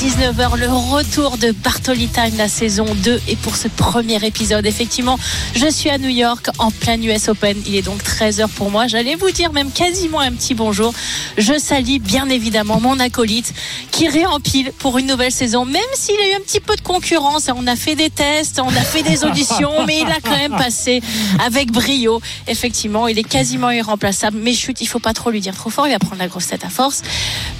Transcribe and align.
19h, 0.00 0.58
le 0.58 0.68
retour 0.68 1.38
de 1.38 1.52
Bartoli 1.52 2.08
Time, 2.08 2.36
la 2.36 2.48
saison 2.48 2.86
2. 3.04 3.20
Et 3.28 3.36
pour 3.36 3.56
ce 3.56 3.68
premier 3.68 4.24
épisode, 4.24 4.66
effectivement, 4.66 5.18
je 5.54 5.70
suis 5.70 5.88
à 5.90 5.98
New 5.98 6.08
York 6.08 6.48
en 6.58 6.70
plein 6.70 7.00
US 7.02 7.28
Open. 7.28 7.56
Il 7.66 7.74
est 7.76 7.82
donc 7.82 8.02
13h 8.02 8.48
pour 8.48 8.70
moi. 8.70 8.86
J'allais 8.86 9.14
vous 9.14 9.30
dire 9.30 9.52
même 9.52 9.70
quasiment 9.70 10.20
un 10.20 10.32
petit 10.32 10.54
bonjour. 10.54 10.92
Je 11.38 11.58
salue 11.58 11.98
bien 11.98 12.28
évidemment 12.28 12.80
mon 12.80 12.98
acolyte 12.98 13.54
qui 13.90 14.08
réempile 14.08 14.72
pour 14.78 14.98
une 14.98 15.06
nouvelle 15.06 15.32
saison, 15.32 15.64
même 15.64 15.82
s'il 15.94 16.16
a 16.16 16.28
eu 16.30 16.34
un 16.34 16.40
petit 16.40 16.60
peu 16.60 16.76
de 16.76 16.82
concurrence. 16.82 17.48
On 17.54 17.66
a 17.66 17.76
fait 17.76 17.94
des 17.94 18.10
tests, 18.10 18.60
on 18.62 18.68
a 18.68 18.82
fait 18.82 19.02
des 19.02 19.24
auditions, 19.24 19.84
mais 19.86 20.00
il 20.00 20.08
a 20.08 20.20
quand 20.22 20.36
même 20.36 20.56
passé 20.56 21.02
avec 21.44 21.72
brio. 21.72 22.20
Effectivement, 22.48 23.06
il 23.08 23.18
est 23.18 23.28
quasiment 23.28 23.70
irremplaçable. 23.70 24.38
Mais 24.42 24.54
chute, 24.54 24.80
il 24.80 24.86
faut 24.86 24.98
pas 24.98 25.12
trop 25.12 25.30
lui 25.30 25.40
dire 25.40 25.54
trop 25.54 25.70
fort. 25.70 25.86
Il 25.86 25.92
va 25.92 25.98
prendre 25.98 26.18
la 26.18 26.28
grosse 26.28 26.48
tête 26.48 26.64
à 26.64 26.70
force. 26.70 27.02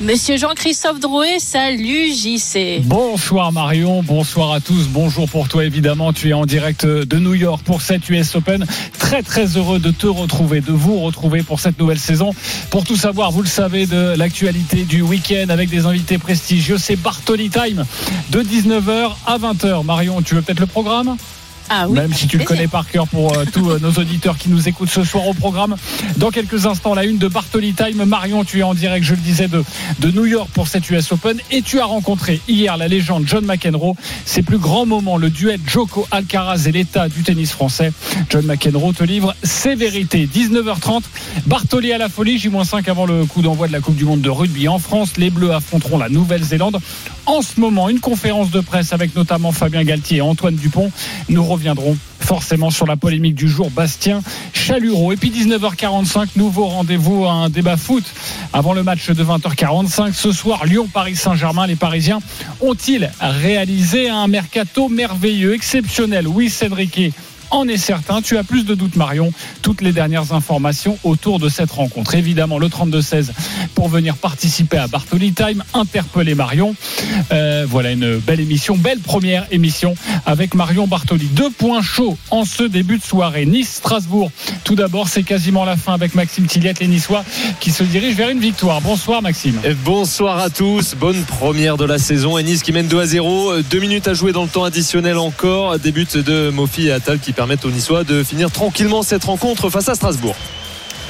Monsieur 0.01 0.37
Jean-Christophe 0.37 1.01
Drouet, 1.01 1.38
salut 1.38 1.70
JC. 1.77 2.80
Bonsoir 2.84 3.52
Marion, 3.52 4.02
bonsoir 4.02 4.52
à 4.52 4.60
tous. 4.60 4.88
Bonjour 4.88 5.29
pour 5.29 5.48
toi 5.48 5.65
évidemment. 5.65 6.12
Tu 6.12 6.30
es 6.30 6.33
en 6.33 6.46
direct 6.46 6.87
de 6.87 7.19
New 7.19 7.34
York 7.34 7.62
pour 7.65 7.83
cette 7.83 8.09
US 8.09 8.34
Open. 8.34 8.66
Très 8.98 9.23
très 9.23 9.56
heureux 9.56 9.79
de 9.79 9.91
te 9.91 10.06
retrouver, 10.06 10.60
de 10.60 10.73
vous 10.73 11.01
retrouver 11.01 11.43
pour 11.43 11.60
cette 11.60 11.79
nouvelle 11.79 11.98
saison. 11.98 12.34
Pour 12.70 12.84
tout 12.84 12.96
savoir, 12.96 13.30
vous 13.30 13.43
le 13.43 13.48
savez, 13.48 13.87
de 13.87 14.16
l'actualité 14.16 14.84
du 14.84 15.02
week-end 15.02 15.48
avec 15.48 15.69
des 15.69 15.87
invités 15.87 16.19
prestigieux, 16.19 16.79
c'est 16.79 16.96
Bartoli 16.96 17.51
Time 17.51 17.84
de 18.30 18.43
19h 18.43 19.10
à 19.27 19.38
20h. 19.38 19.84
Marion, 19.84 20.23
tu 20.23 20.34
veux 20.34 20.43
peut-être 20.43 20.60
le 20.60 20.66
programme? 20.66 21.16
Ah 21.73 21.87
oui, 21.88 21.97
Même 21.97 22.13
si 22.13 22.26
tu 22.26 22.37
le 22.37 22.45
connais 22.45 22.66
par 22.66 22.88
cœur 22.88 23.07
pour 23.07 23.32
euh, 23.32 23.45
tous 23.52 23.71
euh, 23.71 23.79
nos 23.79 23.93
auditeurs 23.93 24.37
qui 24.37 24.49
nous 24.49 24.68
écoutent 24.68 24.90
ce 24.90 25.04
soir 25.04 25.29
au 25.29 25.35
programme. 25.35 25.77
Dans 26.16 26.30
quelques 26.30 26.66
instants, 26.66 26.95
la 26.95 27.04
une 27.04 27.16
de 27.18 27.29
Bartoli 27.29 27.74
Time. 27.74 28.04
Marion, 28.04 28.45
tu 28.45 28.59
es 28.59 28.62
en 28.65 28.74
direct, 28.74 29.07
je 29.07 29.15
le 29.15 29.21
disais, 29.21 29.46
de, 29.46 29.62
de 30.01 30.10
New 30.10 30.27
York 30.27 30.51
pour 30.52 30.66
cette 30.66 30.90
US 30.90 31.12
Open. 31.12 31.38
Et 31.52 31.62
tu 31.62 31.79
as 31.79 31.85
rencontré 31.85 32.40
hier 32.49 32.77
la 32.77 32.88
légende 32.88 33.23
John 33.24 33.45
McEnroe. 33.45 33.95
Ses 34.24 34.43
plus 34.43 34.59
grands 34.59 34.85
moments, 34.85 35.16
le 35.16 35.30
duel 35.30 35.60
Joko 35.65 36.09
Alcaraz 36.10 36.66
et 36.66 36.73
l'état 36.73 37.09
du 37.09 37.23
tennis 37.23 37.52
français. 37.52 37.93
John 38.30 38.46
McEnroe 38.46 38.93
te 38.93 39.05
livre 39.05 39.37
ses 39.45 39.77
vérités. 39.77 40.27
19h30, 40.27 41.02
Bartoli 41.46 41.93
à 41.93 41.99
la 41.99 42.09
folie, 42.09 42.37
J-5 42.37 42.90
avant 42.90 43.07
le 43.07 43.27
coup 43.27 43.43
d'envoi 43.43 43.68
de 43.68 43.73
la 43.73 43.80
Coupe 43.80 43.95
du 43.95 44.05
Monde 44.05 44.23
de 44.23 44.30
rugby 44.30 44.66
en 44.66 44.80
France. 44.80 45.16
Les 45.18 45.30
Bleus 45.30 45.52
affronteront 45.52 45.99
la 45.99 46.09
Nouvelle-Zélande. 46.09 46.79
En 47.27 47.43
ce 47.43 47.60
moment, 47.60 47.88
une 47.88 48.01
conférence 48.01 48.51
de 48.51 48.59
presse 48.59 48.93
avec 48.93 49.15
notamment 49.15 49.52
Fabien 49.52 49.84
Galtier 49.84 50.16
et 50.16 50.21
Antoine 50.21 50.57
Dupont. 50.57 50.90
Nous 51.29 51.45
reviendrons 51.60 51.98
forcément 52.20 52.70
sur 52.70 52.86
la 52.86 52.96
polémique 52.96 53.34
du 53.34 53.46
jour 53.46 53.70
Bastien 53.70 54.22
Chalureau. 54.54 55.12
Et 55.12 55.16
puis 55.16 55.30
19h45, 55.30 56.28
nouveau 56.36 56.64
rendez-vous 56.64 57.26
à 57.26 57.32
un 57.32 57.50
débat 57.50 57.76
foot 57.76 58.04
avant 58.54 58.72
le 58.72 58.82
match 58.82 59.10
de 59.10 59.22
20h45. 59.22 60.14
Ce 60.14 60.32
soir, 60.32 60.64
Lyon-Paris 60.64 61.16
Saint-Germain. 61.16 61.66
Les 61.66 61.76
Parisiens 61.76 62.20
ont-ils 62.62 63.10
réalisé 63.20 64.08
un 64.08 64.26
mercato 64.26 64.88
merveilleux, 64.88 65.53
exceptionnel? 65.53 66.26
Oui, 66.26 66.50
Enrique 66.70 67.12
en 67.50 67.69
est 67.69 67.76
certain. 67.76 68.22
Tu 68.22 68.37
as 68.37 68.44
plus 68.44 68.65
de 68.65 68.75
doutes, 68.75 68.97
Marion. 68.97 69.32
Toutes 69.62 69.81
les 69.81 69.93
dernières 69.93 70.32
informations 70.32 70.98
autour 71.04 71.38
de 71.38 71.48
cette 71.48 71.70
rencontre. 71.70 72.15
Évidemment, 72.15 72.59
le 72.59 72.69
32-16 72.69 73.31
pour 73.75 73.88
venir 73.88 74.16
participer 74.16 74.78
à 74.78 74.87
Bartoli 74.87 75.32
Time, 75.32 75.62
interpeller 75.75 76.34
Marion. 76.34 76.75
Euh, 77.32 77.66
voilà 77.69 77.93
une 77.93 78.19
belle 78.19 78.41
émission, 78.41 78.76
belle 78.76 79.00
première 79.00 79.47
émission 79.50 79.94
avec 80.26 80.54
Marion 80.54 80.87
Bartoli. 80.87 81.26
Deux 81.26 81.50
points 81.50 81.82
chauds 81.82 82.16
en 82.31 82.44
ce 82.44 82.62
début 82.62 82.98
de 82.98 83.03
soirée. 83.03 83.47
Nice-Strasbourg. 83.47 84.31
Tout 84.65 84.75
d'abord, 84.75 85.09
c'est 85.09 85.22
quasiment 85.22 85.65
la 85.65 85.76
fin 85.76 85.94
avec 85.94 86.15
Maxime 86.15 86.47
Tilliette, 86.47 86.81
les 86.81 86.88
Niçois, 86.88 87.25
qui 87.61 87.71
se 87.71 87.82
dirigent 87.82 88.17
vers 88.17 88.31
une 88.31 88.41
victoire. 88.41 88.81
Bonsoir, 88.81 89.22
Maxime. 89.22 89.61
Bonsoir 89.84 90.38
à 90.38 90.50
tous. 90.50 90.94
Bonne 90.94 91.22
première 91.25 91.77
de 91.77 91.84
la 91.84 91.99
saison. 91.99 92.38
Et 92.38 92.43
Nice 92.43 92.62
qui 92.62 92.72
mène 92.72 92.87
2 92.87 93.00
à 93.00 93.06
0. 93.06 93.62
Deux 93.62 93.81
minutes 93.81 94.09
à 94.09 94.15
jouer 94.15 94.32
dans 94.32 94.43
le 94.43 94.49
temps 94.49 94.65
additionnel 94.65 95.19
encore. 95.19 95.78
Début 95.78 96.05
de 96.05 96.50
Mofi 96.50 96.91
Attal 96.91 97.19
qui 97.19 97.32
permettent 97.41 97.65
aux 97.65 97.71
Niçois 97.71 98.05
de 98.05 98.23
finir 98.23 98.51
tranquillement 98.51 99.03
cette 99.03 99.25
rencontre 99.25 99.71
face 99.71 99.89
à 99.89 99.95
Strasbourg. 99.95 100.37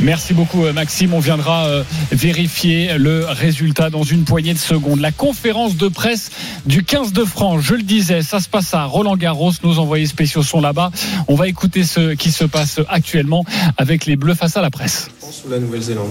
Merci 0.00 0.32
beaucoup 0.32 0.62
Maxime. 0.72 1.12
On 1.12 1.18
viendra 1.18 1.66
euh, 1.66 1.82
vérifier 2.12 2.96
le 2.98 3.24
résultat 3.26 3.90
dans 3.90 4.04
une 4.04 4.22
poignée 4.22 4.54
de 4.54 4.58
secondes. 4.60 5.00
La 5.00 5.10
conférence 5.10 5.76
de 5.76 5.88
presse 5.88 6.30
du 6.66 6.84
15 6.84 7.12
de 7.12 7.24
France, 7.24 7.62
je 7.64 7.74
le 7.74 7.82
disais, 7.82 8.22
ça 8.22 8.38
se 8.38 8.48
passe 8.48 8.72
à 8.74 8.84
Roland 8.84 9.16
Garros. 9.16 9.50
Nos 9.64 9.80
envoyés 9.80 10.06
spéciaux 10.06 10.44
sont 10.44 10.60
là-bas. 10.60 10.92
On 11.26 11.34
va 11.34 11.48
écouter 11.48 11.82
ce 11.82 12.14
qui 12.14 12.30
se 12.30 12.44
passe 12.44 12.78
actuellement 12.88 13.44
avec 13.76 14.06
les 14.06 14.14
Bleus 14.14 14.36
face 14.36 14.56
à 14.56 14.60
la 14.62 14.70
presse. 14.70 15.08
la 15.50 15.58
Nouvelle-Zélande 15.58 16.10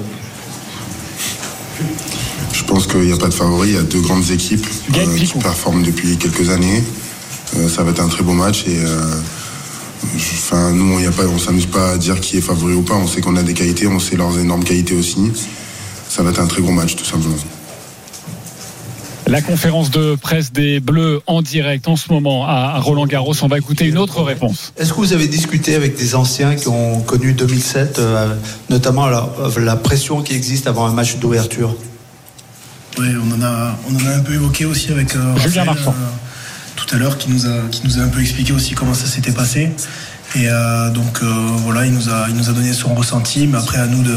Je 2.52 2.64
pense 2.66 2.88
qu'il 2.88 3.04
n'y 3.04 3.14
a 3.14 3.18
pas 3.18 3.30
de 3.30 3.34
favori. 3.34 3.70
Il 3.70 3.76
y 3.76 3.78
a 3.78 3.84
deux 3.84 4.02
grandes 4.02 4.30
équipes 4.32 4.68
euh, 4.98 5.18
qui 5.18 5.28
performent 5.40 5.82
depuis 5.82 6.18
quelques 6.18 6.50
années. 6.50 6.84
Euh, 7.56 7.70
ça 7.70 7.84
va 7.84 7.92
être 7.92 8.02
un 8.02 8.10
très 8.10 8.24
beau 8.24 8.34
match 8.34 8.66
et 8.68 8.84
Enfin, 10.16 10.72
nous, 10.72 10.94
on 10.94 11.34
ne 11.34 11.40
s'amuse 11.40 11.66
pas 11.66 11.92
à 11.92 11.98
dire 11.98 12.20
qui 12.20 12.38
est 12.38 12.42
favori 12.42 12.74
ou 12.74 12.82
pas. 12.82 12.96
On 12.96 13.08
sait 13.08 13.22
qu'on 13.22 13.36
a 13.36 13.44
des 13.44 13.54
qualités, 13.54 13.88
on 13.88 14.00
sait 14.00 14.16
leurs 14.16 14.38
énormes 14.38 14.64
qualités 14.64 14.96
aussi. 14.96 15.32
Ça 16.10 16.24
va 16.24 16.32
être 16.32 16.40
un 16.40 16.48
très 16.48 16.62
gros 16.62 16.72
match, 16.72 16.96
tout 16.96 17.06
simplement. 17.06 17.36
La 19.28 19.44
conférence 19.44 19.92
de 19.92 20.16
presse 20.16 20.52
des 20.52 20.80
Bleus 20.80 21.22
en 21.28 21.44
direct 21.44 21.88
en 21.88 21.96
ce 21.96 22.12
moment 22.12 22.48
à 22.48 22.80
Roland 22.80 23.06
Garros. 23.06 23.36
On 23.44 23.48
va 23.48 23.60
écouter 23.60 23.86
une 23.86 24.00
autre 24.00 24.24
réponse. 24.24 24.74
Est-ce 24.76 24.92
que 24.92 24.98
vous 24.98 25.14
avez 25.14 25.28
discuté 25.28 25.76
avec 25.76 25.96
des 25.96 26.16
anciens 26.16 26.56
qui 26.56 26.68
ont 26.68 27.02
connu 27.02 27.34
2007, 27.34 28.00
euh, 28.00 28.34
notamment 28.72 29.06
la, 29.08 29.76
pression 29.76 30.24
qui 30.24 30.34
existe 30.34 30.66
avant 30.66 30.88
un 30.88 30.94
match 30.94 31.18
d'ouverture? 31.18 31.76
Oui, 32.98 33.08
on 33.24 33.40
en, 33.40 33.46
a, 33.46 33.78
on 33.88 33.96
en 33.96 34.08
a 34.08 34.16
un 34.16 34.20
peu 34.22 34.34
évoqué 34.34 34.66
aussi 34.66 34.92
avec 34.92 35.16
euh, 35.16 35.38
Julien 35.38 35.66
Marchand. 35.66 35.94
Euh, 35.96 36.29
tout 36.90 36.96
à 36.96 36.98
l'heure 36.98 37.18
qui 37.20 37.30
nous, 37.30 37.46
a, 37.46 37.68
qui 37.70 37.82
nous 37.86 38.00
a 38.00 38.02
un 38.02 38.08
peu 38.08 38.20
expliqué 38.20 38.52
aussi 38.52 38.74
comment 38.74 38.96
ça 38.96 39.06
s'était 39.06 39.32
passé. 39.32 39.70
Et 40.36 40.48
euh, 40.48 40.90
donc 40.90 41.20
euh, 41.22 41.28
voilà, 41.64 41.86
il 41.86 41.94
nous, 41.94 42.10
a, 42.10 42.26
il 42.30 42.36
nous 42.36 42.50
a 42.50 42.54
donné 42.54 42.74
son 42.74 42.96
ressenti, 42.96 43.46
mais 43.46 43.58
après 43.58 43.78
à 43.78 43.86
nous 43.86 44.02
de, 44.02 44.16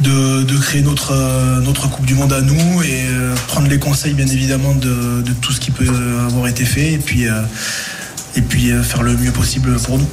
de, 0.00 0.42
de 0.42 0.58
créer 0.58 0.82
notre, 0.82 1.12
euh, 1.12 1.60
notre 1.60 1.88
Coupe 1.88 2.04
du 2.04 2.14
Monde 2.14 2.34
à 2.34 2.42
nous 2.42 2.82
et 2.82 3.06
prendre 3.46 3.68
les 3.68 3.78
conseils 3.78 4.12
bien 4.12 4.26
évidemment 4.26 4.74
de, 4.74 5.22
de, 5.22 5.32
tout 5.32 5.52
ce 5.52 5.60
qui 5.60 5.70
peut 5.70 5.88
avoir 6.26 6.48
été 6.48 6.66
fait 6.66 6.92
et 6.92 6.98
puis, 6.98 7.24
et 8.36 8.42
puis 8.42 8.70
faire 8.82 9.02
le 9.02 9.16
mieux 9.16 9.32
possible 9.32 9.76
pour 9.76 9.98
nous. 9.98 10.08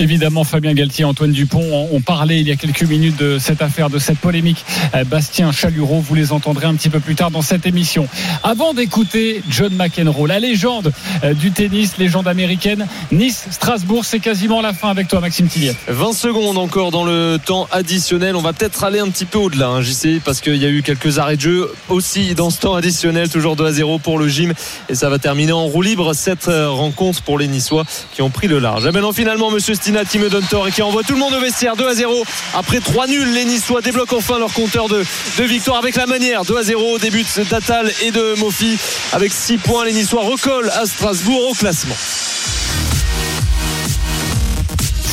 Évidemment, 0.00 0.44
Fabien 0.44 0.74
Galtier, 0.74 1.04
Antoine 1.04 1.32
Dupont 1.32 1.88
ont 1.92 2.00
parlé 2.00 2.38
il 2.38 2.46
y 2.46 2.52
a 2.52 2.56
quelques 2.56 2.84
minutes 2.84 3.16
de 3.16 3.38
cette 3.38 3.62
affaire, 3.62 3.90
de 3.90 3.98
cette 3.98 4.18
polémique. 4.18 4.64
Euh, 4.94 5.02
Bastien 5.02 5.50
Chalureau, 5.50 6.00
vous 6.00 6.14
les 6.14 6.32
entendrez 6.32 6.66
un 6.66 6.74
petit 6.74 6.88
peu 6.88 7.00
plus 7.00 7.16
tard 7.16 7.32
dans 7.32 7.42
cette 7.42 7.66
émission. 7.66 8.06
Avant 8.44 8.74
d'écouter 8.74 9.42
John 9.50 9.74
McEnroe, 9.74 10.28
la 10.28 10.38
légende 10.38 10.92
euh, 11.24 11.34
du 11.34 11.50
tennis, 11.50 11.98
légende 11.98 12.28
américaine, 12.28 12.86
Nice-Strasbourg, 13.10 14.04
c'est 14.04 14.20
quasiment 14.20 14.60
la 14.60 14.72
fin 14.72 14.88
avec 14.88 15.08
toi, 15.08 15.18
Maxime 15.20 15.48
Tillier. 15.48 15.74
20 15.88 16.12
secondes 16.12 16.58
encore 16.58 16.92
dans 16.92 17.04
le 17.04 17.38
temps 17.44 17.66
additionnel. 17.72 18.36
On 18.36 18.40
va 18.40 18.52
peut-être 18.52 18.84
aller 18.84 19.00
un 19.00 19.08
petit 19.08 19.24
peu 19.24 19.38
au-delà, 19.38 19.66
hein, 19.66 19.82
JC, 19.82 20.20
parce 20.24 20.40
qu'il 20.40 20.56
y 20.56 20.64
a 20.64 20.70
eu 20.70 20.82
quelques 20.82 21.18
arrêts 21.18 21.36
de 21.36 21.40
jeu 21.40 21.72
aussi 21.88 22.36
dans 22.36 22.50
ce 22.50 22.60
temps 22.60 22.76
additionnel, 22.76 23.28
toujours 23.28 23.56
2 23.56 23.66
à 23.66 23.72
0 23.72 23.98
pour 23.98 24.20
le 24.20 24.28
gym. 24.28 24.54
Et 24.88 24.94
ça 24.94 25.10
va 25.10 25.18
terminer 25.18 25.52
en 25.52 25.66
roue 25.66 25.82
libre 25.82 26.14
cette 26.14 26.46
euh, 26.46 26.70
rencontre 26.70 27.22
pour 27.22 27.36
les 27.36 27.48
Niçois 27.48 27.84
qui 28.14 28.22
ont 28.22 28.30
pris 28.30 28.46
le 28.46 28.60
large. 28.60 28.86
Et 28.86 28.92
maintenant, 28.92 29.12
finalement, 29.12 29.50
monsieur 29.50 29.74
me 29.92 30.28
donne 30.28 30.44
tort 30.46 30.68
et 30.68 30.72
qui 30.72 30.82
envoie 30.82 31.02
tout 31.02 31.14
le 31.14 31.18
monde 31.18 31.34
au 31.34 31.40
vestiaire. 31.40 31.76
2 31.76 31.86
à 31.86 31.94
0 31.94 32.24
après 32.54 32.80
3 32.80 33.06
nuls 33.06 33.32
les 33.32 33.44
Niçois 33.44 33.80
débloquent 33.80 34.16
enfin 34.16 34.38
leur 34.38 34.52
compteur 34.52 34.88
de, 34.88 35.04
de 35.38 35.44
victoire 35.44 35.78
avec 35.78 35.96
la 35.96 36.06
manière. 36.06 36.44
2 36.44 36.56
à 36.56 36.62
0 36.62 36.98
début 36.98 37.24
d'Atal 37.50 37.90
et 38.02 38.10
de 38.10 38.34
Mofi. 38.38 38.78
Avec 39.12 39.32
6 39.32 39.58
points 39.58 39.84
les 39.84 39.92
Niçois 39.92 40.22
recollent 40.22 40.70
à 40.70 40.86
Strasbourg 40.86 41.50
au 41.50 41.54
classement 41.54 41.96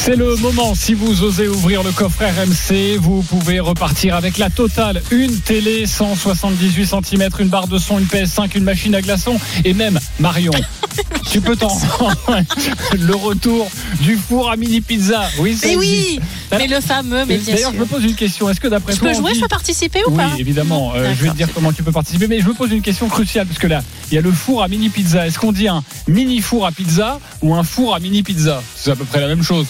c'est 0.05 0.15
le 0.15 0.35
moment, 0.35 0.75
si 0.75 0.93
vous 0.93 1.23
osez 1.23 1.47
ouvrir 1.47 1.81
le 1.81 1.91
coffre 1.91 2.23
RMC, 2.23 2.99
vous 2.99 3.23
pouvez 3.23 3.59
repartir 3.59 4.13
avec 4.13 4.37
la 4.37 4.51
totale. 4.51 5.01
Une 5.09 5.39
télé 5.39 5.87
178 5.87 6.85
cm, 6.85 7.29
une 7.39 7.47
barre 7.47 7.67
de 7.67 7.79
son, 7.79 7.97
une 7.97 8.05
PS5, 8.05 8.55
une 8.55 8.65
machine 8.65 8.93
à 8.93 9.01
glaçons 9.01 9.39
et 9.63 9.73
même 9.73 9.99
Marion. 10.19 10.51
tu 11.31 11.41
peux 11.41 11.55
t'en 11.55 11.75
le 12.93 13.15
retour 13.15 13.67
du 14.01 14.15
four 14.15 14.51
à 14.51 14.57
mini 14.57 14.79
pizza. 14.79 15.23
Oui, 15.39 15.57
mais 15.63 15.75
oui, 15.75 16.19
mais 16.51 16.67
le 16.67 16.81
fameux. 16.81 17.25
Mais 17.25 17.39
D'ailleurs, 17.39 17.73
je 17.73 17.79
me 17.79 17.85
pose 17.85 18.03
une 18.03 18.13
question. 18.13 18.47
Est-ce 18.47 18.59
que 18.59 18.67
d'après 18.67 18.93
toi, 18.93 19.11
je 19.11 19.15
peux 19.15 19.21
jouer, 19.23 19.33
je 19.33 19.41
peux 19.41 19.47
participer 19.47 20.03
ou 20.05 20.11
pas? 20.11 20.29
Oui, 20.35 20.41
évidemment. 20.41 20.93
Euh, 20.93 21.15
je 21.17 21.23
vais 21.23 21.29
te 21.29 21.35
dire 21.35 21.49
comment 21.51 21.73
tu 21.73 21.81
peux 21.81 21.91
participer, 21.91 22.27
mais 22.27 22.41
je 22.41 22.47
me 22.47 22.53
pose 22.53 22.71
une 22.71 22.83
question 22.83 23.07
cruciale 23.07 23.47
parce 23.47 23.59
que 23.59 23.65
là, 23.67 23.81
il 24.11 24.15
y 24.15 24.17
a 24.19 24.21
le 24.21 24.31
four 24.31 24.61
à 24.61 24.67
mini 24.67 24.89
pizza. 24.89 25.25
Est-ce 25.25 25.39
qu'on 25.39 25.51
dit 25.51 25.67
un 25.67 25.83
mini 26.07 26.41
four 26.41 26.67
à 26.67 26.71
pizza 26.71 27.19
ou 27.41 27.55
un 27.55 27.63
four 27.63 27.95
à 27.95 27.99
mini 27.99 28.21
pizza? 28.21 28.61
C'est 28.75 28.91
à 28.91 28.95
peu 28.95 29.05
près 29.05 29.19
la 29.19 29.27
même 29.27 29.41
chose. 29.41 29.65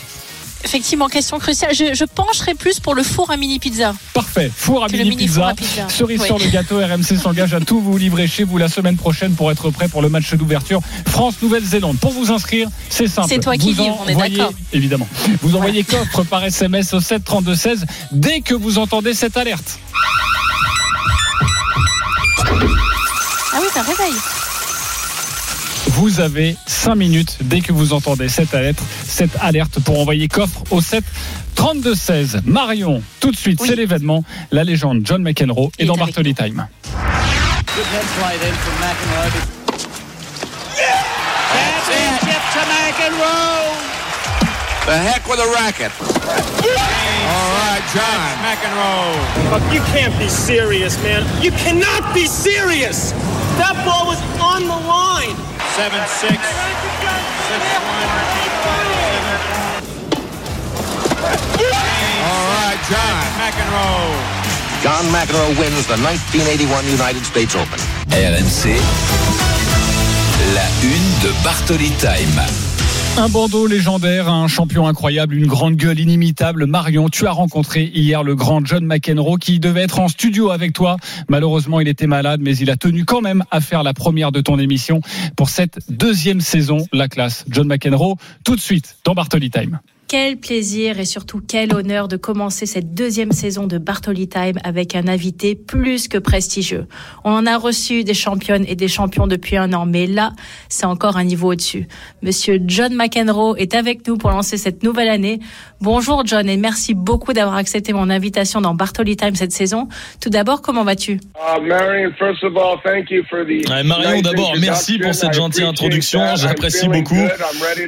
Effectivement, 0.65 1.07
question 1.07 1.39
cruciale. 1.39 1.73
Je, 1.73 2.05
pencherai 2.05 2.55
plus 2.55 2.79
pour 2.79 2.95
le 2.95 3.03
four 3.03 3.31
à 3.31 3.37
mini 3.37 3.59
pizza. 3.59 3.93
Parfait, 4.13 4.51
four 4.53 4.83
à, 4.83 4.87
mini, 4.87 5.15
pizza. 5.15 5.53
Cerise 5.87 6.23
sur 6.23 6.37
le 6.37 6.47
gâteau, 6.47 6.79
RMC 6.79 7.17
s'engage 7.21 7.53
à 7.53 7.59
tout 7.59 7.79
vous 7.79 7.97
livrer 7.97 8.27
chez 8.27 8.43
vous 8.43 8.57
la 8.57 8.67
semaine 8.67 8.97
prochaine 8.97 9.33
pour 9.33 9.51
être 9.51 9.69
prêt 9.69 9.87
pour 9.87 10.01
le 10.01 10.09
match 10.09 10.33
d'ouverture 10.33 10.81
France-Nouvelle-Zélande. 11.07 11.97
Pour 11.99 12.11
vous 12.11 12.31
inscrire, 12.31 12.67
c'est 12.89 13.07
simple. 13.07 13.29
C'est 13.29 13.39
toi 13.39 13.57
qui 13.57 13.73
vis, 13.73 13.89
on 13.89 14.07
est 14.07 14.15
d'accord. 14.15 14.53
Évidemment. 14.73 15.07
Vous 15.41 15.55
envoyez 15.55 15.83
coffre 15.83 16.23
par 16.23 16.43
SMS 16.43 16.93
au 16.93 16.99
7 16.99 17.23
32 17.23 17.55
16 17.55 17.85
dès 18.11 18.41
que 18.41 18.53
vous 18.53 18.77
entendez 18.77 19.13
cette 19.13 19.37
alerte. 19.37 19.79
Ah 23.53 23.59
oui, 23.61 23.67
ça 23.73 23.81
réveille. 23.81 24.34
Vous 25.95 26.19
avez 26.19 26.57
5 26.67 26.95
minutes 26.95 27.37
dès 27.41 27.61
que 27.61 27.71
vous 27.71 27.93
entendez 27.93 28.27
cette 28.27 28.53
alerte, 28.53 28.81
cette 29.07 29.37
alerte 29.39 29.79
pour 29.79 29.97
envoyer 30.01 30.27
coffre 30.27 30.61
au 30.69 30.81
7 30.81 31.05
32 31.55 31.95
16. 31.95 32.41
Marion, 32.43 33.01
tout 33.21 33.31
de 33.31 33.37
suite, 33.37 33.61
c'est 33.65 33.77
l'événement. 33.77 34.25
La 34.51 34.65
légende 34.65 35.03
John 35.05 35.23
McEnroe 35.23 35.71
est, 35.79 35.85
dans 35.85 35.95
Bartoli 35.95 36.35
Time. 36.35 36.67
The 44.85 44.91
heck 44.91 45.25
with 45.29 45.39
a 45.39 45.47
racket. 45.47 45.91
All 45.99 46.11
right, 47.63 47.81
John. 47.93 48.19
McEnroe. 48.43 49.73
You 49.73 49.81
can't 49.93 50.13
be 50.19 50.27
serious, 50.27 51.01
man. 51.01 51.23
You 51.41 51.51
cannot 51.51 52.13
be 52.13 52.27
serious. 52.27 53.13
That 53.57 53.81
ball 53.85 54.05
was 54.05 54.21
on 54.41 54.67
the 54.67 54.87
line. 54.87 55.54
7 55.75 55.91
6. 55.91 56.07
6 56.07 56.31
1. 56.31 56.39
All 62.23 62.47
right, 62.55 62.79
John 62.87 63.19
McEnroe. 63.35 64.15
John 64.81 65.03
McEnroe 65.11 65.51
wins 65.59 65.85
the 65.87 65.97
1981 65.99 66.85
United 66.87 67.25
States 67.25 67.55
Open. 67.55 67.79
RMC, 68.07 68.79
la 70.55 70.63
une 70.81 71.19
de 71.19 71.31
Bartoli 71.43 71.91
Time. 71.99 72.74
Un 73.17 73.29
bandeau 73.29 73.65
légendaire, 73.65 74.27
un 74.27 74.49
champion 74.49 74.87
incroyable, 74.87 75.35
une 75.35 75.47
grande 75.47 75.77
gueule 75.77 76.01
inimitable. 76.01 76.65
Marion, 76.65 77.07
tu 77.07 77.25
as 77.27 77.31
rencontré 77.31 77.89
hier 77.93 78.23
le 78.23 78.35
grand 78.35 78.65
John 78.65 78.85
McEnroe 78.85 79.37
qui 79.37 79.61
devait 79.61 79.83
être 79.83 79.99
en 79.99 80.09
studio 80.09 80.51
avec 80.51 80.73
toi. 80.73 80.97
Malheureusement, 81.29 81.79
il 81.79 81.87
était 81.87 82.07
malade, 82.07 82.41
mais 82.43 82.57
il 82.57 82.69
a 82.69 82.75
tenu 82.75 83.05
quand 83.05 83.21
même 83.21 83.45
à 83.51 83.61
faire 83.61 83.83
la 83.83 83.93
première 83.93 84.33
de 84.33 84.41
ton 84.41 84.59
émission 84.59 84.99
pour 85.37 85.47
cette 85.47 85.79
deuxième 85.89 86.41
saison, 86.41 86.85
la 86.91 87.07
classe. 87.07 87.45
John 87.47 87.67
McEnroe, 87.67 88.17
tout 88.43 88.57
de 88.57 88.61
suite 88.61 88.97
dans 89.05 89.13
Bartoli 89.13 89.49
Time. 89.49 89.79
Quel 90.07 90.37
plaisir 90.37 90.99
et 90.99 91.05
surtout 91.05 91.41
quel 91.45 91.73
honneur 91.73 92.07
de 92.07 92.15
commencer 92.15 92.67
cette 92.67 92.93
deuxième 92.93 93.31
saison 93.31 93.65
de 93.65 93.79
Bartoli 93.79 94.27
Time 94.27 94.59
avec 94.63 94.95
un 94.95 95.07
invité 95.07 95.55
plus 95.55 96.07
que 96.07 96.19
prestigieux. 96.19 96.85
On 97.23 97.31
en 97.31 97.47
a 97.47 97.57
reçu 97.57 98.03
des 98.03 98.13
championnes 98.13 98.65
et 98.67 98.75
des 98.75 98.87
champions 98.87 99.25
depuis 99.25 99.57
un 99.57 99.73
an, 99.73 99.87
mais 99.87 100.05
là, 100.05 100.33
c'est 100.69 100.85
encore 100.85 101.17
un 101.17 101.23
niveau 101.23 101.53
au-dessus. 101.53 101.87
Monsieur 102.21 102.59
John 102.67 102.93
McEnroe 102.93 103.55
est 103.57 103.73
avec 103.73 104.07
nous 104.07 104.15
pour 104.15 104.29
lancer 104.29 104.57
cette 104.57 104.83
nouvelle 104.83 105.09
année. 105.09 105.39
Bonjour 105.81 106.21
John 106.23 106.47
et 106.47 106.57
merci 106.57 106.93
beaucoup 106.93 107.33
d'avoir 107.33 107.55
accepté 107.55 107.91
mon 107.91 108.11
invitation 108.11 108.61
dans 108.61 108.75
Bartoli 108.75 109.17
Time 109.17 109.33
cette 109.33 109.53
saison. 109.53 109.87
Tout 110.21 110.29
d'abord, 110.29 110.61
comment 110.61 110.83
vas-tu? 110.83 111.13
Uh, 111.13 111.59
Marion, 113.83 114.21
d'abord, 114.21 114.53
merci 114.61 114.99
pour 114.99 115.15
cette 115.15 115.33
gentille 115.33 115.63
introduction. 115.63 116.35
J'apprécie 116.35 116.87
beaucoup. 116.87 117.15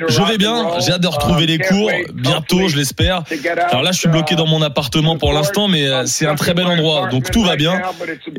Je 0.07 0.21
vais 0.23 0.39
bien, 0.39 0.79
j'ai 0.79 0.93
hâte 0.93 1.01
de 1.01 1.07
retrouver 1.07 1.45
les 1.45 1.59
cours 1.59 1.91
bientôt, 2.13 2.67
je 2.67 2.77
l'espère. 2.77 3.23
Alors 3.69 3.83
là, 3.83 3.91
je 3.91 3.99
suis 3.99 4.09
bloqué 4.09 4.35
dans 4.35 4.47
mon 4.47 4.61
appartement 4.61 5.17
pour 5.17 5.33
l'instant, 5.33 5.67
mais 5.67 5.87
euh, 5.87 6.05
c'est 6.05 6.25
un 6.25 6.35
très 6.35 6.53
bel 6.53 6.65
endroit, 6.67 7.07
donc 7.07 7.31
tout 7.31 7.43
va 7.43 7.55
bien. 7.55 7.81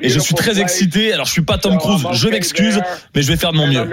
Et 0.00 0.09
je 0.09 0.19
suis 0.19 0.35
très 0.35 0.61
excité. 0.61 1.12
Alors, 1.12 1.26
je 1.26 1.32
suis 1.32 1.43
pas 1.43 1.59
Tom 1.59 1.79
Cruise, 1.79 2.06
je 2.12 2.29
m'excuse, 2.29 2.81
mais 3.15 3.23
je 3.23 3.29
vais 3.29 3.37
faire 3.37 3.53
de 3.53 3.59
mon 3.59 3.67
mieux. 3.67 3.88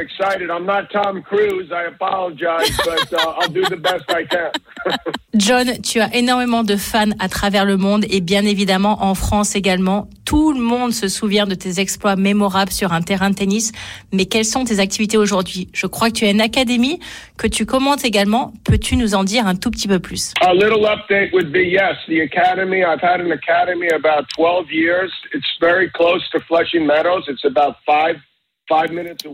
John, 5.36 5.82
tu 5.82 6.00
as 6.00 6.16
énormément 6.16 6.64
de 6.64 6.76
fans 6.76 7.12
à 7.20 7.28
travers 7.28 7.66
le 7.66 7.78
monde 7.78 8.06
et 8.10 8.22
bien 8.22 8.46
évidemment 8.46 9.04
en 9.04 9.16
France 9.16 9.56
également. 9.56 10.08
Tout 10.24 10.54
le 10.54 10.62
monde 10.62 10.94
se 10.94 11.08
souvient 11.08 11.46
de 11.46 11.56
tes 11.56 11.80
exploits 11.80 12.16
mémorables 12.16 12.72
sur 12.72 12.94
un 12.94 13.02
terrain 13.02 13.30
de 13.30 13.36
tennis. 13.36 13.72
Mais 14.14 14.26
quelles 14.26 14.46
sont 14.46 14.64
tes 14.64 14.80
activités 14.80 15.18
aujourd'hui? 15.18 15.68
Je 15.74 15.88
crois 15.88 16.10
que 16.10 16.16
tu 16.16 16.26
as 16.26 16.32
une 16.32 16.42
académie 16.42 17.00
que 17.38 17.48
tu 17.48 17.66
commentes 17.66 18.06
également. 18.06 18.54
Peux-tu 18.64 18.96
nous 18.96 19.16
en 19.16 19.24
dire 19.24 19.46
un 19.46 19.56
tout 19.56 19.65
petit 19.72 19.88
peu 19.88 20.00
plus 20.00 20.34
A 20.42 20.54
little 20.54 20.86
update 20.86 21.32
would 21.34 21.52
be 21.52 21.64
yes. 21.64 21.96
The 22.08 22.22
academy, 22.22 22.84
I've 22.84 23.02
had 23.02 23.22
an 23.22 23.32
academy 23.32 23.88
about 23.90 24.26
12 24.36 24.72
years. 24.72 25.12
It's 25.34 25.58
very 25.60 25.90
close 25.90 26.28
to 26.32 26.40
Flushing 26.48 26.86
Meadows. 26.86 27.26
It's 27.28 27.46
about 27.46 27.78
five 27.86 28.18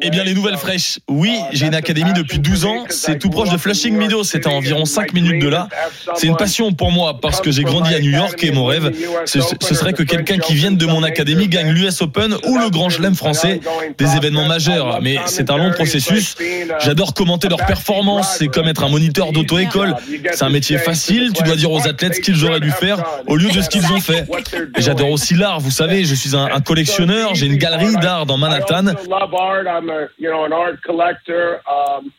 eh 0.02 0.10
bien, 0.10 0.26
les 0.26 0.34
nouvelles 0.34 0.58
fraîches. 0.58 1.00
Oui, 1.08 1.40
j'ai 1.54 1.66
une 1.66 1.76
académie 1.76 2.12
depuis 2.12 2.40
12 2.40 2.66
ans. 2.66 2.84
C'est 2.90 3.18
tout 3.18 3.30
proche 3.30 3.50
de 3.50 3.58
Flushing 3.58 3.96
Meadows. 3.96 4.26
C'est 4.26 4.46
à 4.46 4.50
environ 4.50 4.84
5 4.84 5.14
minutes 5.14 5.42
de 5.42 5.48
là. 5.48 5.70
C'est 6.16 6.28
une 6.28 6.36
passion 6.36 6.74
pour 6.74 6.92
moi 6.92 7.20
parce 7.22 7.40
que 7.40 7.50
j'ai 7.50 7.64
grandi 7.64 7.94
à 7.94 8.00
New 8.00 8.12
York 8.12 8.44
et 8.44 8.52
mon 8.52 8.66
rêve, 8.66 8.92
ce, 9.26 9.40
serait 9.74 9.94
que 9.94 10.04
quelqu'un 10.04 10.38
qui 10.38 10.54
vienne 10.54 10.76
de 10.76 10.86
mon 10.86 11.04
académie 11.04 11.48
gagne 11.48 11.72
l'US 11.72 12.02
Open 12.02 12.36
ou 12.46 12.58
le 12.58 12.70
Grand 12.70 12.90
Chelem 12.90 13.16
français. 13.16 13.62
Des 13.98 14.18
événements 14.18 14.48
majeurs. 14.48 15.00
Mais 15.02 15.16
c'est 15.28 15.50
un 15.50 15.58
long 15.58 15.72
processus. 15.72 16.36
J'adore 16.82 17.14
commenter 17.14 17.48
leurs 17.48 17.66
performances. 17.66 18.36
C'est 18.38 18.48
comme 18.48 18.68
être 18.68 18.84
un 18.84 18.90
moniteur 18.90 19.32
d'auto-école. 19.32 19.96
C'est 20.34 20.44
un 20.44 20.50
métier 20.50 20.78
facile. 20.78 21.32
Tu 21.34 21.44
dois 21.44 21.56
dire 21.56 21.72
aux 21.72 21.88
athlètes 21.88 22.16
ce 22.16 22.20
qu'ils 22.20 22.44
auraient 22.46 22.60
dû 22.60 22.72
faire 22.72 23.02
au 23.28 23.38
lieu 23.38 23.50
de 23.50 23.62
ce 23.62 23.70
qu'ils 23.70 23.90
ont 23.94 24.02
fait. 24.02 24.26
Et 24.78 24.82
j'adore 24.82 25.12
aussi 25.12 25.36
l'art. 25.36 25.62
Vous 25.62 25.72
savez, 25.72 26.04
je 26.04 26.16
suis 26.16 26.36
un, 26.36 26.50
un 26.52 26.60
collectionneur. 26.60 27.34
J'ai 27.34 27.46
une 27.46 27.58
galerie 27.58 27.96
d'art 27.96 28.26
dans 28.26 28.38
Manhattan. 28.38 28.94
Love 29.22 29.34
art. 29.34 29.68
I'm 29.68 29.90
a 29.90 30.08
you 30.18 30.30
know 30.30 30.46
an 30.46 30.54
art 30.54 30.82
collector. 30.84 31.62
Um, 31.70 32.14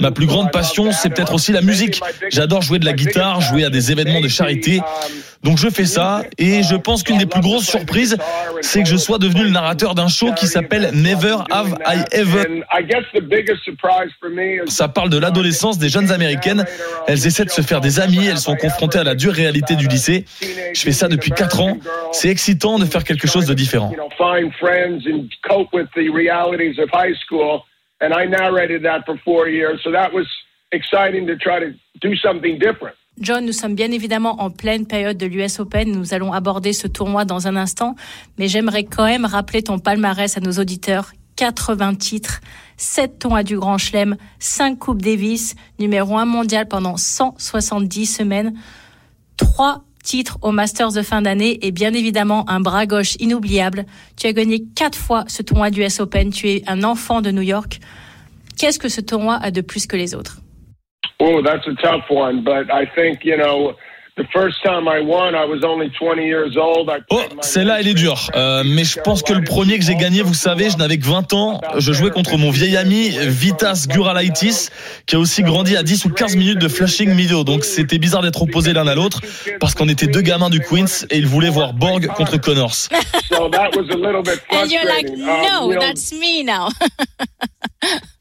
Ma 0.00 0.10
plus 0.10 0.26
grande 0.26 0.50
passion, 0.50 0.90
c'est 0.92 1.10
peut-être 1.10 1.34
aussi 1.34 1.52
la 1.52 1.62
musique. 1.62 2.00
J'adore 2.30 2.62
jouer 2.62 2.78
de 2.78 2.84
la 2.84 2.92
guitare, 2.92 3.40
jouer 3.40 3.64
à 3.64 3.70
des 3.70 3.92
événements 3.92 4.20
de 4.20 4.28
charité. 4.28 4.80
Donc 5.42 5.58
je 5.58 5.68
fais 5.68 5.84
ça 5.84 6.22
et 6.38 6.62
je 6.62 6.76
pense 6.76 7.02
qu'une 7.02 7.18
des 7.18 7.26
plus 7.26 7.40
grosses 7.40 7.66
surprises, 7.66 8.16
c'est 8.60 8.82
que 8.82 8.88
je 8.88 8.96
sois 8.96 9.18
devenu 9.18 9.42
le 9.44 9.50
narrateur 9.50 9.94
d'un 9.94 10.08
show 10.08 10.32
qui 10.32 10.46
s'appelle 10.46 10.90
Never 10.94 11.36
Have 11.50 11.76
I 11.86 12.04
Ever. 12.12 12.62
Ça 14.66 14.88
parle 14.88 15.10
de 15.10 15.18
l'adolescence 15.18 15.78
des 15.78 15.88
jeunes 15.88 16.12
américaines. 16.12 16.64
Elles 17.08 17.26
essaient 17.26 17.44
de 17.44 17.50
se 17.50 17.62
faire 17.62 17.80
des 17.80 17.98
amis, 17.98 18.26
elles 18.26 18.38
sont 18.38 18.54
confrontées 18.56 18.98
à 18.98 19.04
la 19.04 19.14
dure 19.14 19.32
réalité 19.32 19.74
du 19.74 19.88
lycée. 19.88 20.24
Je 20.74 20.80
fais 20.80 20.92
ça 20.92 21.08
depuis 21.08 21.32
4 21.32 21.60
ans. 21.60 21.76
C'est 22.12 22.28
excitant 22.28 22.78
de 22.78 22.84
faire 22.84 23.04
quelque 23.04 23.26
chose 23.26 23.46
de 23.46 23.54
différent 23.54 23.92
of 26.78 26.90
high 26.92 27.14
school, 27.24 27.64
and 28.00 28.12
I 28.12 28.26
narrated 28.26 28.82
that 28.84 29.04
for 29.06 29.16
four 29.24 29.48
years. 29.48 29.80
So 29.82 29.90
that 29.92 30.12
was 30.12 30.26
exciting 30.72 31.26
to 31.26 31.36
try 31.36 31.60
to 31.60 31.72
do 32.00 32.16
something 32.16 32.58
different. 32.58 32.96
John, 33.18 33.44
nous 33.44 33.52
sommes 33.52 33.74
bien 33.74 33.92
évidemment 33.92 34.40
en 34.40 34.50
pleine 34.50 34.86
période 34.86 35.18
de 35.18 35.26
l'US 35.26 35.60
Open. 35.60 35.92
Nous 35.92 36.14
allons 36.14 36.32
aborder 36.32 36.72
ce 36.72 36.88
tournoi 36.88 37.24
dans 37.26 37.46
un 37.46 37.56
instant, 37.56 37.94
mais 38.38 38.48
j'aimerais 38.48 38.84
quand 38.84 39.04
même 39.04 39.26
rappeler 39.26 39.62
ton 39.62 39.78
palmarès 39.78 40.36
à 40.36 40.40
nos 40.40 40.52
auditeurs. 40.52 41.12
80 41.36 41.94
titres, 41.96 42.40
7 42.76 43.18
tournois 43.18 43.42
du 43.42 43.58
Grand 43.58 43.78
Chelem, 43.78 44.16
5 44.38 44.78
Coupes 44.78 45.02
Davis, 45.02 45.54
numéro 45.78 46.16
1 46.16 46.24
mondial 46.24 46.68
pendant 46.68 46.96
170 46.96 48.06
semaines, 48.06 48.54
3 49.36 49.82
titre 50.02 50.38
au 50.42 50.52
Masters 50.52 50.92
de 50.92 51.02
fin 51.02 51.22
d'année 51.22 51.58
et 51.66 51.70
bien 51.70 51.94
évidemment 51.94 52.48
un 52.48 52.60
bras 52.60 52.86
gauche 52.86 53.14
inoubliable. 53.20 53.84
Tu 54.16 54.26
as 54.26 54.32
gagné 54.32 54.64
quatre 54.76 54.98
fois 54.98 55.24
ce 55.28 55.42
tournoi 55.42 55.70
du 55.70 55.82
US 55.82 56.00
Open. 56.00 56.30
Tu 56.30 56.48
es 56.48 56.62
un 56.66 56.82
enfant 56.82 57.20
de 57.20 57.30
New 57.30 57.42
York. 57.42 57.78
Qu'est-ce 58.58 58.78
que 58.78 58.88
ce 58.88 59.00
tournoi 59.00 59.38
a 59.42 59.50
de 59.50 59.60
plus 59.60 59.86
que 59.86 59.96
les 59.96 60.14
autres? 60.14 60.38
Oh, 61.20 61.40
that's 61.42 61.66
a 61.66 61.74
tough 61.80 62.10
one, 62.10 62.42
but 62.42 62.68
I 62.70 62.84
think, 62.94 63.24
you 63.24 63.36
know, 63.36 63.74
Oh, 67.10 67.20
celle-là, 67.40 67.80
elle 67.80 67.88
est 67.88 67.94
dure. 67.94 68.30
Euh, 68.34 68.62
mais 68.64 68.84
je 68.84 69.00
pense 69.00 69.22
que 69.22 69.32
le 69.32 69.42
premier 69.42 69.78
que 69.78 69.84
j'ai 69.84 69.94
gagné, 69.94 70.20
vous 70.20 70.34
savez, 70.34 70.68
je 70.68 70.76
n'avais 70.76 70.98
que 70.98 71.06
20 71.06 71.32
ans. 71.32 71.60
Je 71.78 71.92
jouais 71.94 72.10
contre 72.10 72.36
mon 72.36 72.50
vieil 72.50 72.76
ami 72.76 73.08
Vitas 73.10 73.86
Guralaitis, 73.88 74.68
qui 75.06 75.16
a 75.16 75.18
aussi 75.18 75.42
grandi 75.42 75.76
à 75.78 75.82
10 75.82 76.04
ou 76.04 76.10
15 76.10 76.36
minutes 76.36 76.58
de 76.58 76.68
Flushing 76.68 77.14
Meadows. 77.14 77.44
Donc 77.44 77.64
c'était 77.64 77.98
bizarre 77.98 78.20
d'être 78.20 78.42
opposés 78.42 78.74
l'un 78.74 78.86
à 78.86 78.94
l'autre, 78.94 79.20
parce 79.60 79.74
qu'on 79.74 79.88
était 79.88 80.06
deux 80.06 80.20
gamins 80.20 80.50
du 80.50 80.60
Queens 80.60 81.06
et 81.10 81.16
ils 81.16 81.26
voulaient 81.26 81.48
voir 81.48 81.72
Borg 81.72 82.06
contre 82.08 82.36
Connors. 82.38 82.88
And 84.50 84.66
you're 84.70 84.84
like, 84.84 85.08
no, 85.16 85.72
that's 85.80 86.12
me 86.12 86.42
now. 86.44 86.68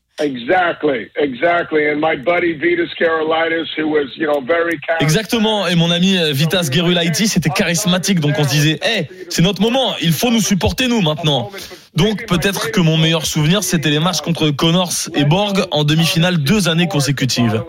Exactement. 4.99 5.67
Et 5.67 5.75
mon 5.75 5.91
ami 5.91 6.17
euh, 6.17 6.31
Vitas 6.31 6.69
Gerulaitis 6.71 7.27
c'était 7.27 7.49
charismatique. 7.49 8.19
Donc 8.19 8.35
on 8.37 8.43
se 8.43 8.49
disait, 8.49 8.79
hey, 8.81 9.07
c'est 9.29 9.41
notre 9.41 9.61
moment. 9.61 9.95
Il 10.01 10.13
faut 10.13 10.29
nous 10.29 10.41
supporter 10.41 10.87
nous 10.87 11.01
maintenant. 11.01 11.49
Donc 11.95 12.25
peut-être 12.27 12.71
que 12.71 12.79
mon 12.79 12.97
meilleur 12.97 13.25
souvenir, 13.25 13.63
c'était 13.63 13.89
les 13.89 13.99
matchs 13.99 14.21
contre 14.21 14.49
Connors 14.51 15.09
et 15.15 15.25
Borg 15.25 15.65
en 15.71 15.83
demi-finale 15.83 16.37
deux 16.37 16.69
années 16.69 16.87
consécutives. 16.87 17.63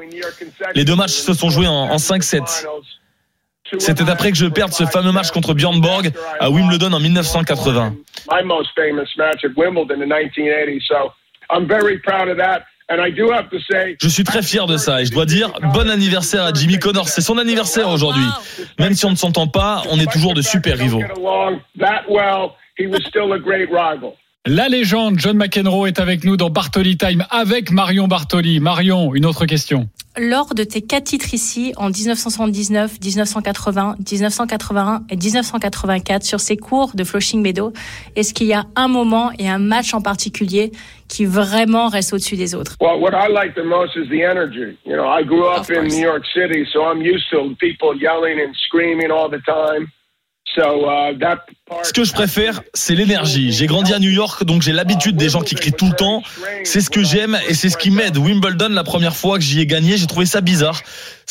Les 0.74 0.84
deux 0.84 0.94
matchs 0.94 1.12
se 1.12 1.34
sont 1.34 1.50
joués 1.50 1.66
en, 1.66 1.96
5-7. 1.96 2.66
C'était 3.78 4.08
après 4.08 4.30
que 4.30 4.36
je 4.36 4.46
perde 4.46 4.72
ce 4.72 4.84
fameux 4.84 5.12
match 5.12 5.30
contre 5.30 5.54
Björn 5.54 5.80
Borg 5.80 6.10
à 6.38 6.50
Wimbledon 6.50 6.92
en 6.92 7.00
1980. 7.00 7.94
Je 14.02 14.08
suis 14.08 14.24
très 14.24 14.42
fier 14.42 14.66
de 14.66 14.76
ça 14.76 15.00
et 15.00 15.06
je 15.06 15.12
dois 15.12 15.24
dire 15.24 15.52
bon 15.72 15.88
anniversaire 15.88 16.44
à 16.44 16.52
Jimmy 16.52 16.78
Connors. 16.78 17.08
C'est 17.08 17.20
son 17.20 17.38
anniversaire 17.38 17.88
aujourd'hui. 17.88 18.24
Même 18.78 18.94
si 18.94 19.06
on 19.06 19.10
ne 19.10 19.16
s'entend 19.16 19.46
pas, 19.46 19.82
on 19.90 19.98
est 19.98 20.10
toujours 20.10 20.34
de 20.34 20.42
super 20.42 20.76
rivaux. 20.78 21.02
La 24.44 24.68
légende 24.68 25.20
John 25.20 25.36
McEnroe 25.36 25.86
est 25.86 26.00
avec 26.00 26.24
nous 26.24 26.36
dans 26.36 26.50
Bartoli 26.50 26.96
Time 26.96 27.24
avec 27.30 27.70
Marion 27.70 28.08
Bartoli. 28.08 28.58
Marion, 28.58 29.14
une 29.14 29.24
autre 29.24 29.46
question. 29.46 29.88
Lors 30.18 30.56
de 30.56 30.64
tes 30.64 30.82
quatre 30.82 31.04
titres 31.04 31.32
ici, 31.32 31.72
en 31.76 31.90
1979, 31.90 32.98
1980, 33.00 33.94
1981 34.00 35.04
et 35.10 35.16
1984, 35.16 36.24
sur 36.24 36.40
ces 36.40 36.56
cours 36.56 36.90
de 36.96 37.04
Flushing 37.04 37.40
Meadow, 37.40 37.72
est-ce 38.16 38.34
qu'il 38.34 38.48
y 38.48 38.52
a 38.52 38.64
un 38.74 38.88
moment 38.88 39.30
et 39.38 39.48
un 39.48 39.60
match 39.60 39.94
en 39.94 40.02
particulier 40.02 40.72
qui 41.06 41.24
vraiment 41.24 41.86
reste 41.86 42.12
au-dessus 42.12 42.36
des 42.36 42.56
autres? 42.56 42.76
Well, 42.80 43.00
what 43.00 43.12
I 43.12 43.32
like 43.32 43.54
the 43.54 43.64
most 43.64 43.94
is 43.94 44.08
the 44.08 44.24
energy. 44.24 44.76
You 44.84 44.96
know, 44.96 45.06
I 45.06 45.22
grew 45.22 45.46
up 45.46 45.70
in 45.70 45.86
New 45.86 46.02
York 46.02 46.24
City, 46.34 46.66
so 46.72 46.80
I'm 46.80 47.00
used 47.00 47.30
to 47.30 47.54
people 47.60 47.94
yelling 47.96 48.40
and 48.40 48.52
screaming 48.66 49.12
all 49.12 49.30
the 49.30 49.40
time. 49.46 49.86
Uh, 50.58 51.14
ce 51.82 51.92
que 51.92 52.04
je 52.04 52.12
préfère, 52.12 52.62
c'est 52.74 52.94
l'énergie. 52.94 53.52
J'ai 53.52 53.66
grandi 53.66 53.94
à 53.94 53.98
New 53.98 54.10
York, 54.10 54.44
donc 54.44 54.60
j'ai 54.60 54.72
l'habitude 54.72 55.16
des 55.16 55.30
gens 55.30 55.40
qui 55.40 55.54
crient 55.54 55.72
tout 55.72 55.86
le 55.86 55.94
temps. 55.96 56.22
C'est 56.64 56.80
ce 56.80 56.90
que 56.90 57.02
j'aime 57.02 57.38
et 57.48 57.54
c'est 57.54 57.70
ce 57.70 57.78
qui 57.78 57.90
m'aide. 57.90 58.18
Wimbledon, 58.18 58.68
la 58.68 58.84
première 58.84 59.16
fois 59.16 59.38
que 59.38 59.44
j'y 59.44 59.60
ai 59.60 59.66
gagné, 59.66 59.96
j'ai 59.96 60.06
trouvé 60.06 60.26
ça 60.26 60.40
bizarre. 60.42 60.82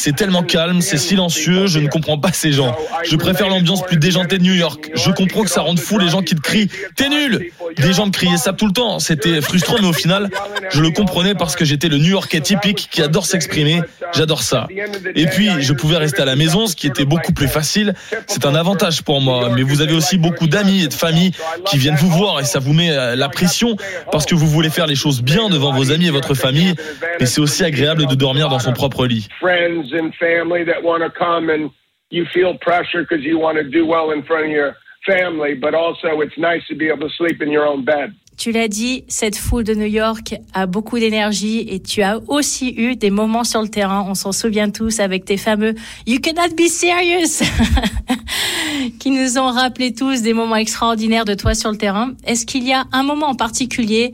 C'est 0.03 0.15
tellement 0.15 0.41
calme, 0.41 0.81
c'est 0.81 0.97
silencieux, 0.97 1.67
je 1.67 1.77
ne 1.77 1.87
comprends 1.87 2.17
pas 2.17 2.31
ces 2.33 2.51
gens. 2.51 2.75
Je 3.03 3.15
préfère 3.17 3.49
l'ambiance 3.49 3.83
plus 3.83 3.97
déjantée 3.97 4.39
de 4.39 4.43
New 4.43 4.55
York. 4.55 4.89
Je 4.95 5.11
comprends 5.11 5.43
que 5.43 5.49
ça 5.51 5.61
rende 5.61 5.77
fou 5.77 5.99
les 5.99 6.09
gens 6.09 6.23
qui 6.23 6.33
te 6.33 6.41
crient 6.41 6.69
«T'es 6.95 7.07
nul!» 7.07 7.51
Des 7.77 7.93
gens 7.93 8.07
me 8.07 8.11
criaient 8.11 8.37
ça 8.37 8.51
tout 8.51 8.65
le 8.65 8.73
temps. 8.73 8.97
C'était 8.97 9.41
frustrant, 9.41 9.75
mais 9.79 9.87
au 9.87 9.93
final, 9.93 10.29
je 10.71 10.81
le 10.81 10.89
comprenais 10.89 11.35
parce 11.35 11.55
que 11.55 11.65
j'étais 11.65 11.87
le 11.87 11.99
New 11.99 12.09
Yorkais 12.09 12.41
typique 12.41 12.89
qui 12.91 13.03
adore 13.03 13.27
s'exprimer. 13.27 13.81
J'adore 14.13 14.41
ça. 14.41 14.67
Et 15.15 15.27
puis, 15.27 15.49
je 15.59 15.71
pouvais 15.73 15.97
rester 15.97 16.23
à 16.23 16.25
la 16.25 16.35
maison, 16.35 16.65
ce 16.65 16.75
qui 16.75 16.87
était 16.87 17.05
beaucoup 17.05 17.31
plus 17.31 17.47
facile. 17.47 17.93
C'est 18.25 18.45
un 18.45 18.55
avantage 18.55 19.03
pour 19.03 19.21
moi. 19.21 19.51
Mais 19.55 19.61
vous 19.61 19.81
avez 19.81 19.93
aussi 19.93 20.17
beaucoup 20.17 20.47
d'amis 20.47 20.83
et 20.83 20.87
de 20.87 20.93
familles 20.93 21.31
qui 21.65 21.77
viennent 21.77 21.95
vous 21.95 22.09
voir 22.09 22.39
et 22.39 22.43
ça 22.43 22.59
vous 22.59 22.73
met 22.73 22.91
euh, 22.91 23.15
la 23.15 23.29
pression 23.29 23.75
parce 24.11 24.25
que 24.25 24.35
vous 24.35 24.47
voulez 24.47 24.69
faire 24.69 24.87
les 24.87 24.95
choses 24.95 25.21
bien 25.21 25.49
devant 25.49 25.71
vos 25.71 25.91
amis 25.91 26.07
et 26.07 26.11
votre 26.11 26.33
famille. 26.33 26.73
Et 27.19 27.25
c'est 27.25 27.39
aussi 27.39 27.63
agréable 27.63 28.07
de 28.07 28.15
dormir 28.15 28.49
dans 28.49 28.59
son 28.59 28.73
propre 28.73 29.05
lit. 29.05 29.27
You 32.11 32.25
feel 32.33 32.57
pressure 32.59 33.03
because 33.03 33.23
you 33.23 33.39
want 33.39 33.57
to 33.57 33.63
do 33.63 33.85
well 33.85 34.11
in 34.11 34.23
front 34.23 34.45
of 34.45 34.51
your 34.51 34.75
family, 35.05 35.55
but 35.55 35.73
also 35.73 36.21
it's 36.21 36.37
nice 36.37 36.61
to 36.67 36.75
be 36.75 36.89
able 36.89 37.07
to 37.07 37.13
sleep 37.15 37.41
in 37.41 37.49
your 37.49 37.65
own 37.65 37.83
bed. 37.83 38.13
Tu 38.37 38.51
l'as 38.51 38.69
dit, 38.69 39.03
cette 39.07 39.37
foule 39.37 39.63
de 39.63 39.75
New 39.75 39.85
York 39.85 40.35
a 40.53 40.65
beaucoup 40.65 40.97
d'énergie 40.97 41.65
et 41.69 41.79
tu 41.79 42.01
as 42.01 42.19
aussi 42.27 42.73
eu 42.75 42.95
des 42.95 43.11
moments 43.11 43.43
sur 43.43 43.61
le 43.61 43.67
terrain, 43.67 44.05
on 44.07 44.15
s'en 44.15 44.31
souvient 44.31 44.71
tous, 44.71 44.99
avec 44.99 45.25
tes 45.25 45.37
fameux 45.37 45.75
You 46.07 46.19
cannot 46.19 46.55
be 46.55 46.67
serious 46.67 47.43
qui 48.99 49.11
nous 49.11 49.37
ont 49.37 49.51
rappelé 49.51 49.93
tous 49.93 50.21
des 50.21 50.33
moments 50.33 50.55
extraordinaires 50.55 51.25
de 51.25 51.35
toi 51.35 51.53
sur 51.53 51.71
le 51.71 51.77
terrain. 51.77 52.13
Est-ce 52.25 52.45
qu'il 52.45 52.63
y 52.63 52.73
a 52.73 52.85
un 52.93 53.03
moment 53.03 53.27
en 53.27 53.35
particulier, 53.35 54.13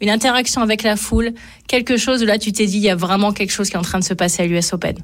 une 0.00 0.10
interaction 0.10 0.62
avec 0.62 0.82
la 0.82 0.96
foule, 0.96 1.32
quelque 1.68 1.98
chose 1.98 2.22
où 2.22 2.26
là 2.26 2.38
tu 2.38 2.52
t'es 2.52 2.66
dit 2.66 2.78
il 2.78 2.84
y 2.84 2.90
a 2.90 2.96
vraiment 2.96 3.32
quelque 3.32 3.52
chose 3.52 3.68
qui 3.68 3.74
est 3.74 3.80
en 3.80 3.82
train 3.82 3.98
de 3.98 4.04
se 4.04 4.14
passer 4.14 4.42
à 4.42 4.46
l'US 4.46 4.72
Open? 4.72 4.96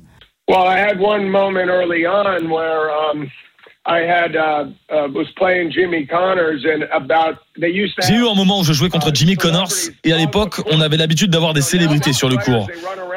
Well, 0.49 0.67
I 0.67 0.79
had 0.79 0.99
one 0.99 1.31
moment 1.31 1.71
early 1.71 2.05
on 2.05 2.51
where 2.51 2.91
um, 2.91 3.31
j'ai 7.61 8.15
eu 8.15 8.27
un 8.27 8.35
moment 8.35 8.61
où 8.61 8.65
je 8.65 8.73
jouais 8.73 8.89
contre 8.89 9.11
Jimmy 9.13 9.37
Connors 9.37 9.73
et 10.05 10.13
à 10.13 10.17
l'époque, 10.17 10.63
on 10.71 10.81
avait 10.81 10.97
l'habitude 10.97 11.31
d'avoir 11.31 11.53
des 11.53 11.61
célébrités 11.61 12.13
sur 12.13 12.29
le 12.29 12.37
cours. 12.37 12.67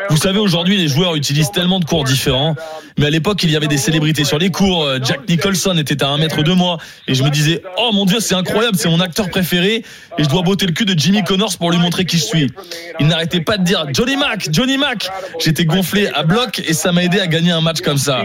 Vous 0.10 0.18
savez, 0.18 0.40
aujourd'hui, 0.40 0.78
les 0.78 0.88
joueurs 0.88 1.16
utilisent 1.16 1.52
tellement 1.52 1.80
de 1.80 1.86
cours 1.86 2.04
différents, 2.04 2.56
mais 2.98 3.06
à 3.06 3.10
l'époque, 3.10 3.44
il 3.44 3.52
y 3.52 3.56
avait 3.56 3.68
des 3.68 3.78
célébrités 3.78 4.24
sur 4.24 4.38
les 4.38 4.52
cours. 4.52 4.88
Jack 5.04 5.28
Nicholson 5.30 5.78
était 5.78 6.04
à 6.04 6.10
un 6.10 6.18
mètre 6.18 6.44
de 6.44 6.52
moi 6.52 6.78
et 7.08 7.16
je 7.16 7.24
me 7.24 7.30
disais, 7.30 7.62
oh 7.78 7.92
mon 7.94 8.06
dieu, 8.06 8.20
c'est 8.20 8.36
incroyable, 8.36 8.78
c'est 8.78 8.90
mon 8.90 9.00
acteur 9.00 9.30
préféré 9.30 9.84
et 10.18 10.24
je 10.24 10.30
dois 10.30 10.42
botter 10.42 10.66
le 10.66 10.74
cul 10.74 10.86
de 10.86 10.98
Jimmy 10.98 11.24
Connors 11.24 11.58
pour 11.58 11.72
lui 11.72 11.80
montrer 11.80 12.06
qui 12.06 12.18
je 12.18 12.24
suis. 12.24 12.52
Il 13.00 13.08
n'arrêtait 13.08 13.42
pas 13.42 13.58
de 13.58 13.64
dire 13.64 13.86
Johnny 13.94 14.18
Mac, 14.18 14.48
Johnny 14.52 14.78
Mac. 14.78 15.10
J'étais 15.40 15.66
gonflé 15.66 16.08
à 16.14 16.24
bloc 16.24 16.60
et 16.60 16.74
ça 16.74 16.92
m'a 16.92 17.04
aidé 17.04 17.20
à 17.20 17.28
gagner 17.28 17.52
un 17.52 17.62
match 17.62 17.82
comme 17.82 17.98
ça. 17.98 18.24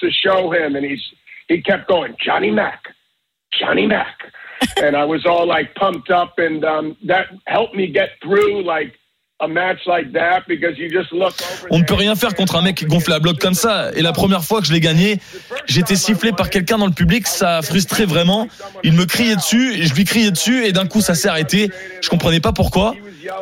to 0.00 0.10
show 0.10 0.50
him, 0.52 0.76
and 0.76 0.84
he 1.48 1.62
kept 1.62 1.88
going, 1.88 2.14
Johnny 2.24 2.50
Mac, 2.50 2.80
Johnny 3.52 3.86
Mac, 3.86 4.18
and 4.76 4.96
I 4.96 5.04
was 5.04 5.24
all 5.26 5.46
like 5.46 5.74
pumped 5.74 6.10
up, 6.10 6.38
and 6.38 6.64
um, 6.64 6.96
that 7.06 7.26
helped 7.46 7.74
me 7.74 7.90
get 7.90 8.10
through 8.22 8.62
like 8.64 8.94
On 11.70 11.78
ne 11.78 11.84
peut 11.84 11.94
rien 11.94 12.16
faire 12.16 12.34
contre 12.34 12.56
un 12.56 12.62
mec 12.62 12.84
gonflé 12.86 13.14
à 13.14 13.20
bloc 13.20 13.38
comme 13.38 13.54
ça. 13.54 13.92
Et 13.94 14.02
la 14.02 14.12
première 14.12 14.42
fois 14.42 14.60
que 14.60 14.66
je 14.66 14.72
l'ai 14.72 14.80
gagné, 14.80 15.20
j'étais 15.66 15.94
sifflé 15.94 16.32
par 16.32 16.50
quelqu'un 16.50 16.76
dans 16.76 16.86
le 16.86 16.92
public. 16.92 17.28
Ça 17.28 17.58
a 17.58 17.62
frustré 17.62 18.04
vraiment. 18.04 18.48
Il 18.82 18.94
me 18.94 19.04
criait 19.04 19.36
dessus, 19.36 19.74
et 19.74 19.86
je 19.86 19.94
lui 19.94 20.04
criais 20.04 20.32
dessus, 20.32 20.64
et 20.64 20.72
d'un 20.72 20.86
coup 20.86 21.00
ça 21.00 21.14
s'est 21.14 21.28
arrêté. 21.28 21.70
Je 22.02 22.08
comprenais 22.08 22.40
pas 22.40 22.52
pourquoi. 22.52 22.94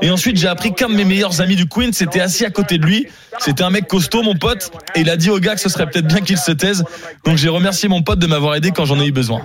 Et 0.02 0.10
ensuite 0.10 0.36
j'ai 0.36 0.48
appris 0.48 0.74
qu'un 0.74 0.88
de 0.88 0.94
mes 0.94 1.04
meilleurs 1.04 1.40
amis 1.40 1.56
du 1.56 1.66
Queen 1.66 1.92
s'était 1.92 2.20
assis 2.20 2.44
à 2.44 2.50
côté 2.50 2.76
de 2.76 2.84
lui. 2.84 3.06
C'était 3.38 3.62
un 3.62 3.70
mec 3.70 3.86
costaud, 3.86 4.22
mon 4.22 4.34
pote, 4.34 4.70
et 4.94 5.00
il 5.00 5.08
a 5.08 5.16
dit 5.16 5.30
au 5.30 5.38
gars 5.38 5.54
que 5.54 5.60
ce 5.60 5.68
serait 5.70 5.88
peut-être 5.88 6.06
bien 6.06 6.20
qu'il 6.20 6.36
se 6.36 6.52
taise. 6.52 6.84
Donc 7.24 7.36
j'ai 7.36 7.48
remercié 7.48 7.88
mon 7.88 8.02
pote 8.02 8.18
de 8.18 8.26
m'avoir 8.26 8.54
aidé 8.54 8.70
quand 8.70 8.84
j'en 8.84 9.00
ai 9.00 9.06
eu 9.06 9.12
besoin. 9.12 9.40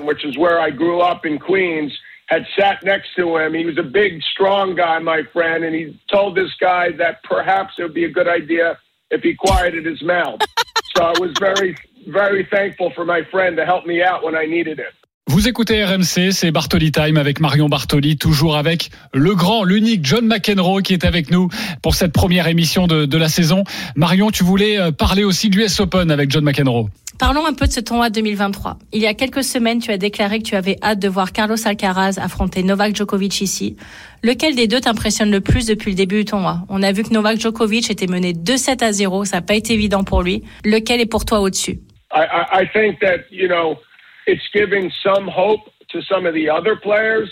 Had 2.31 2.45
sat 2.57 2.81
next 2.83 3.09
to 3.17 3.37
him. 3.37 3.53
He 3.53 3.65
was 3.65 3.77
a 3.77 3.83
big, 3.83 4.21
strong 4.23 4.73
guy, 4.75 4.97
my 4.99 5.23
friend, 5.33 5.65
and 5.65 5.75
he 5.75 5.99
told 6.09 6.35
this 6.35 6.53
guy 6.61 6.91
that 6.97 7.21
perhaps 7.23 7.73
it 7.77 7.83
would 7.83 7.93
be 7.93 8.05
a 8.05 8.13
good 8.17 8.29
idea 8.29 8.79
if 9.15 9.21
he 9.21 9.35
quieted 9.35 9.85
his 9.85 10.01
mouth. 10.01 10.39
so 10.95 11.03
I 11.03 11.13
was 11.19 11.31
very, 11.37 11.75
very 12.07 12.47
thankful 12.49 12.89
for 12.95 13.03
my 13.03 13.21
friend 13.33 13.57
to 13.57 13.65
help 13.65 13.85
me 13.85 14.01
out 14.01 14.23
when 14.23 14.35
I 14.35 14.45
needed 14.45 14.79
it. 14.79 14.93
Vous 15.27 15.47
écoutez 15.47 15.83
RMC, 15.85 16.31
c'est 16.31 16.51
Bartoli 16.51 16.91
Time 16.91 17.15
avec 17.15 17.39
Marion 17.39 17.69
Bartoli, 17.69 18.17
toujours 18.17 18.57
avec 18.57 18.89
le 19.13 19.33
grand, 19.35 19.63
l'unique 19.63 20.03
John 20.03 20.25
McEnroe 20.25 20.81
qui 20.81 20.93
est 20.93 21.05
avec 21.05 21.31
nous 21.31 21.47
pour 21.81 21.95
cette 21.95 22.11
première 22.11 22.47
émission 22.47 22.87
de, 22.87 23.05
de 23.05 23.17
la 23.17 23.29
saison. 23.29 23.63
Marion, 23.95 24.31
tu 24.31 24.43
voulais 24.43 24.77
euh, 24.77 24.91
parler 24.91 25.23
aussi 25.23 25.49
de 25.49 25.57
l'US 25.57 25.79
Open 25.79 26.11
avec 26.11 26.31
John 26.31 26.43
McEnroe. 26.43 26.89
Parlons 27.21 27.45
un 27.45 27.53
peu 27.53 27.67
de 27.67 27.71
ce 27.71 27.79
tournoi 27.79 28.09
2023. 28.09 28.79
Il 28.93 28.99
y 28.99 29.05
a 29.05 29.13
quelques 29.13 29.43
semaines, 29.43 29.79
tu 29.79 29.91
as 29.91 29.99
déclaré 29.99 30.39
que 30.39 30.43
tu 30.43 30.55
avais 30.55 30.77
hâte 30.81 30.97
de 30.97 31.07
voir 31.07 31.33
Carlos 31.33 31.55
Alcaraz 31.67 32.17
affronter 32.19 32.63
Novak 32.63 32.95
Djokovic 32.95 33.41
ici. 33.41 33.77
Lequel 34.23 34.55
des 34.55 34.67
deux 34.67 34.81
t'impressionne 34.81 35.29
le 35.29 35.39
plus 35.39 35.67
depuis 35.67 35.91
le 35.91 35.95
début 35.95 36.15
du 36.15 36.25
tournoi? 36.25 36.61
On 36.67 36.81
a 36.81 36.91
vu 36.91 37.03
que 37.03 37.13
Novak 37.13 37.39
Djokovic 37.39 37.91
était 37.91 38.07
mené 38.07 38.33
2-7 38.33 38.83
à 38.83 38.91
0, 38.91 39.25
ça 39.25 39.37
n'a 39.37 39.41
pas 39.43 39.53
été 39.53 39.75
évident 39.75 40.03
pour 40.03 40.23
lui. 40.23 40.43
Lequel 40.65 40.99
est 40.99 41.05
pour 41.05 41.23
toi 41.23 41.41
au-dessus? 41.41 41.79
I, 42.11 42.67
think 42.73 42.99
that, 43.01 43.19
you 43.29 43.47
know, 43.47 43.77
it's 44.25 44.41
giving 44.51 44.89
some 45.03 45.29
hope 45.29 45.61
to 45.91 46.01
some 46.01 46.25
of 46.25 46.33
the 46.33 46.49
other 46.49 46.75
players. 46.75 47.29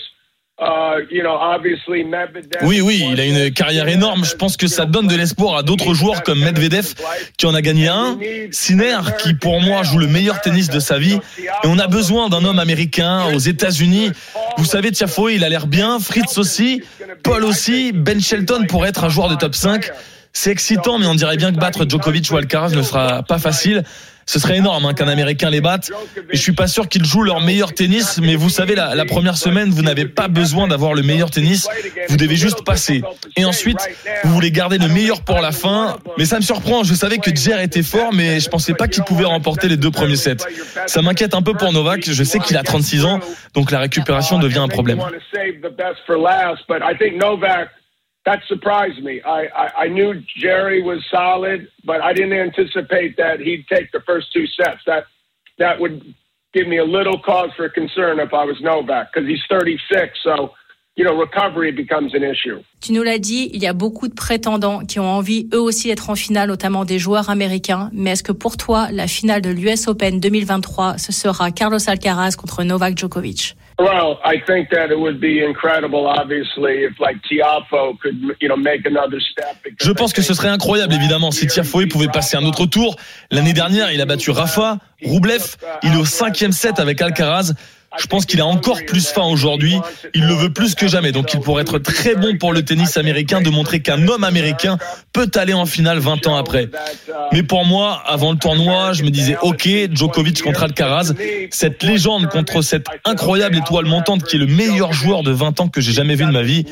Uh, 0.60 1.00
oui, 2.62 2.82
oui, 2.82 3.08
il 3.10 3.18
a 3.18 3.24
une 3.24 3.50
carrière 3.50 3.88
énorme. 3.88 4.26
Je 4.26 4.34
pense 4.34 4.58
que 4.58 4.66
ça 4.66 4.84
donne 4.84 5.06
de 5.06 5.16
l'espoir 5.16 5.56
à 5.56 5.62
d'autres 5.62 5.94
joueurs 5.94 6.22
comme 6.22 6.38
Medvedev, 6.40 6.92
qui 7.38 7.46
en 7.46 7.54
a 7.54 7.62
gagné 7.62 7.88
un, 7.88 8.18
Sinner, 8.50 8.98
qui 9.22 9.32
pour 9.32 9.62
moi 9.62 9.82
joue 9.84 9.96
le 9.96 10.06
meilleur 10.06 10.42
tennis 10.42 10.68
de 10.68 10.78
sa 10.78 10.98
vie. 10.98 11.18
Et 11.38 11.66
on 11.66 11.78
a 11.78 11.86
besoin 11.86 12.28
d'un 12.28 12.44
homme 12.44 12.58
américain 12.58 13.32
aux 13.34 13.38
États-Unis. 13.38 14.10
Vous 14.58 14.66
savez, 14.66 14.92
Tiafoe, 14.92 15.30
il 15.30 15.44
a 15.44 15.48
l'air 15.48 15.66
bien, 15.66 15.98
Fritz 15.98 16.36
aussi, 16.36 16.82
Paul 17.22 17.44
aussi, 17.44 17.92
Ben 17.92 18.20
Shelton 18.20 18.66
pour 18.68 18.84
être 18.84 19.04
un 19.04 19.08
joueur 19.08 19.30
de 19.30 19.36
top 19.36 19.54
5. 19.54 19.90
C'est 20.34 20.50
excitant, 20.50 20.98
mais 20.98 21.06
on 21.06 21.14
dirait 21.14 21.38
bien 21.38 21.52
que 21.52 21.58
battre 21.58 21.88
Djokovic 21.88 22.30
ou 22.30 22.36
Alcaraz 22.36 22.74
ne 22.76 22.82
sera 22.82 23.22
pas 23.22 23.38
facile. 23.38 23.82
Ce 24.30 24.38
serait 24.38 24.58
énorme 24.58 24.84
hein, 24.84 24.94
qu'un 24.94 25.08
Américain 25.08 25.50
les 25.50 25.60
batte. 25.60 25.90
Et 26.30 26.36
je 26.36 26.40
suis 26.40 26.52
pas 26.52 26.68
sûr 26.68 26.88
qu'ils 26.88 27.04
jouent 27.04 27.24
leur 27.24 27.40
meilleur 27.40 27.74
tennis, 27.74 28.20
mais 28.22 28.36
vous 28.36 28.48
savez, 28.48 28.76
la, 28.76 29.04
première 29.04 29.36
semaine, 29.36 29.70
vous 29.70 29.82
n'avez 29.82 30.04
pas 30.04 30.28
besoin 30.28 30.68
d'avoir 30.68 30.94
le 30.94 31.02
meilleur 31.02 31.32
tennis. 31.32 31.68
Vous 32.08 32.16
devez 32.16 32.36
juste 32.36 32.64
passer. 32.64 33.02
Et 33.36 33.44
ensuite, 33.44 33.80
vous 34.22 34.32
voulez 34.32 34.52
garder 34.52 34.78
le 34.78 34.86
meilleur 34.86 35.22
pour 35.22 35.40
la 35.40 35.50
fin. 35.50 35.98
Mais 36.16 36.26
ça 36.26 36.36
me 36.36 36.42
surprend. 36.42 36.84
Je 36.84 36.94
savais 36.94 37.18
que 37.18 37.34
Jer 37.34 37.58
était 37.58 37.82
fort, 37.82 38.12
mais 38.12 38.38
je 38.38 38.48
pensais 38.48 38.74
pas 38.74 38.86
qu'il 38.86 39.02
pouvait 39.02 39.24
remporter 39.24 39.66
les 39.66 39.76
deux 39.76 39.90
premiers 39.90 40.14
sets. 40.14 40.36
Ça 40.86 41.02
m'inquiète 41.02 41.34
un 41.34 41.42
peu 41.42 41.54
pour 41.54 41.72
Novak. 41.72 42.08
Je 42.08 42.22
sais 42.22 42.38
qu'il 42.38 42.56
a 42.56 42.62
36 42.62 43.04
ans, 43.06 43.18
donc 43.54 43.72
la 43.72 43.80
récupération 43.80 44.38
devient 44.38 44.58
un 44.58 44.68
problème. 44.68 45.00
That 48.30 48.42
surprised 48.46 49.02
me. 49.02 49.20
I, 49.22 49.46
I, 49.46 49.72
I 49.84 49.88
knew 49.88 50.22
Jerry 50.36 50.82
was 50.82 51.04
solid, 51.10 51.68
but 51.84 52.00
I 52.00 52.12
didn't 52.12 52.38
anticipate 52.38 53.16
that 53.16 53.40
he'd 53.40 53.66
take 53.68 53.90
the 53.90 54.00
first 54.06 54.32
two 54.32 54.46
sets. 54.46 54.82
That 54.86 55.06
that 55.58 55.80
would 55.80 56.14
give 56.54 56.68
me 56.68 56.78
a 56.78 56.84
little 56.84 57.18
cause 57.18 57.50
for 57.56 57.68
concern 57.68 58.20
if 58.20 58.32
I 58.32 58.44
was 58.44 58.60
Novak 58.60 59.12
because 59.12 59.28
he's 59.28 59.42
36. 59.50 60.16
So, 60.22 60.54
you 61.00 61.06
know, 61.06 61.16
recovery 61.18 61.72
becomes 61.72 62.14
an 62.14 62.22
issue. 62.22 62.62
Tu 62.80 62.92
nous 62.92 63.02
l'as 63.02 63.18
dit, 63.18 63.50
il 63.54 63.62
y 63.62 63.66
a 63.66 63.72
beaucoup 63.72 64.06
de 64.06 64.14
prétendants 64.14 64.80
qui 64.80 65.00
ont 65.00 65.08
envie 65.08 65.48
eux 65.54 65.60
aussi 65.60 65.88
d'être 65.88 66.10
en 66.10 66.14
finale, 66.14 66.48
notamment 66.48 66.84
des 66.84 66.98
joueurs 66.98 67.30
américains. 67.30 67.90
Mais 67.94 68.10
est-ce 68.10 68.22
que 68.22 68.32
pour 68.32 68.58
toi, 68.58 68.88
la 68.92 69.06
finale 69.06 69.40
de 69.40 69.48
l'US 69.48 69.88
Open 69.88 70.20
2023, 70.20 70.98
ce 70.98 71.12
sera 71.12 71.50
Carlos 71.52 71.78
Alcaraz 71.86 72.36
contre 72.36 72.64
Novak 72.64 72.98
Djokovic? 72.98 73.56
Well, 73.78 74.18
I 74.26 74.42
think 74.46 74.68
that 74.72 74.90
it 74.90 74.98
would 74.98 75.20
be 75.20 75.42
incredible, 75.42 76.06
obviously, 76.06 76.84
if 76.84 77.00
like 77.00 77.16
Tiafo 77.22 77.98
could, 78.02 78.36
you 78.42 78.48
know, 78.48 78.56
make 78.56 78.84
another 78.84 79.18
step. 79.22 79.56
Je 79.80 79.92
pense 79.92 80.12
que 80.12 80.20
ce 80.20 80.34
serait 80.34 80.48
incroyable, 80.48 80.92
évidemment, 80.92 81.30
si 81.30 81.46
Tiafoe 81.46 81.86
pouvait 81.86 82.08
passer 82.08 82.36
un 82.36 82.44
autre 82.44 82.66
tour. 82.66 82.96
L'année 83.30 83.54
dernière, 83.54 83.90
il 83.90 84.02
a 84.02 84.04
battu 84.04 84.32
Rafa, 84.32 84.76
Roublev. 85.02 85.56
Il 85.82 85.94
est 85.94 85.96
au 85.96 86.04
cinquième 86.04 86.52
set 86.52 86.78
avec 86.78 87.00
Alcaraz. 87.00 87.54
Je 87.98 88.06
pense 88.06 88.24
qu'il 88.24 88.40
a 88.40 88.46
encore 88.46 88.84
plus 88.86 89.08
faim 89.08 89.24
aujourd'hui. 89.24 89.76
Il 90.14 90.26
le 90.26 90.34
veut 90.34 90.52
plus 90.52 90.74
que 90.74 90.86
jamais. 90.86 91.10
Donc 91.10 91.34
il 91.34 91.40
pourrait 91.40 91.62
être 91.62 91.78
très 91.78 92.14
bon 92.14 92.36
pour 92.38 92.52
le 92.52 92.64
tennis 92.64 92.96
américain 92.96 93.40
de 93.40 93.50
montrer 93.50 93.80
qu'un 93.80 94.06
homme 94.06 94.22
américain 94.22 94.78
peut 95.12 95.30
aller 95.34 95.54
en 95.54 95.66
finale 95.66 95.98
20 95.98 96.26
ans 96.28 96.36
après. 96.36 96.68
Mais 97.32 97.42
pour 97.42 97.64
moi, 97.64 98.02
avant 98.06 98.30
le 98.30 98.38
tournoi, 98.38 98.92
je 98.92 99.02
me 99.02 99.10
disais, 99.10 99.36
OK, 99.42 99.68
Djokovic 99.92 100.40
contre 100.42 100.62
Alcaraz, 100.62 101.12
cette 101.50 101.82
légende 101.82 102.28
contre 102.28 102.62
cette 102.62 102.86
incroyable 103.04 103.56
étoile 103.56 103.86
montante 103.86 104.22
qui 104.22 104.36
est 104.36 104.38
le 104.40 104.46
meilleur 104.46 104.92
joueur 104.92 105.22
de 105.22 105.32
20 105.32 105.60
ans 105.60 105.68
que 105.68 105.80
j'ai 105.80 105.92
jamais 105.92 106.14
vu 106.14 106.24
de 106.24 106.30
ma 106.30 106.42
vie. 106.42 106.64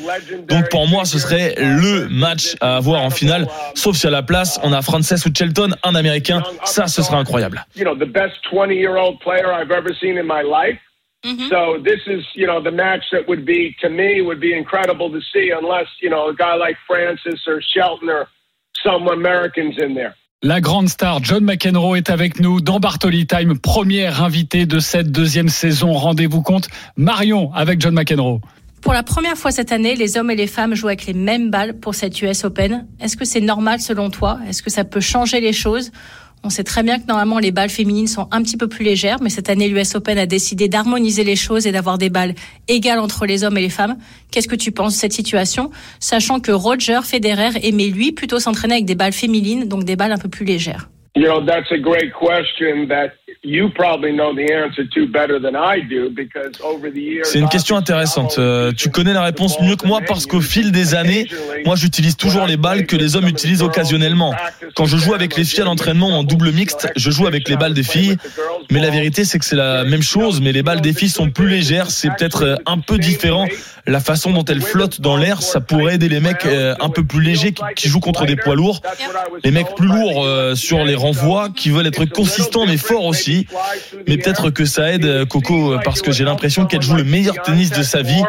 Donc 0.47 0.69
pour 0.69 0.87
moi, 0.87 1.03
ce 1.03 1.19
serait 1.19 1.55
le 1.57 2.07
match 2.09 2.55
à 2.61 2.77
avoir 2.77 3.01
en 3.01 3.09
finale. 3.09 3.47
Sauf 3.75 3.97
si 3.97 4.07
à 4.07 4.09
la 4.09 4.23
place, 4.23 4.59
on 4.63 4.71
a 4.71 4.81
Frances 4.81 5.25
ou 5.25 5.29
Shelton, 5.37 5.71
un 5.83 5.95
américain. 5.95 6.43
Ça, 6.63 6.87
ce 6.87 7.01
serait 7.01 7.17
incroyable. 7.17 7.65
Mm-hmm. 11.25 11.49
So 11.49 11.77
this 11.83 11.99
is, 12.07 12.25
you 12.33 12.47
know, 12.47 12.61
the 12.61 12.71
match 12.71 13.03
that 13.11 13.27
would 13.27 13.45
be 13.45 13.75
to 13.81 13.89
me 13.89 14.21
would 14.21 14.39
be 14.39 14.53
incredible 14.53 15.11
to 15.11 15.19
see, 15.33 15.51
unless 15.51 15.87
you 16.01 16.09
know 16.09 16.29
a 16.29 16.33
guy 16.33 16.55
like 16.55 16.77
Francis 16.87 17.45
or 17.45 17.61
Shelton 17.61 18.09
or 18.09 18.27
some 18.83 19.07
Americans 19.07 19.75
in 19.77 19.95
there. 19.95 20.15
La 20.41 20.61
grande 20.61 20.87
star 20.87 21.21
John 21.21 21.43
McEnroe 21.43 21.97
est 21.97 22.09
avec 22.09 22.39
nous 22.39 22.61
dans 22.61 22.79
Bartoli 22.79 23.27
Time, 23.27 23.59
première 23.59 24.23
invitée 24.23 24.65
de 24.65 24.79
cette 24.79 25.11
deuxième 25.11 25.49
saison. 25.49 25.91
Rendez-vous 25.91 26.41
compte, 26.41 26.69
Marion 26.95 27.51
avec 27.53 27.81
John 27.81 27.93
McEnroe. 27.93 28.39
Pour 28.81 28.93
la 28.93 29.03
première 29.03 29.35
fois 29.35 29.51
cette 29.51 29.73
année, 29.73 29.95
les 29.95 30.17
hommes 30.17 30.31
et 30.31 30.37
les 30.37 30.47
femmes 30.47 30.73
jouent 30.73 30.87
avec 30.87 31.05
les 31.05 31.13
mêmes 31.13 31.51
balles 31.51 31.77
pour 31.77 31.95
cette 31.95 32.21
US 32.21 32.45
Open. 32.45 32.87
Est-ce 33.01 33.17
que 33.17 33.25
c'est 33.25 33.41
normal 33.41 33.81
selon 33.81 34.09
toi? 34.09 34.39
Est-ce 34.47 34.63
que 34.63 34.69
ça 34.69 34.85
peut 34.85 35.01
changer 35.01 35.41
les 35.41 35.51
choses? 35.51 35.91
On 36.43 36.49
sait 36.49 36.63
très 36.63 36.83
bien 36.83 36.99
que 36.99 37.07
normalement 37.07 37.39
les 37.39 37.51
balles 37.51 37.69
féminines 37.69 38.07
sont 38.07 38.27
un 38.31 38.41
petit 38.41 38.57
peu 38.57 38.67
plus 38.67 38.83
légères, 38.85 39.17
mais 39.21 39.29
cette 39.29 39.49
année 39.49 39.67
l'US 39.67 39.95
Open 39.95 40.17
a 40.17 40.25
décidé 40.25 40.67
d'harmoniser 40.67 41.23
les 41.23 41.35
choses 41.35 41.67
et 41.67 41.71
d'avoir 41.71 41.97
des 41.97 42.09
balles 42.09 42.33
égales 42.67 42.99
entre 42.99 43.25
les 43.25 43.43
hommes 43.43 43.57
et 43.57 43.61
les 43.61 43.69
femmes. 43.69 43.97
Qu'est-ce 44.31 44.47
que 44.47 44.55
tu 44.55 44.71
penses 44.71 44.93
de 44.93 44.99
cette 44.99 45.13
situation, 45.13 45.71
sachant 45.99 46.39
que 46.39 46.51
Roger 46.51 46.99
Federer 47.03 47.59
aimait 47.63 47.87
lui 47.87 48.11
plutôt 48.11 48.39
s'entraîner 48.39 48.75
avec 48.75 48.85
des 48.85 48.95
balles 48.95 49.13
féminines, 49.13 49.67
donc 49.67 49.83
des 49.83 49.95
balles 49.95 50.11
un 50.11 50.17
peu 50.17 50.29
plus 50.29 50.45
légères 50.45 50.89
c'est 57.23 57.39
une 57.39 57.47
question 57.47 57.77
intéressante. 57.77 58.35
Euh, 58.37 58.73
tu 58.75 58.89
connais 58.89 59.13
la 59.13 59.23
réponse 59.23 59.61
mieux 59.61 59.77
que 59.77 59.87
moi 59.87 60.01
parce 60.05 60.25
qu'au 60.25 60.41
fil 60.41 60.73
des 60.73 60.93
années, 60.93 61.25
moi 61.65 61.77
j'utilise 61.77 62.17
toujours 62.17 62.45
les 62.47 62.57
balles 62.57 62.85
que 62.85 62.97
les 62.97 63.15
hommes 63.15 63.27
utilisent 63.27 63.61
occasionnellement. 63.61 64.35
Quand 64.75 64.85
je 64.85 64.97
joue 64.97 65.13
avec 65.13 65.37
les 65.37 65.45
filles 65.45 65.61
à 65.61 65.65
l'entraînement 65.65 66.19
en 66.19 66.23
double 66.23 66.51
mixte, 66.51 66.91
je 66.97 67.11
joue 67.11 67.27
avec 67.27 67.47
les 67.47 67.55
balles 67.55 67.73
des 67.73 67.83
filles. 67.83 68.17
Mais 68.71 68.81
la 68.81 68.89
vérité, 68.89 69.23
c'est 69.23 69.39
que 69.39 69.45
c'est 69.45 69.55
la 69.55 69.85
même 69.85 70.03
chose, 70.03 70.41
mais 70.41 70.51
les 70.51 70.61
balles 70.61 70.81
des 70.81 70.93
filles 70.93 71.09
sont 71.09 71.29
plus 71.29 71.47
légères. 71.47 71.91
C'est 71.91 72.09
peut-être 72.09 72.43
euh, 72.43 72.55
un 72.65 72.79
peu 72.79 72.97
différent. 72.97 73.47
La 73.87 74.01
façon 74.01 74.31
dont 74.31 74.45
elles 74.45 74.61
flottent 74.61 74.99
dans 74.99 75.15
l'air, 75.15 75.41
ça 75.41 75.61
pourrait 75.61 75.95
aider 75.95 76.09
les 76.09 76.19
mecs 76.19 76.45
euh, 76.45 76.75
un 76.81 76.89
peu 76.89 77.05
plus 77.05 77.21
légers 77.21 77.53
qui 77.75 77.87
jouent 77.87 78.01
contre 78.01 78.25
des 78.25 78.35
poids 78.35 78.55
lourds. 78.55 78.81
Les 79.45 79.51
mecs 79.51 79.73
plus 79.75 79.87
lourds 79.87 80.27
sur 80.55 80.83
les 80.83 80.95
renvois, 80.95 81.49
qui 81.55 81.69
veulent 81.69 81.87
être 81.87 82.03
consistants 82.05 82.65
mais 82.67 82.77
forts 82.77 83.05
aussi. 83.05 83.28
Mais 84.07 84.17
peut-être 84.17 84.49
que 84.49 84.65
ça 84.65 84.91
aide 84.91 85.05
euh, 85.05 85.25
Coco 85.25 85.77
parce 85.83 86.01
que 86.01 86.11
j'ai 86.11 86.23
l'impression 86.23 86.65
qu'elle 86.65 86.81
joue 86.81 86.95
le 86.95 87.03
meilleur 87.03 87.41
tennis 87.41 87.71
de 87.71 87.83
sa 87.83 88.01
vie. 88.01 88.21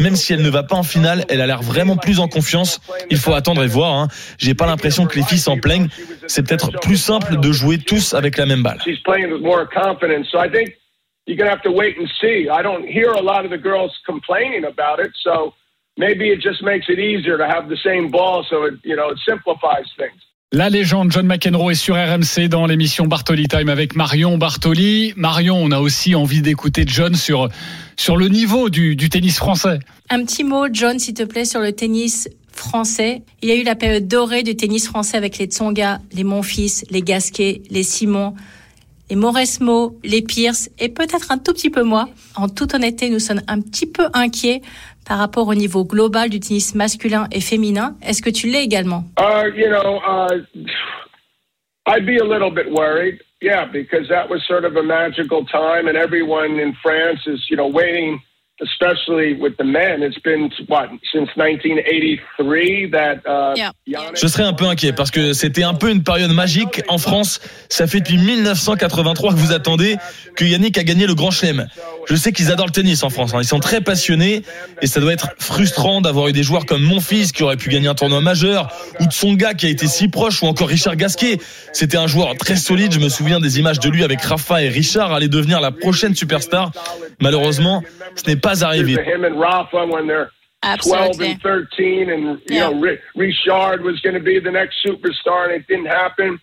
Même 0.00 0.16
si 0.16 0.32
elle 0.32 0.42
ne 0.42 0.48
va 0.48 0.62
pas 0.62 0.74
en 0.74 0.82
finale, 0.82 1.24
elle 1.28 1.42
a 1.42 1.46
l'air 1.46 1.60
vraiment 1.60 1.98
plus 1.98 2.18
en 2.18 2.28
confiance. 2.28 2.80
Il 3.10 3.18
faut 3.18 3.34
attendre 3.34 3.62
et 3.62 3.66
voir. 3.66 3.92
Hein. 3.94 4.08
J'ai 4.38 4.54
pas 4.54 4.66
l'impression 4.66 5.06
que 5.06 5.16
les 5.16 5.22
filles 5.22 5.38
s'en 5.38 5.58
plaignent. 5.58 5.88
C'est 6.26 6.46
peut-être 6.46 6.80
plus 6.80 6.96
simple 6.96 7.38
de 7.38 7.52
jouer 7.52 7.76
tous 7.76 8.14
avec 8.14 8.38
la 8.38 8.46
même 8.46 8.62
balle. 8.62 8.78
You're 11.26 11.36
going 11.36 11.48
to 11.48 11.54
have 11.54 11.62
to 11.62 11.72
wait 11.72 11.96
and 11.98 12.08
see. 12.20 12.48
I 12.48 12.62
don't 12.62 12.86
hear 12.86 13.10
a 13.12 13.22
lot 13.22 13.44
of 13.44 13.50
the 13.50 13.58
girls 13.58 13.96
complaining 14.04 14.64
about 14.64 15.00
it, 15.00 15.12
so 15.22 15.54
maybe 15.96 16.30
it 16.30 16.40
just 16.40 16.62
makes 16.62 16.86
it 16.88 16.98
easier 16.98 17.38
to 17.38 17.46
have 17.46 17.68
the 17.68 17.76
same 17.76 18.10
ball, 18.10 18.44
so 18.48 18.64
it 18.64 18.74
you 18.84 18.96
know 18.96 19.08
it 19.10 19.18
simplifies 19.26 19.88
things. 19.96 20.20
La 20.52 20.68
légende 20.68 21.12
John 21.12 21.26
McEnroe 21.26 21.70
est 21.70 21.74
sur 21.76 21.94
RMC 21.94 22.48
dans 22.48 22.66
l'émission 22.66 23.06
Bartoli 23.06 23.46
Time 23.46 23.68
avec 23.68 23.94
Marion 23.94 24.36
Bartoli. 24.36 25.12
Marion, 25.14 25.56
on 25.62 25.70
a 25.70 25.78
aussi 25.78 26.16
envie 26.16 26.42
d'écouter 26.42 26.82
John 26.88 27.14
sur, 27.14 27.48
sur 27.96 28.16
le 28.16 28.26
niveau 28.26 28.68
du, 28.68 28.96
du 28.96 29.08
tennis 29.08 29.36
français. 29.36 29.78
Un 30.08 30.24
petit 30.24 30.42
mot, 30.42 30.66
John, 30.72 30.98
s'il 30.98 31.14
te 31.14 31.22
plaît, 31.22 31.44
sur 31.44 31.60
le 31.60 31.70
tennis 31.70 32.28
français. 32.50 33.22
Il 33.42 33.48
y 33.48 33.52
a 33.52 33.54
eu 33.54 33.62
la 33.62 33.76
période 33.76 34.08
dorée 34.08 34.42
du 34.42 34.56
tennis 34.56 34.88
français 34.88 35.16
avec 35.16 35.38
les 35.38 35.46
Tsonga, 35.46 36.00
les 36.12 36.24
Monfils, 36.24 36.84
les 36.90 37.02
Gasquet, 37.02 37.62
les 37.70 37.84
Simon 37.84 38.34
les 39.10 39.16
Mauresmo, 39.16 39.98
les 40.04 40.22
Pierce 40.22 40.70
et 40.78 40.88
peut-être 40.88 41.32
un 41.32 41.38
tout 41.38 41.52
petit 41.52 41.68
peu 41.68 41.82
moi. 41.82 42.08
En 42.36 42.48
toute 42.48 42.74
honnêteté, 42.74 43.10
nous 43.10 43.18
sommes 43.18 43.42
un 43.48 43.60
petit 43.60 43.86
peu 43.86 44.04
inquiets 44.14 44.62
par 45.06 45.18
rapport 45.18 45.48
au 45.48 45.54
niveau 45.54 45.84
global 45.84 46.30
du 46.30 46.38
tennis 46.38 46.74
masculin 46.76 47.26
et 47.32 47.40
féminin. 47.40 47.96
Est-ce 48.06 48.22
que 48.22 48.30
tu 48.30 48.46
l'es 48.48 48.62
également? 48.62 49.04
Uh, 49.18 49.48
You 49.56 49.68
know, 49.68 50.00
uh, 50.06 50.42
I'd 51.86 52.06
be 52.06 52.18
a 52.18 52.24
little 52.24 52.50
bit 52.50 52.70
worried. 52.70 53.18
Yeah, 53.42 53.66
because 53.66 54.06
that 54.08 54.28
was 54.28 54.42
sort 54.46 54.64
of 54.64 54.76
a 54.76 54.82
magical 54.82 55.44
time, 55.46 55.88
and 55.88 55.96
everyone 55.96 56.60
in 56.60 56.74
France 56.82 57.26
is, 57.26 57.40
you 57.50 57.56
know, 57.56 57.66
waiting 57.66 58.20
especially 58.62 59.34
with 59.34 59.56
the 59.56 59.64
men. 59.64 60.02
It's 60.02 60.18
been 60.22 60.50
what 60.68 60.88
since 61.12 61.28
1983 61.36 62.90
that. 62.92 63.20
Uh, 63.26 63.54
Je 64.14 64.26
serais 64.26 64.42
un 64.44 64.52
peu 64.52 64.66
inquiet 64.66 64.92
parce 64.92 65.10
que 65.10 65.32
c'était 65.32 65.62
un 65.62 65.74
peu 65.74 65.90
une 65.90 66.02
période 66.02 66.32
magique 66.32 66.82
en 66.88 66.98
France. 66.98 67.40
Ça 67.68 67.86
fait 67.86 68.00
depuis 68.00 68.18
1983 68.18 69.32
que 69.32 69.38
vous 69.38 69.52
attendez 69.52 69.96
que 70.36 70.44
Yannick 70.44 70.78
a 70.78 70.84
gagné 70.84 71.06
le 71.06 71.14
Grand 71.14 71.30
Chelem. 71.30 71.66
Je 72.08 72.16
sais 72.16 72.32
qu'ils 72.32 72.50
adorent 72.50 72.66
le 72.66 72.72
tennis 72.72 73.02
en 73.02 73.10
France. 73.10 73.34
Hein. 73.34 73.40
Ils 73.40 73.46
sont 73.46 73.60
très 73.60 73.80
passionnés 73.80 74.42
et 74.82 74.86
ça 74.86 75.00
doit 75.00 75.12
être 75.12 75.30
frustrant 75.38 76.00
d'avoir 76.00 76.28
eu 76.28 76.32
des 76.32 76.42
joueurs 76.42 76.66
comme 76.66 76.82
mon 76.82 77.00
fils 77.00 77.32
qui 77.32 77.42
aurait 77.42 77.56
pu 77.56 77.68
gagner 77.68 77.88
un 77.88 77.94
tournoi 77.94 78.20
majeur 78.20 78.72
ou 79.00 79.06
de 79.06 79.12
son 79.12 79.34
gars 79.34 79.54
qui 79.54 79.66
a 79.66 79.68
été 79.68 79.86
si 79.86 80.08
proche 80.08 80.42
ou 80.42 80.46
encore 80.46 80.68
Richard 80.68 80.96
Gasquet. 80.96 81.38
C'était 81.72 81.96
un 81.96 82.06
joueur 82.06 82.36
très 82.36 82.56
solide. 82.56 82.92
Je 82.92 83.00
me 83.00 83.08
souviens 83.08 83.40
des 83.40 83.58
images 83.58 83.80
de 83.80 83.88
lui 83.88 84.04
avec 84.04 84.20
Rafa 84.22 84.62
et 84.62 84.68
Richard 84.68 85.12
aller 85.12 85.28
devenir 85.28 85.60
la 85.60 85.70
prochaine 85.70 86.14
superstar. 86.14 86.72
Malheureusement, 87.20 87.82
ce 88.16 88.28
n'est 88.28 88.36
pas 88.36 88.49
arrivé. 88.52 88.96
To 88.96 89.02
him 89.02 89.24
and 89.24 89.38
Rafa 89.38 89.86
when 89.86 90.06
they're 90.06 90.30
Absolutely. 90.62 91.16
12 91.16 91.30
and 91.32 91.42
13, 91.42 92.10
and 92.10 92.22
you 92.24 92.40
yeah. 92.48 92.68
know, 92.68 92.96
Richard 93.14 93.82
was 93.82 93.98
going 94.00 94.14
to 94.14 94.20
be 94.20 94.40
the 94.40 94.50
next 94.50 94.76
superstar, 94.84 95.44
and 95.44 95.52
it 95.52 95.66
didn't 95.66 95.86
happen. 95.86 96.38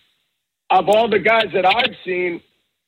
Of 0.70 0.88
all 0.88 1.08
the 1.08 1.20
guys 1.20 1.46
that 1.54 1.64
I've 1.64 1.94
seen, 2.04 2.42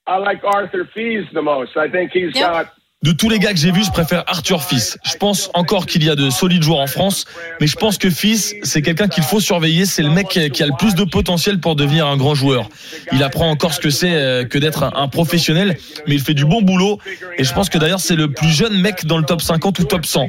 I 0.06 0.16
like 0.16 0.42
Arthur 0.42 0.88
Fees 0.92 1.24
the 1.32 1.42
most. 1.42 1.76
I 1.76 1.88
think 1.88 2.10
he's 2.12 2.34
yep. 2.34 2.50
got 2.50 2.72
de 3.02 3.12
tous 3.12 3.30
les 3.30 3.38
gars 3.38 3.52
que 3.52 3.58
j'ai 3.58 3.72
vus, 3.72 3.84
je 3.84 3.90
préfère 3.90 4.24
Arthur 4.26 4.62
Fils. 4.62 4.98
Je 5.04 5.16
pense 5.16 5.50
encore 5.54 5.86
qu'il 5.86 6.04
y 6.04 6.10
a 6.10 6.16
de 6.16 6.28
solides 6.28 6.62
joueurs 6.62 6.80
en 6.80 6.86
France, 6.86 7.24
mais 7.58 7.66
je 7.66 7.76
pense 7.76 7.96
que 7.96 8.10
Fils, 8.10 8.54
c'est 8.62 8.82
quelqu'un 8.82 9.08
qu'il 9.08 9.22
faut 9.22 9.40
surveiller. 9.40 9.86
C'est 9.86 10.02
le 10.02 10.10
mec 10.10 10.28
qui 10.28 10.62
a 10.62 10.66
le 10.66 10.76
plus 10.78 10.94
de 10.94 11.04
potentiel 11.04 11.60
pour 11.60 11.76
devenir 11.76 12.06
un 12.06 12.18
grand 12.18 12.34
joueur. 12.34 12.68
Il 13.12 13.22
apprend 13.22 13.48
encore 13.48 13.72
ce 13.72 13.80
que 13.80 13.88
c'est 13.88 14.14
euh, 14.14 14.44
que 14.44 14.58
d'être 14.58 14.82
un 14.94 15.08
professionnel, 15.08 15.78
mais 16.06 16.14
il 16.14 16.20
fait 16.20 16.34
du 16.34 16.44
bon 16.44 16.60
boulot. 16.60 16.98
Et 17.38 17.44
je 17.44 17.54
pense 17.54 17.70
que 17.70 17.78
d'ailleurs, 17.78 18.00
c'est 18.00 18.16
le 18.16 18.32
plus 18.32 18.50
jeune 18.50 18.78
mec 18.78 19.06
dans 19.06 19.16
le 19.16 19.24
top 19.24 19.40
50 19.40 19.78
ou 19.78 19.84
top 19.84 20.04
100. 20.04 20.28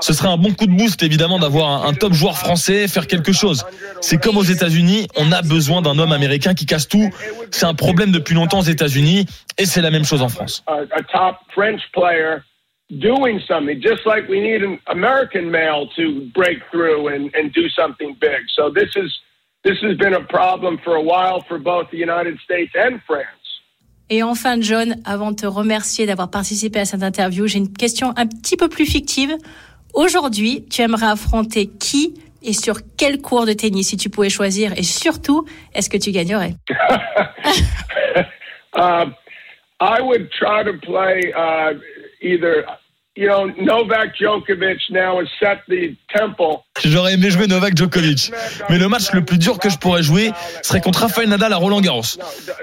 Ce 0.00 0.12
serait 0.12 0.28
un 0.28 0.36
bon 0.36 0.52
coup 0.54 0.66
de 0.66 0.76
boost, 0.76 1.04
évidemment, 1.04 1.38
d'avoir 1.38 1.86
un 1.86 1.94
top 1.94 2.12
joueur 2.12 2.38
français, 2.38 2.88
faire 2.88 3.06
quelque 3.06 3.32
chose. 3.32 3.64
C'est 4.00 4.18
comme 4.18 4.36
aux 4.36 4.42
États-Unis, 4.42 5.06
on 5.16 5.30
a 5.30 5.42
besoin 5.42 5.80
d'un 5.80 5.96
homme 6.00 6.12
américain 6.12 6.54
qui 6.54 6.66
casse 6.66 6.88
tout. 6.88 7.08
C'est 7.52 7.66
un 7.66 7.74
problème 7.74 8.10
depuis 8.10 8.34
longtemps 8.34 8.58
aux 8.58 8.62
États-Unis, 8.62 9.26
et 9.58 9.64
c'est 9.64 9.80
la 9.80 9.90
même 9.92 10.04
chose 10.04 10.22
en 10.22 10.28
France. 10.28 10.64
French 11.68 11.82
player 11.92 12.44
doing 12.88 13.40
something, 13.46 13.80
just 13.82 14.06
like 14.06 14.28
we 14.28 14.40
need 14.40 14.62
an 14.62 14.78
American 14.86 15.50
male 15.50 15.86
to 15.96 16.30
break 16.34 16.58
through 16.70 17.08
and, 17.08 17.30
and 17.34 17.52
do 17.52 17.68
something 17.68 18.16
big. 18.20 18.40
So 18.56 18.70
this 18.70 18.90
is 18.96 19.10
this 19.64 19.78
has 19.82 19.96
been 19.98 20.14
a 20.14 20.24
problem 20.24 20.78
for 20.84 20.94
a 20.94 21.02
while 21.02 21.40
for 21.48 21.58
both 21.58 21.90
the 21.90 21.98
United 21.98 22.38
States 22.44 22.72
and 22.74 23.00
France. 23.06 23.34
Et 24.10 24.22
enfin, 24.22 24.58
John, 24.62 24.94
avant 25.04 25.32
de 25.32 25.36
te 25.36 25.46
remercier 25.46 26.06
d'avoir 26.06 26.30
participé 26.30 26.80
à 26.80 26.86
cette 26.86 27.02
interview, 27.02 27.46
j'ai 27.46 27.58
une 27.58 27.74
question 27.74 28.14
un 28.16 28.26
petit 28.26 28.56
peu 28.56 28.70
plus 28.70 28.86
fictive. 28.86 29.36
Aujourd'hui, 29.92 30.64
tu 30.70 30.80
aimerais 30.80 31.08
affronter 31.08 31.66
qui 31.66 32.14
et 32.42 32.54
sur 32.54 32.76
quel 32.96 33.20
cours 33.20 33.44
de 33.44 33.52
tennis 33.52 33.88
si 33.88 33.98
tu 33.98 34.08
pouvais 34.08 34.30
choisir? 34.30 34.72
Et 34.78 34.82
surtout, 34.82 35.44
est-ce 35.74 35.90
que 35.90 35.98
tu 35.98 36.12
gagnerais? 36.12 36.54
Uh, 38.74 39.06
I 39.80 40.00
would 40.00 40.30
try 40.30 40.64
to 40.64 40.74
play 40.78 41.32
uh, 41.36 41.74
either. 42.20 42.64
You 43.16 43.26
know, 43.26 43.46
Novak 43.60 44.14
Djokovic 44.14 44.78
now 44.90 45.18
has 45.18 45.26
set 45.40 45.62
the 45.66 45.96
temple. 46.16 46.62
J'aurais 46.84 47.14
aimé 47.14 47.30
jouer 47.30 47.48
Novak 47.48 47.76
Djokovic, 47.76 48.30
mais 48.70 48.78
le 48.78 48.86
match 48.86 49.12
le 49.12 49.24
plus 49.24 49.38
dur 49.38 49.58
que 49.58 49.68
je 49.68 49.76
pourrais 49.76 50.04
jouer 50.04 50.30
serait 50.62 50.80
contre 50.80 51.00
Rafael 51.00 51.28
Nadal 51.28 51.52
à 51.52 51.56
Roland 51.56 51.80
Garros. 51.80 52.02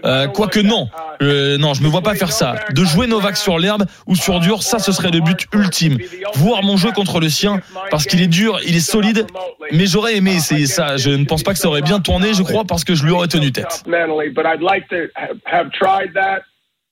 Euh, 0.05 0.27
quoique 0.27 0.61
non, 0.61 0.87
euh, 1.21 1.57
non, 1.57 1.73
je 1.73 1.83
me 1.83 1.89
vois 1.89 2.03
pas 2.03 2.15
faire 2.15 2.31
ça. 2.31 2.55
De 2.73 2.85
jouer 2.85 3.05
Novak 3.05 3.35
sur 3.35 3.59
l'herbe 3.59 3.83
ou 4.07 4.15
sur 4.15 4.39
dur, 4.39 4.63
ça 4.63 4.79
ce 4.79 4.93
serait 4.93 5.11
le 5.11 5.19
but 5.19 5.45
ultime. 5.53 5.97
Voir 6.35 6.63
mon 6.63 6.77
jeu 6.77 6.93
contre 6.93 7.19
le 7.19 7.27
sien, 7.27 7.59
parce 7.91 8.05
qu'il 8.05 8.21
est 8.21 8.27
dur, 8.27 8.57
il 8.65 8.77
est 8.77 8.79
solide, 8.79 9.27
mais 9.73 9.87
j'aurais 9.87 10.15
aimé 10.15 10.35
essayer 10.35 10.67
ça. 10.67 10.95
Je 10.95 11.09
ne 11.09 11.25
pense 11.25 11.43
pas 11.43 11.51
que 11.51 11.59
ça 11.59 11.67
aurait 11.67 11.81
bien 11.81 11.99
tourné, 11.99 12.33
je 12.33 12.43
crois, 12.43 12.63
parce 12.63 12.85
que 12.85 12.95
je 12.95 13.03
lui 13.03 13.11
aurais 13.11 13.27
tenu 13.27 13.51
tête. 13.51 13.83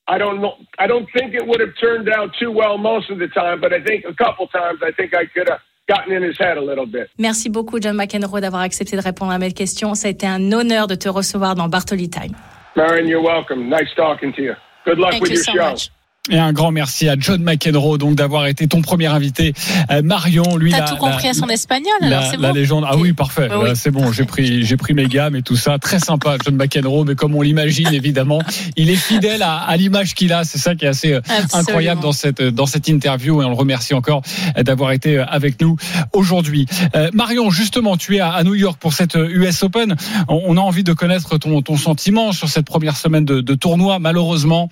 I 0.07 0.17
don't 0.17 0.41
know. 0.41 0.53
I 0.79 0.87
don't 0.87 1.07
think 1.17 1.33
it 1.33 1.45
would 1.47 1.61
have 1.61 1.73
turned 1.79 2.09
out 2.09 2.31
too 2.39 2.51
well 2.51 2.77
most 2.77 3.09
of 3.09 3.19
the 3.19 3.27
time, 3.29 3.61
but 3.61 3.71
I 3.71 3.81
think 3.81 4.03
a 4.05 4.13
couple 4.13 4.47
times 4.47 4.79
I 4.83 4.91
think 4.91 5.13
I 5.13 5.25
could 5.33 5.47
have 5.49 5.61
gotten 5.87 6.11
in 6.13 6.23
his 6.23 6.37
head 6.37 6.57
a 6.57 6.61
little 6.61 6.85
bit. 6.85 7.09
Merci 7.17 7.49
beaucoup 7.49 7.79
John 7.81 7.95
McEnroe 7.95 8.41
d'avoir 8.41 8.63
accepté 8.63 8.97
de 8.97 9.01
répondre 9.01 9.31
à 9.31 9.37
mes 9.39 9.53
questions. 9.53 9.95
Ça 9.95 10.07
a 10.07 10.11
été 10.11 10.27
un 10.27 10.51
honneur 10.51 10.87
de 10.87 10.95
te 10.95 11.07
recevoir 11.07 11.55
dans 11.55 11.69
Bartoli 11.69 12.09
Time. 12.09 12.35
Marion, 12.75 13.07
you're 13.07 13.23
welcome. 13.23 13.69
Nice 13.69 13.93
talking 13.95 14.33
to 14.33 14.41
you. 14.41 14.53
Good 14.85 14.97
luck 14.97 15.11
Thank 15.11 15.23
with 15.23 15.31
you 15.31 15.37
your 15.37 15.43
so 15.45 15.51
show. 15.53 15.69
much. 15.71 15.89
Et 16.31 16.39
un 16.39 16.53
grand 16.53 16.71
merci 16.71 17.09
à 17.09 17.15
John 17.19 17.43
McEnroe 17.43 17.97
donc 17.97 18.15
d'avoir 18.15 18.47
été 18.47 18.65
ton 18.69 18.81
premier 18.81 19.07
invité. 19.07 19.53
Euh, 19.91 20.01
Marion, 20.01 20.55
lui, 20.55 20.71
T'as 20.71 20.85
tout 20.85 20.95
compris 20.95 21.25
la- 21.25 21.29
à 21.31 21.33
son 21.33 21.49
espagnol, 21.49 21.91
la, 21.99 22.19
alors 22.19 22.39
la 22.39 22.47
bon. 22.47 22.53
légende. 22.55 22.85
Ah 22.87 22.95
oui, 22.95 23.11
parfait. 23.11 23.49
Bah 23.49 23.57
oui. 23.61 23.67
Là, 23.67 23.75
c'est 23.75 23.91
bon. 23.91 24.09
J'ai 24.13 24.23
pris, 24.23 24.63
j'ai 24.63 24.77
pris 24.77 24.93
mes 24.93 25.07
gammes 25.07 25.35
et 25.35 25.41
tout 25.41 25.57
ça. 25.57 25.77
Très 25.79 25.99
sympa, 25.99 26.37
John 26.41 26.55
McEnroe, 26.55 27.03
mais 27.03 27.15
comme 27.15 27.35
on 27.35 27.41
l'imagine 27.41 27.89
évidemment, 27.93 28.39
il 28.77 28.89
est 28.89 28.95
fidèle 28.95 29.41
à, 29.43 29.55
à 29.57 29.75
l'image 29.75 30.13
qu'il 30.13 30.31
a. 30.31 30.45
C'est 30.45 30.59
ça 30.59 30.75
qui 30.75 30.85
est 30.85 30.87
assez 30.87 31.11
euh, 31.11 31.17
Absolument. 31.27 31.59
incroyable 31.59 32.01
dans 32.01 32.13
cette 32.13 32.41
dans 32.41 32.67
cette 32.67 32.87
interview 32.87 33.41
et 33.41 33.45
on 33.45 33.49
le 33.49 33.55
remercie 33.55 33.93
encore 33.93 34.21
euh, 34.57 34.63
d'avoir 34.63 34.93
été 34.93 35.17
euh, 35.17 35.25
avec 35.25 35.59
nous 35.59 35.75
aujourd'hui. 36.13 36.67
Euh, 36.95 37.09
Marion, 37.13 37.49
justement, 37.49 37.97
tu 37.97 38.15
es 38.15 38.19
à, 38.21 38.29
à 38.31 38.43
New 38.45 38.55
York 38.55 38.77
pour 38.79 38.93
cette 38.93 39.17
euh, 39.17 39.27
US 39.29 39.61
Open. 39.63 39.97
On, 40.29 40.41
on 40.45 40.55
a 40.55 40.61
envie 40.61 40.85
de 40.85 40.93
connaître 40.93 41.37
ton 41.37 41.61
ton 41.61 41.75
sentiment 41.75 42.31
sur 42.31 42.47
cette 42.47 42.65
première 42.65 42.95
semaine 42.95 43.25
de, 43.25 43.41
de 43.41 43.55
tournoi. 43.55 43.99
Malheureusement, 43.99 44.69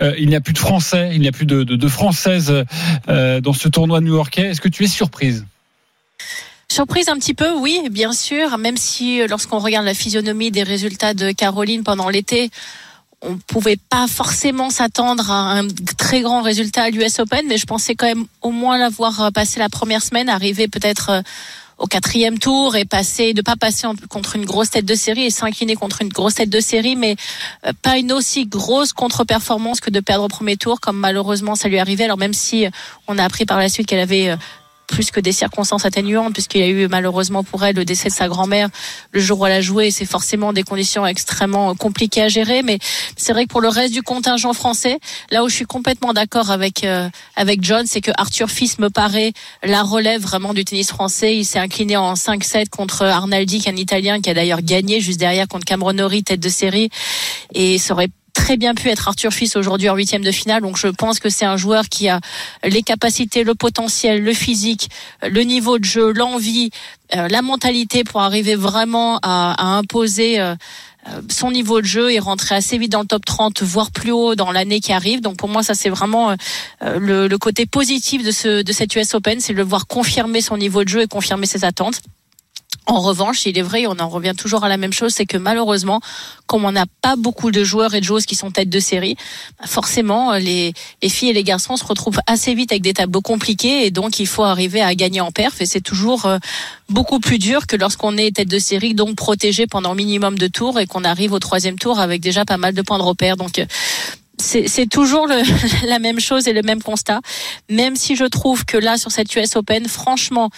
euh, 0.00 0.14
il 0.16 0.28
n'y 0.28 0.36
a 0.36 0.40
plus 0.40 0.52
de 0.52 0.58
Il 0.94 1.20
n'y 1.20 1.28
a 1.28 1.32
plus 1.32 1.46
de, 1.46 1.64
de, 1.64 1.88
Françaises 1.88 2.52
euh, 3.08 3.40
dans 3.40 3.52
ce 3.52 3.68
tournoi 3.68 4.00
new-yorkais. 4.00 4.42
Est-ce 4.42 4.60
que 4.60 4.68
tu 4.68 4.84
es 4.84 4.88
surprise? 4.88 5.44
Surprise 6.70 7.08
un 7.08 7.16
petit 7.16 7.34
peu, 7.34 7.52
oui, 7.52 7.82
bien 7.90 8.12
sûr, 8.12 8.56
même 8.56 8.76
si 8.76 9.20
euh, 9.20 9.26
lorsqu'on 9.28 9.58
regarde 9.58 9.84
la 9.84 9.94
physionomie 9.94 10.50
des 10.50 10.62
résultats 10.62 11.12
de 11.12 11.30
Caroline 11.30 11.82
pendant 11.82 12.08
l'été, 12.08 12.50
on 13.20 13.36
pouvait 13.36 13.76
pas 13.76 14.06
forcément 14.06 14.70
s'attendre 14.70 15.30
à 15.30 15.58
un 15.58 15.68
très 15.98 16.22
grand 16.22 16.40
résultat 16.42 16.84
à 16.84 16.90
l'US 16.90 17.18
Open, 17.18 17.46
mais 17.46 17.58
je 17.58 17.66
pensais 17.66 17.94
quand 17.94 18.06
même 18.06 18.24
au 18.40 18.50
moins 18.50 18.78
l'avoir 18.78 19.20
euh, 19.20 19.30
passé 19.30 19.60
la 19.60 19.68
première 19.68 20.02
semaine, 20.02 20.28
arriver 20.28 20.66
peut-être 20.66 21.22
au 21.82 21.86
quatrième 21.86 22.38
tour 22.38 22.76
et 22.76 22.84
passer, 22.84 23.34
de 23.34 23.42
pas 23.42 23.56
passer 23.56 23.88
contre 24.08 24.36
une 24.36 24.44
grosse 24.44 24.70
tête 24.70 24.84
de 24.86 24.94
série 24.94 25.24
et 25.24 25.30
s'incliner 25.30 25.74
contre 25.74 26.00
une 26.00 26.10
grosse 26.10 26.34
tête 26.34 26.48
de 26.48 26.60
série, 26.60 26.94
mais 26.94 27.16
euh, 27.66 27.72
pas 27.82 27.98
une 27.98 28.12
aussi 28.12 28.46
grosse 28.46 28.92
contre-performance 28.92 29.80
que 29.80 29.90
de 29.90 29.98
perdre 29.98 30.24
au 30.24 30.28
premier 30.28 30.56
tour, 30.56 30.80
comme 30.80 30.96
malheureusement 30.96 31.56
ça 31.56 31.68
lui 31.68 31.80
arrivait. 31.80 32.04
Alors 32.04 32.18
même 32.18 32.34
si 32.34 32.66
euh, 32.66 32.70
on 33.08 33.18
a 33.18 33.24
appris 33.24 33.46
par 33.46 33.58
la 33.58 33.68
suite 33.68 33.88
qu'elle 33.88 33.98
avait 33.98 34.28
euh, 34.28 34.36
plus 34.92 35.10
que 35.10 35.20
des 35.20 35.32
circonstances 35.32 35.86
atténuantes, 35.86 36.34
puisqu'il 36.34 36.60
y 36.60 36.64
a 36.64 36.68
eu 36.68 36.86
malheureusement 36.86 37.42
pour 37.42 37.64
elle 37.64 37.74
le 37.74 37.84
décès 37.86 38.10
de 38.10 38.12
sa 38.12 38.28
grand-mère 38.28 38.68
le 39.12 39.20
jour 39.20 39.40
où 39.40 39.46
elle 39.46 39.52
a 39.52 39.62
joué. 39.62 39.90
C'est 39.90 40.04
forcément 40.04 40.52
des 40.52 40.62
conditions 40.62 41.06
extrêmement 41.06 41.74
compliquées 41.74 42.22
à 42.22 42.28
gérer, 42.28 42.62
mais 42.62 42.78
c'est 43.16 43.32
vrai 43.32 43.44
que 43.44 43.48
pour 43.48 43.62
le 43.62 43.68
reste 43.68 43.94
du 43.94 44.02
contingent 44.02 44.52
français, 44.52 44.98
là 45.30 45.42
où 45.42 45.48
je 45.48 45.54
suis 45.54 45.64
complètement 45.64 46.12
d'accord 46.12 46.50
avec 46.50 46.84
euh, 46.84 47.08
avec 47.36 47.64
John, 47.64 47.86
c'est 47.86 48.02
que 48.02 48.10
Arthur 48.18 48.50
Fils 48.50 48.78
me 48.78 48.90
paraît 48.90 49.32
la 49.62 49.82
relève 49.82 50.20
vraiment 50.20 50.52
du 50.52 50.64
tennis 50.64 50.88
français. 50.88 51.36
Il 51.38 51.44
s'est 51.46 51.58
incliné 51.58 51.96
en 51.96 52.12
5-7 52.12 52.68
contre 52.68 53.04
Arnaldi, 53.04 53.60
qui 53.60 53.68
est 53.68 53.72
un 53.72 53.76
Italien 53.76 54.20
qui 54.20 54.28
a 54.28 54.34
d'ailleurs 54.34 54.60
gagné 54.60 55.00
juste 55.00 55.18
derrière 55.18 55.48
contre 55.48 55.64
Cameron 55.64 55.94
Norrie, 55.94 56.22
tête 56.22 56.40
de 56.40 56.50
série, 56.50 56.90
et 57.54 57.78
ça 57.78 57.94
très 58.32 58.56
bien 58.56 58.74
pu 58.74 58.88
être 58.88 59.08
Arthur 59.08 59.32
Fils 59.32 59.56
aujourd'hui 59.56 59.88
en 59.88 59.96
huitième 59.96 60.24
de 60.24 60.32
finale. 60.32 60.62
Donc 60.62 60.76
je 60.76 60.88
pense 60.88 61.18
que 61.20 61.28
c'est 61.28 61.44
un 61.44 61.56
joueur 61.56 61.88
qui 61.88 62.08
a 62.08 62.20
les 62.64 62.82
capacités, 62.82 63.44
le 63.44 63.54
potentiel, 63.54 64.22
le 64.22 64.32
physique, 64.32 64.88
le 65.22 65.42
niveau 65.42 65.78
de 65.78 65.84
jeu, 65.84 66.12
l'envie, 66.12 66.70
euh, 67.14 67.28
la 67.28 67.42
mentalité 67.42 68.04
pour 68.04 68.20
arriver 68.20 68.54
vraiment 68.54 69.18
à, 69.22 69.76
imposer 69.76 70.40
euh, 70.40 70.54
euh, 71.08 71.20
son 71.30 71.50
niveau 71.50 71.80
de 71.80 71.86
jeu 71.86 72.12
et 72.12 72.18
rentrer 72.18 72.54
assez 72.54 72.78
vite 72.78 72.92
dans 72.92 73.00
le 73.00 73.06
top 73.06 73.24
30, 73.24 73.62
voire 73.62 73.90
plus 73.90 74.12
haut 74.12 74.34
dans 74.34 74.50
l'année 74.52 74.80
qui 74.80 74.92
arrive. 74.92 75.20
Donc 75.20 75.36
pour 75.36 75.48
moi, 75.48 75.62
ça 75.62 75.74
c'est 75.74 75.90
vraiment 75.90 76.34
le, 76.80 77.28
le 77.28 77.38
côté 77.38 77.66
positif 77.66 78.24
de 78.24 78.30
ce 78.30 78.62
de 78.62 78.72
cette 78.72 78.94
US 78.96 79.14
Open, 79.14 79.40
c'est 79.40 79.52
de 79.52 79.58
le 79.58 79.64
voir 79.64 79.86
confirmer 79.86 80.40
son 80.40 80.56
niveau 80.56 80.84
de 80.84 80.88
jeu 80.88 81.02
et 81.02 81.06
confirmer 81.06 81.46
ses 81.46 81.64
attentes. 81.64 82.00
En 82.86 83.00
revanche, 83.00 83.46
il 83.46 83.56
est 83.56 83.62
vrai, 83.62 83.86
on 83.86 83.98
en 84.00 84.08
revient 84.08 84.34
toujours 84.36 84.64
à 84.64 84.68
la 84.68 84.76
même 84.76 84.92
chose, 84.92 85.12
c'est 85.12 85.24
que 85.24 85.36
malheureusement, 85.36 86.00
comme 86.46 86.64
on 86.64 86.72
n'a 86.72 86.86
pas 87.00 87.14
beaucoup 87.14 87.52
de 87.52 87.62
joueurs 87.62 87.94
et 87.94 88.00
de 88.00 88.04
joueuses 88.04 88.26
qui 88.26 88.34
sont 88.34 88.50
tête 88.50 88.68
de 88.68 88.80
série, 88.80 89.14
bah, 89.60 89.66
forcément, 89.68 90.32
les, 90.32 90.74
les 91.00 91.08
filles 91.08 91.30
et 91.30 91.32
les 91.32 91.44
garçons 91.44 91.76
se 91.76 91.84
retrouvent 91.84 92.18
assez 92.26 92.54
vite 92.54 92.72
avec 92.72 92.82
des 92.82 92.92
tableaux 92.92 93.20
compliqués 93.20 93.86
et 93.86 93.92
donc 93.92 94.18
il 94.18 94.26
faut 94.26 94.42
arriver 94.42 94.82
à 94.82 94.96
gagner 94.96 95.20
en 95.20 95.30
perf 95.30 95.60
et 95.60 95.66
c'est 95.66 95.80
toujours 95.80 96.26
euh, 96.26 96.38
beaucoup 96.88 97.20
plus 97.20 97.38
dur 97.38 97.68
que 97.68 97.76
lorsqu'on 97.76 98.16
est 98.16 98.34
tête 98.34 98.48
de 98.48 98.58
série, 98.58 98.94
donc 98.94 99.14
protégé 99.14 99.68
pendant 99.68 99.94
minimum 99.94 100.36
de 100.36 100.48
tours 100.48 100.80
et 100.80 100.86
qu'on 100.86 101.04
arrive 101.04 101.32
au 101.32 101.38
troisième 101.38 101.78
tour 101.78 102.00
avec 102.00 102.20
déjà 102.20 102.44
pas 102.44 102.56
mal 102.56 102.74
de 102.74 102.82
points 102.82 102.98
de 102.98 103.04
repère. 103.04 103.36
Donc 103.36 103.60
euh, 103.60 103.66
c'est 104.38 104.66
c'est 104.66 104.86
toujours 104.86 105.28
le, 105.28 105.40
la 105.86 106.00
même 106.00 106.18
chose 106.18 106.48
et 106.48 106.52
le 106.52 106.62
même 106.62 106.82
constat. 106.82 107.20
Même 107.70 107.94
si 107.94 108.16
je 108.16 108.24
trouve 108.24 108.64
que 108.64 108.76
là, 108.76 108.98
sur 108.98 109.12
cette 109.12 109.34
US 109.36 109.54
Open, 109.56 109.86
franchement, 109.86 110.50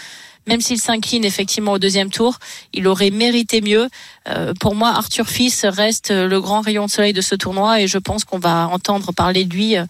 même 0.46 0.60
s'il 0.60 0.78
s'incline 0.78 1.24
effectivement 1.24 1.72
au 1.72 1.78
deuxième 1.78 2.10
tour, 2.10 2.38
il 2.72 2.86
aurait 2.86 3.10
mérité 3.10 3.60
mieux. 3.60 3.88
Euh, 4.28 4.52
pour 4.60 4.74
moi, 4.74 4.90
Arthur 4.90 5.28
Fils 5.28 5.64
reste 5.64 6.10
le 6.10 6.40
grand 6.40 6.60
rayon 6.60 6.86
de 6.86 6.90
soleil 6.90 7.12
de 7.12 7.20
ce 7.20 7.34
tournoi 7.34 7.80
et 7.80 7.88
je 7.88 7.98
pense 7.98 8.24
qu'on 8.24 8.38
va 8.38 8.68
entendre 8.68 9.12
parler 9.12 9.44
de 9.44 9.54
lui 9.54 9.76
euh, 9.76 9.84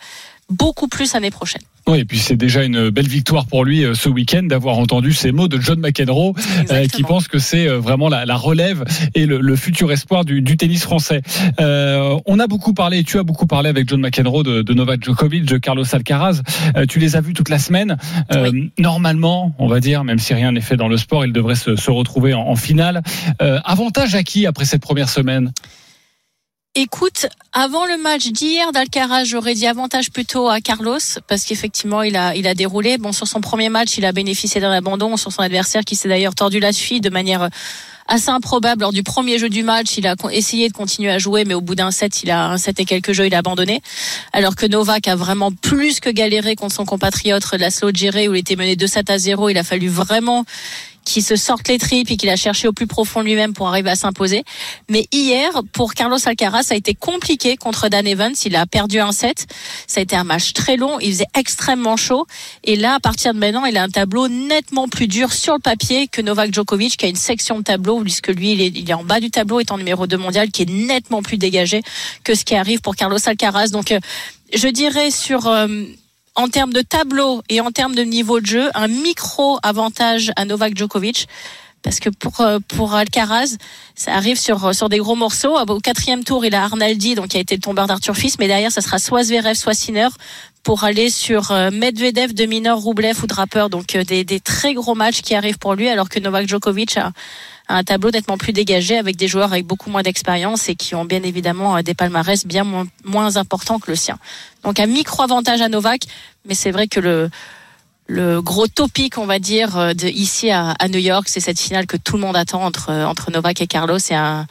beaucoup 0.48 0.88
plus 0.88 1.12
l'année 1.12 1.30
prochaine. 1.30 1.62
Oui, 1.86 1.98
et 1.98 2.04
puis 2.06 2.18
c'est 2.18 2.36
déjà 2.36 2.64
une 2.64 2.88
belle 2.88 3.08
victoire 3.08 3.44
pour 3.44 3.62
lui 3.62 3.84
euh, 3.84 3.92
ce 3.94 4.08
week-end 4.08 4.42
d'avoir 4.44 4.78
entendu 4.78 5.12
ces 5.12 5.32
mots 5.32 5.48
de 5.48 5.60
John 5.60 5.80
McEnroe, 5.80 6.32
euh, 6.70 6.86
qui 6.86 7.02
pense 7.02 7.28
que 7.28 7.38
c'est 7.38 7.68
euh, 7.68 7.78
vraiment 7.78 8.08
la, 8.08 8.24
la 8.24 8.36
relève 8.36 8.84
et 9.14 9.26
le, 9.26 9.38
le 9.38 9.56
futur 9.56 9.92
espoir 9.92 10.24
du, 10.24 10.40
du 10.40 10.56
tennis 10.56 10.82
français. 10.82 11.20
Euh, 11.60 12.18
on 12.24 12.38
a 12.40 12.46
beaucoup 12.46 12.72
parlé, 12.72 13.04
tu 13.04 13.18
as 13.18 13.22
beaucoup 13.22 13.46
parlé 13.46 13.68
avec 13.68 13.86
John 13.86 14.00
McEnroe 14.00 14.42
de, 14.42 14.62
de 14.62 14.72
Novak 14.74 15.04
Djokovic, 15.04 15.44
de 15.44 15.58
Carlos 15.58 15.84
Alcaraz. 15.94 16.40
Euh, 16.74 16.86
tu 16.86 17.00
les 17.00 17.16
as 17.16 17.20
vus 17.20 17.34
toute 17.34 17.50
la 17.50 17.58
semaine. 17.58 17.98
Euh, 18.32 18.50
Normalement, 18.78 19.54
on 19.58 19.66
va 19.68 19.80
dire, 19.80 20.04
même 20.04 20.18
si 20.18 20.32
rien 20.32 20.52
n'est 20.52 20.62
fait 20.62 20.76
dans 20.76 20.88
le 20.88 20.96
sport, 20.96 21.26
ils 21.26 21.32
devraient 21.34 21.54
se, 21.54 21.76
se 21.76 21.90
retrouver 21.90 22.32
en, 22.32 22.40
en 22.48 22.56
finale. 22.56 23.02
Euh, 23.42 23.60
avantage 23.64 24.14
à 24.14 24.22
qui 24.22 24.46
après 24.46 24.64
cette 24.64 24.82
première 24.82 25.10
semaine? 25.10 25.52
Écoute, 26.76 27.26
avant 27.52 27.86
le 27.86 27.96
match 27.96 28.26
d'hier 28.26 28.72
d'Alcaraz, 28.72 29.26
j'aurais 29.26 29.54
dit 29.54 29.68
avantage 29.68 30.10
plutôt 30.10 30.48
à 30.48 30.60
Carlos 30.60 30.98
parce 31.28 31.44
qu'effectivement 31.44 32.02
il 32.02 32.16
a 32.16 32.34
il 32.34 32.48
a 32.48 32.54
déroulé. 32.54 32.98
Bon 32.98 33.12
sur 33.12 33.28
son 33.28 33.40
premier 33.40 33.68
match, 33.68 33.96
il 33.96 34.04
a 34.04 34.10
bénéficié 34.10 34.60
d'un 34.60 34.72
abandon 34.72 35.16
sur 35.16 35.30
son 35.30 35.42
adversaire 35.42 35.84
qui 35.84 35.94
s'est 35.94 36.08
d'ailleurs 36.08 36.34
tordu 36.34 36.58
la 36.58 36.72
cheville 36.72 37.00
de 37.00 37.10
manière 37.10 37.48
assez 38.08 38.30
improbable 38.30 38.82
lors 38.82 38.92
du 38.92 39.04
premier 39.04 39.38
jeu 39.38 39.48
du 39.48 39.62
match. 39.62 39.96
Il 39.98 40.06
a 40.08 40.16
essayé 40.32 40.68
de 40.68 40.72
continuer 40.72 41.12
à 41.12 41.18
jouer, 41.18 41.44
mais 41.44 41.54
au 41.54 41.60
bout 41.60 41.76
d'un 41.76 41.92
set, 41.92 42.24
il 42.24 42.30
a 42.32 42.48
un 42.48 42.58
set 42.58 42.80
et 42.80 42.84
quelques 42.84 43.12
jeux, 43.12 43.26
il 43.26 43.34
a 43.36 43.38
abandonné. 43.38 43.80
Alors 44.32 44.56
que 44.56 44.66
Novak 44.66 45.06
a 45.06 45.14
vraiment 45.14 45.52
plus 45.52 46.00
que 46.00 46.10
galéré 46.10 46.56
contre 46.56 46.74
son 46.74 46.84
compatriote 46.84 47.44
Laszlo 47.56 47.92
Djere 47.92 48.28
où 48.28 48.34
il 48.34 48.40
était 48.40 48.56
mené 48.56 48.74
2-7 48.74 49.12
à 49.12 49.18
0. 49.18 49.48
Il 49.48 49.58
a 49.58 49.62
fallu 49.62 49.86
vraiment 49.86 50.44
qui 51.04 51.22
se 51.22 51.36
sorte 51.36 51.68
les 51.68 51.78
tripes 51.78 52.10
et 52.10 52.16
qu'il 52.16 52.30
a 52.30 52.36
cherché 52.36 52.68
au 52.68 52.72
plus 52.72 52.86
profond 52.86 53.20
lui-même 53.20 53.52
pour 53.52 53.68
arriver 53.68 53.90
à 53.90 53.96
s'imposer. 53.96 54.44
Mais 54.88 55.06
hier, 55.12 55.50
pour 55.72 55.94
Carlos 55.94 56.18
Alcaraz, 56.24 56.64
ça 56.64 56.74
a 56.74 56.76
été 56.76 56.94
compliqué 56.94 57.56
contre 57.56 57.88
Dan 57.88 58.06
Evans. 58.06 58.34
Il 58.44 58.56
a 58.56 58.66
perdu 58.66 59.00
un 59.00 59.12
set. 59.12 59.46
Ça 59.86 60.00
a 60.00 60.02
été 60.02 60.16
un 60.16 60.24
match 60.24 60.52
très 60.52 60.76
long. 60.76 60.98
Il 61.00 61.12
faisait 61.12 61.26
extrêmement 61.38 61.96
chaud. 61.96 62.26
Et 62.64 62.76
là, 62.76 62.94
à 62.94 63.00
partir 63.00 63.34
de 63.34 63.38
maintenant, 63.38 63.64
il 63.64 63.76
a 63.76 63.82
un 63.82 63.88
tableau 63.88 64.28
nettement 64.28 64.88
plus 64.88 65.06
dur 65.06 65.32
sur 65.32 65.54
le 65.54 65.60
papier 65.60 66.08
que 66.08 66.22
Novak 66.22 66.52
Djokovic, 66.52 66.96
qui 66.96 67.04
a 67.04 67.08
une 67.08 67.16
section 67.16 67.58
de 67.58 67.64
tableau, 67.64 68.00
puisque 68.00 68.28
lui, 68.28 68.52
il 68.52 68.60
est, 68.60 68.72
il 68.74 68.88
est 68.88 68.94
en 68.94 69.04
bas 69.04 69.20
du 69.20 69.30
tableau, 69.30 69.60
étant 69.60 69.78
numéro 69.78 70.06
2 70.06 70.16
mondial, 70.16 70.50
qui 70.50 70.62
est 70.62 70.70
nettement 70.70 71.22
plus 71.22 71.36
dégagé 71.36 71.82
que 72.22 72.34
ce 72.34 72.44
qui 72.44 72.54
arrive 72.54 72.80
pour 72.80 72.96
Carlos 72.96 73.18
Alcaraz. 73.24 73.68
Donc, 73.68 73.92
euh, 73.92 74.00
je 74.54 74.68
dirais 74.68 75.10
sur... 75.10 75.46
Euh, 75.46 75.84
en 76.34 76.48
termes 76.48 76.72
de 76.72 76.82
tableau 76.82 77.42
et 77.48 77.60
en 77.60 77.70
termes 77.70 77.94
de 77.94 78.02
niveau 78.02 78.40
de 78.40 78.46
jeu, 78.46 78.70
un 78.74 78.88
micro 78.88 79.58
avantage 79.62 80.32
à 80.36 80.44
Novak 80.44 80.76
Djokovic. 80.76 81.28
Parce 81.82 82.00
que 82.00 82.08
pour 82.08 82.40
euh, 82.40 82.60
pour 82.66 82.94
Alcaraz, 82.94 83.58
ça 83.94 84.14
arrive 84.14 84.38
sur 84.38 84.74
sur 84.74 84.88
des 84.88 84.98
gros 84.98 85.16
morceaux. 85.16 85.58
Au 85.58 85.80
quatrième 85.80 86.24
tour, 86.24 86.44
il 86.46 86.54
a 86.54 86.64
Arnaldi, 86.64 87.14
donc 87.14 87.28
qui 87.28 87.36
a 87.36 87.40
été 87.40 87.54
le 87.56 87.60
tombeur 87.60 87.86
d'Arthur 87.86 88.16
Fils, 88.16 88.38
mais 88.38 88.46
derrière, 88.46 88.72
ça 88.72 88.80
sera 88.80 88.98
soit 88.98 89.22
Zverev, 89.24 89.54
soit 89.54 89.74
Sinner 89.74 90.08
pour 90.62 90.84
aller 90.84 91.10
sur 91.10 91.50
euh, 91.50 91.70
Medvedev, 91.70 92.32
de 92.32 92.46
Minor, 92.46 92.80
Roublev 92.80 93.22
ou 93.22 93.26
Draper. 93.26 93.68
Donc 93.68 93.94
euh, 93.94 94.02
des, 94.02 94.24
des 94.24 94.40
très 94.40 94.72
gros 94.72 94.94
matchs 94.94 95.20
qui 95.20 95.34
arrivent 95.34 95.58
pour 95.58 95.74
lui, 95.74 95.90
alors 95.90 96.08
que 96.08 96.18
Novak 96.18 96.48
Djokovic 96.48 96.96
a, 96.96 97.12
un 97.68 97.82
tableau 97.82 98.10
nettement 98.10 98.36
plus 98.36 98.52
dégagé 98.52 98.98
avec 98.98 99.16
des 99.16 99.26
joueurs 99.28 99.52
avec 99.52 99.66
beaucoup 99.66 99.90
moins 99.90 100.02
d'expérience 100.02 100.68
et 100.68 100.74
qui 100.74 100.94
ont 100.94 101.04
bien 101.04 101.22
évidemment 101.22 101.80
des 101.82 101.94
palmarès 101.94 102.46
bien 102.46 102.64
moins, 102.64 102.86
moins 103.04 103.36
importants 103.36 103.78
que 103.78 103.90
le 103.90 103.96
sien. 103.96 104.18
Donc 104.64 104.80
un 104.80 104.86
micro 104.86 105.22
avantage 105.22 105.62
à 105.62 105.68
Novak, 105.68 106.02
mais 106.46 106.54
c'est 106.54 106.70
vrai 106.70 106.88
que 106.88 107.00
le 107.00 107.30
le 108.06 108.42
gros 108.42 108.66
topic, 108.66 109.16
on 109.16 109.24
va 109.24 109.38
dire, 109.38 109.94
de 109.94 110.08
ici 110.08 110.50
à, 110.50 110.72
à 110.72 110.88
New 110.88 110.98
York, 110.98 111.26
c'est 111.26 111.40
cette 111.40 111.58
finale 111.58 111.86
que 111.86 111.96
tout 111.96 112.16
le 112.16 112.20
monde 112.20 112.36
attend 112.36 112.62
entre 112.62 112.92
entre 112.92 113.30
Novak 113.30 113.62
et 113.62 113.66
Carlos. 113.66 113.98
C'est 113.98 114.14
un 114.14 114.46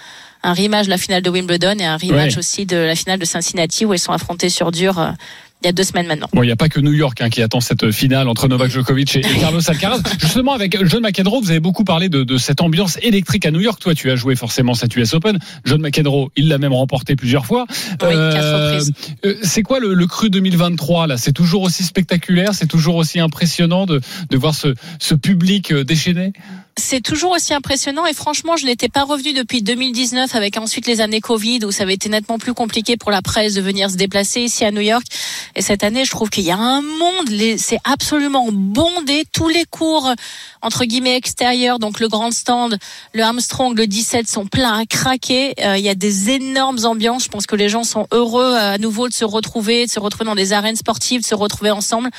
un 0.46 0.54
rematch 0.54 0.86
de 0.86 0.90
la 0.90 0.98
finale 0.98 1.22
de 1.22 1.30
Wimbledon 1.30 1.78
et 1.80 1.86
un 1.86 1.96
rematch 1.96 2.34
Ouais. 2.34 2.40
aussi 2.40 2.66
de 2.66 2.76
la 2.76 2.96
finale 2.96 3.20
de 3.20 3.26
Cincinnati 3.26 3.86
où 3.86 3.94
ils 3.94 4.00
sont 4.00 4.12
affrontés 4.12 4.50
sur 4.50 4.72
dur 4.72 5.00
euh, 5.00 5.12
il 5.64 5.68
y 5.68 5.70
a 5.70 5.72
deux 5.72 5.84
semaines 5.84 6.08
maintenant. 6.08 6.28
Bon, 6.34 6.44
il 6.44 6.48
n'y 6.48 6.52
a 6.52 6.56
pas 6.56 6.70
que 6.70 6.80
New 6.80 6.92
York 6.92 7.22
hein, 7.22 7.30
qui 7.30 7.42
attend 7.42 7.62
cette 7.62 7.92
finale 7.92 8.28
entre 8.28 8.48
Novak 8.48 8.70
Djokovic 8.70 9.16
et, 9.16 9.20
et 9.20 9.40
Carlos 9.40 9.62
Alcaraz. 9.68 10.02
Justement, 10.20 10.54
avec 10.54 10.78
John 10.86 11.02
McEnroe, 11.02 11.42
vous 11.42 11.52
avez 11.52 11.60
beaucoup 11.60 11.84
parlé 11.84 12.10
de, 12.10 12.24
de 12.24 12.38
cette 12.38 12.62
ambiance 12.62 12.98
électrique 13.02 13.46
à 13.46 13.52
New 13.52 13.62
York. 13.62 13.80
Toi, 13.82 13.96
tu 13.96 14.12
as 14.12 14.16
joué 14.16 14.36
forcément 14.36 14.74
cette 14.74 14.96
US 14.96 15.14
Open. 15.14 15.40
John 15.66 15.82
McEnroe, 15.82 16.30
il 16.36 16.50
l'a 16.50 16.58
même 16.58 16.74
remporté 16.74 17.16
plusieurs 17.16 17.46
fois. 17.46 17.66
Oui, 17.70 17.98
quatre 18.00 18.72
reprises. 18.72 18.94
euh, 19.26 19.36
c'est 19.44 19.64
quoi 19.64 19.80
le, 19.80 19.94
le 19.94 20.08
cru 20.08 20.30
2023 20.30 21.08
là? 21.08 21.18
C'est 21.18 21.34
toujours 21.34 21.64
aussi 21.64 21.84
spectaculaire, 21.84 22.54
c'est 22.54 22.68
toujours 22.68 22.96
aussi 22.96 23.20
impressionnant 23.20 23.86
de, 23.86 24.02
de 24.30 24.38
voir 24.38 24.54
ce, 24.56 24.74
ce 25.00 25.16
public 25.16 25.72
euh, 25.72 25.84
déchaîné? 25.84 26.34
c'est 26.78 27.02
toujours 27.02 27.32
aussi 27.34 27.54
impressionnant 27.54 28.06
et 28.08 28.14
franchement, 28.14 28.58
je 28.58 28.66
n'étais 28.66 28.90
pas 28.90 29.04
revenu 29.04 29.34
depuis 29.34 29.62
2019 29.62 30.34
avec 30.36 30.58
ensuite 30.58 30.88
les 30.88 31.02
années 31.02 31.22
Covid 31.22 31.60
où 31.66 31.72
ça 31.72 31.84
avait 31.84 31.94
été 31.94 32.10
nettement 32.10 32.40
plus 32.40 32.54
compliqué 32.56 32.98
pour 32.98 33.12
la 33.12 33.22
presse 33.22 33.54
de 33.54 33.62
venir 33.62 33.92
se 33.92 33.96
déplacer 33.96 34.42
ici 34.42 34.66
à 34.66 34.72
New 34.72 34.82
York. 34.82 35.04
Et 35.56 35.62
cette 35.62 35.84
année, 35.84 36.06
je 36.06 36.12
trouve 36.12 36.30
qu'il 36.30 36.44
y 36.44 36.52
a 36.52 36.58
un 36.58 36.82
monde, 36.82 37.30
c'est 37.58 37.80
absolument 37.84 38.48
bondé. 38.52 39.26
Tous 39.32 39.50
les 39.50 39.66
cours, 39.66 40.12
entre 40.62 40.86
guillemets, 40.86 41.16
extérieurs, 41.16 41.80
donc 41.80 42.00
le 42.00 42.08
grand 42.08 42.32
stand, 42.32 42.78
le 43.14 43.24
Armstrong, 43.24 43.78
le 43.78 43.88
17 43.88 44.28
sont 44.28 44.46
pleins 44.46 44.80
à 44.80 44.86
craquer. 44.86 45.54
Euh, 45.64 45.78
il 45.78 45.84
y 45.84 45.90
a 45.90 45.96
des 45.96 46.32
énormes 46.32 46.86
ambiances. 46.86 47.26
Je 47.26 47.30
pense 47.30 47.46
que 47.46 47.56
les 47.56 47.70
gens 47.70 47.84
sont 47.84 48.08
heureux 48.12 48.54
euh, 48.54 48.74
à 48.74 48.78
nouveau 48.78 49.08
de 49.08 49.14
se 49.14 49.26
retrouver, 49.26 49.86
de 49.86 49.92
se 49.92 50.00
retrouver 50.00 50.26
dans 50.26 50.36
des 50.36 50.54
arènes 50.54 50.76
sportives, 50.76 51.22
de 51.22 51.26
se 51.26 51.36
retrouver 51.36 51.72
ensemble. 51.72 52.10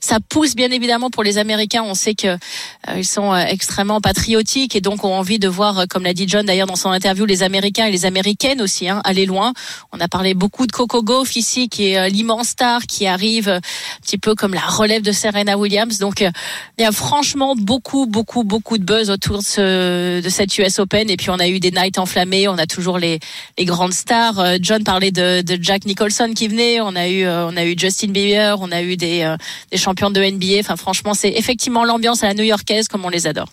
Ça 0.00 0.18
pousse 0.20 0.54
bien 0.54 0.70
évidemment 0.70 1.10
pour 1.10 1.22
les 1.22 1.38
Américains. 1.38 1.82
On 1.84 1.94
sait 1.94 2.14
que 2.14 2.28
euh, 2.88 2.96
ils 2.96 3.04
sont 3.04 3.32
euh, 3.32 3.44
extrêmement 3.46 4.00
patriotiques 4.00 4.74
et 4.74 4.80
donc 4.80 5.04
ont 5.04 5.14
envie 5.14 5.38
de 5.38 5.48
voir, 5.48 5.80
euh, 5.80 5.84
comme 5.88 6.02
l'a 6.02 6.14
dit 6.14 6.26
John 6.26 6.44
d'ailleurs 6.44 6.66
dans 6.66 6.76
son 6.76 6.90
interview, 6.90 7.26
les 7.26 7.42
Américains 7.42 7.86
et 7.86 7.92
les 7.92 8.06
Américaines 8.06 8.60
aussi 8.60 8.88
hein, 8.88 9.00
aller 9.04 9.26
loin. 9.26 9.52
On 9.92 10.00
a 10.00 10.08
parlé 10.08 10.34
beaucoup 10.34 10.66
de 10.66 10.72
Coco 10.72 11.02
Gauff 11.02 11.36
ici, 11.36 11.68
qui 11.68 11.90
est 11.90 12.10
l'immense 12.10 12.48
star 12.48 12.71
qui 12.80 13.06
arrive 13.06 13.48
un 13.48 13.60
petit 14.02 14.18
peu 14.18 14.34
comme 14.34 14.54
la 14.54 14.60
relève 14.60 15.02
de 15.02 15.12
Serena 15.12 15.56
Williams. 15.56 15.98
Donc 15.98 16.22
euh, 16.22 16.30
il 16.78 16.82
y 16.82 16.84
a 16.84 16.92
franchement 16.92 17.54
beaucoup, 17.56 18.06
beaucoup, 18.06 18.44
beaucoup 18.44 18.78
de 18.78 18.84
buzz 18.84 19.10
autour 19.10 19.38
de, 19.38 19.44
ce, 19.44 20.20
de 20.20 20.28
cette 20.28 20.56
US 20.58 20.78
Open. 20.78 21.10
Et 21.10 21.16
puis 21.16 21.30
on 21.30 21.38
a 21.38 21.48
eu 21.48 21.60
des 21.60 21.70
nights 21.70 21.98
enflammés. 21.98 22.48
On 22.48 22.58
a 22.58 22.66
toujours 22.66 22.98
les, 22.98 23.20
les 23.58 23.64
grandes 23.64 23.92
stars. 23.92 24.38
Euh, 24.38 24.56
John 24.60 24.84
parlait 24.84 25.12
de, 25.12 25.42
de 25.42 25.58
Jack 25.62 25.84
Nicholson 25.84 26.32
qui 26.34 26.48
venait. 26.48 26.80
On 26.80 26.96
a 26.96 27.08
eu, 27.08 27.24
euh, 27.24 27.46
on 27.46 27.56
a 27.56 27.64
eu 27.64 27.74
Justin 27.76 28.08
Bieber. 28.08 28.56
On 28.60 28.72
a 28.72 28.82
eu 28.82 28.96
des, 28.96 29.36
des 29.70 29.78
champions 29.78 30.10
de 30.10 30.20
NBA. 30.20 30.60
Enfin 30.60 30.76
franchement, 30.76 31.14
c'est 31.14 31.30
effectivement 31.30 31.84
l'ambiance 31.84 32.22
à 32.22 32.28
la 32.28 32.34
new-yorkaise 32.34 32.88
comme 32.88 33.04
on 33.04 33.10
les 33.10 33.26
adore. 33.26 33.48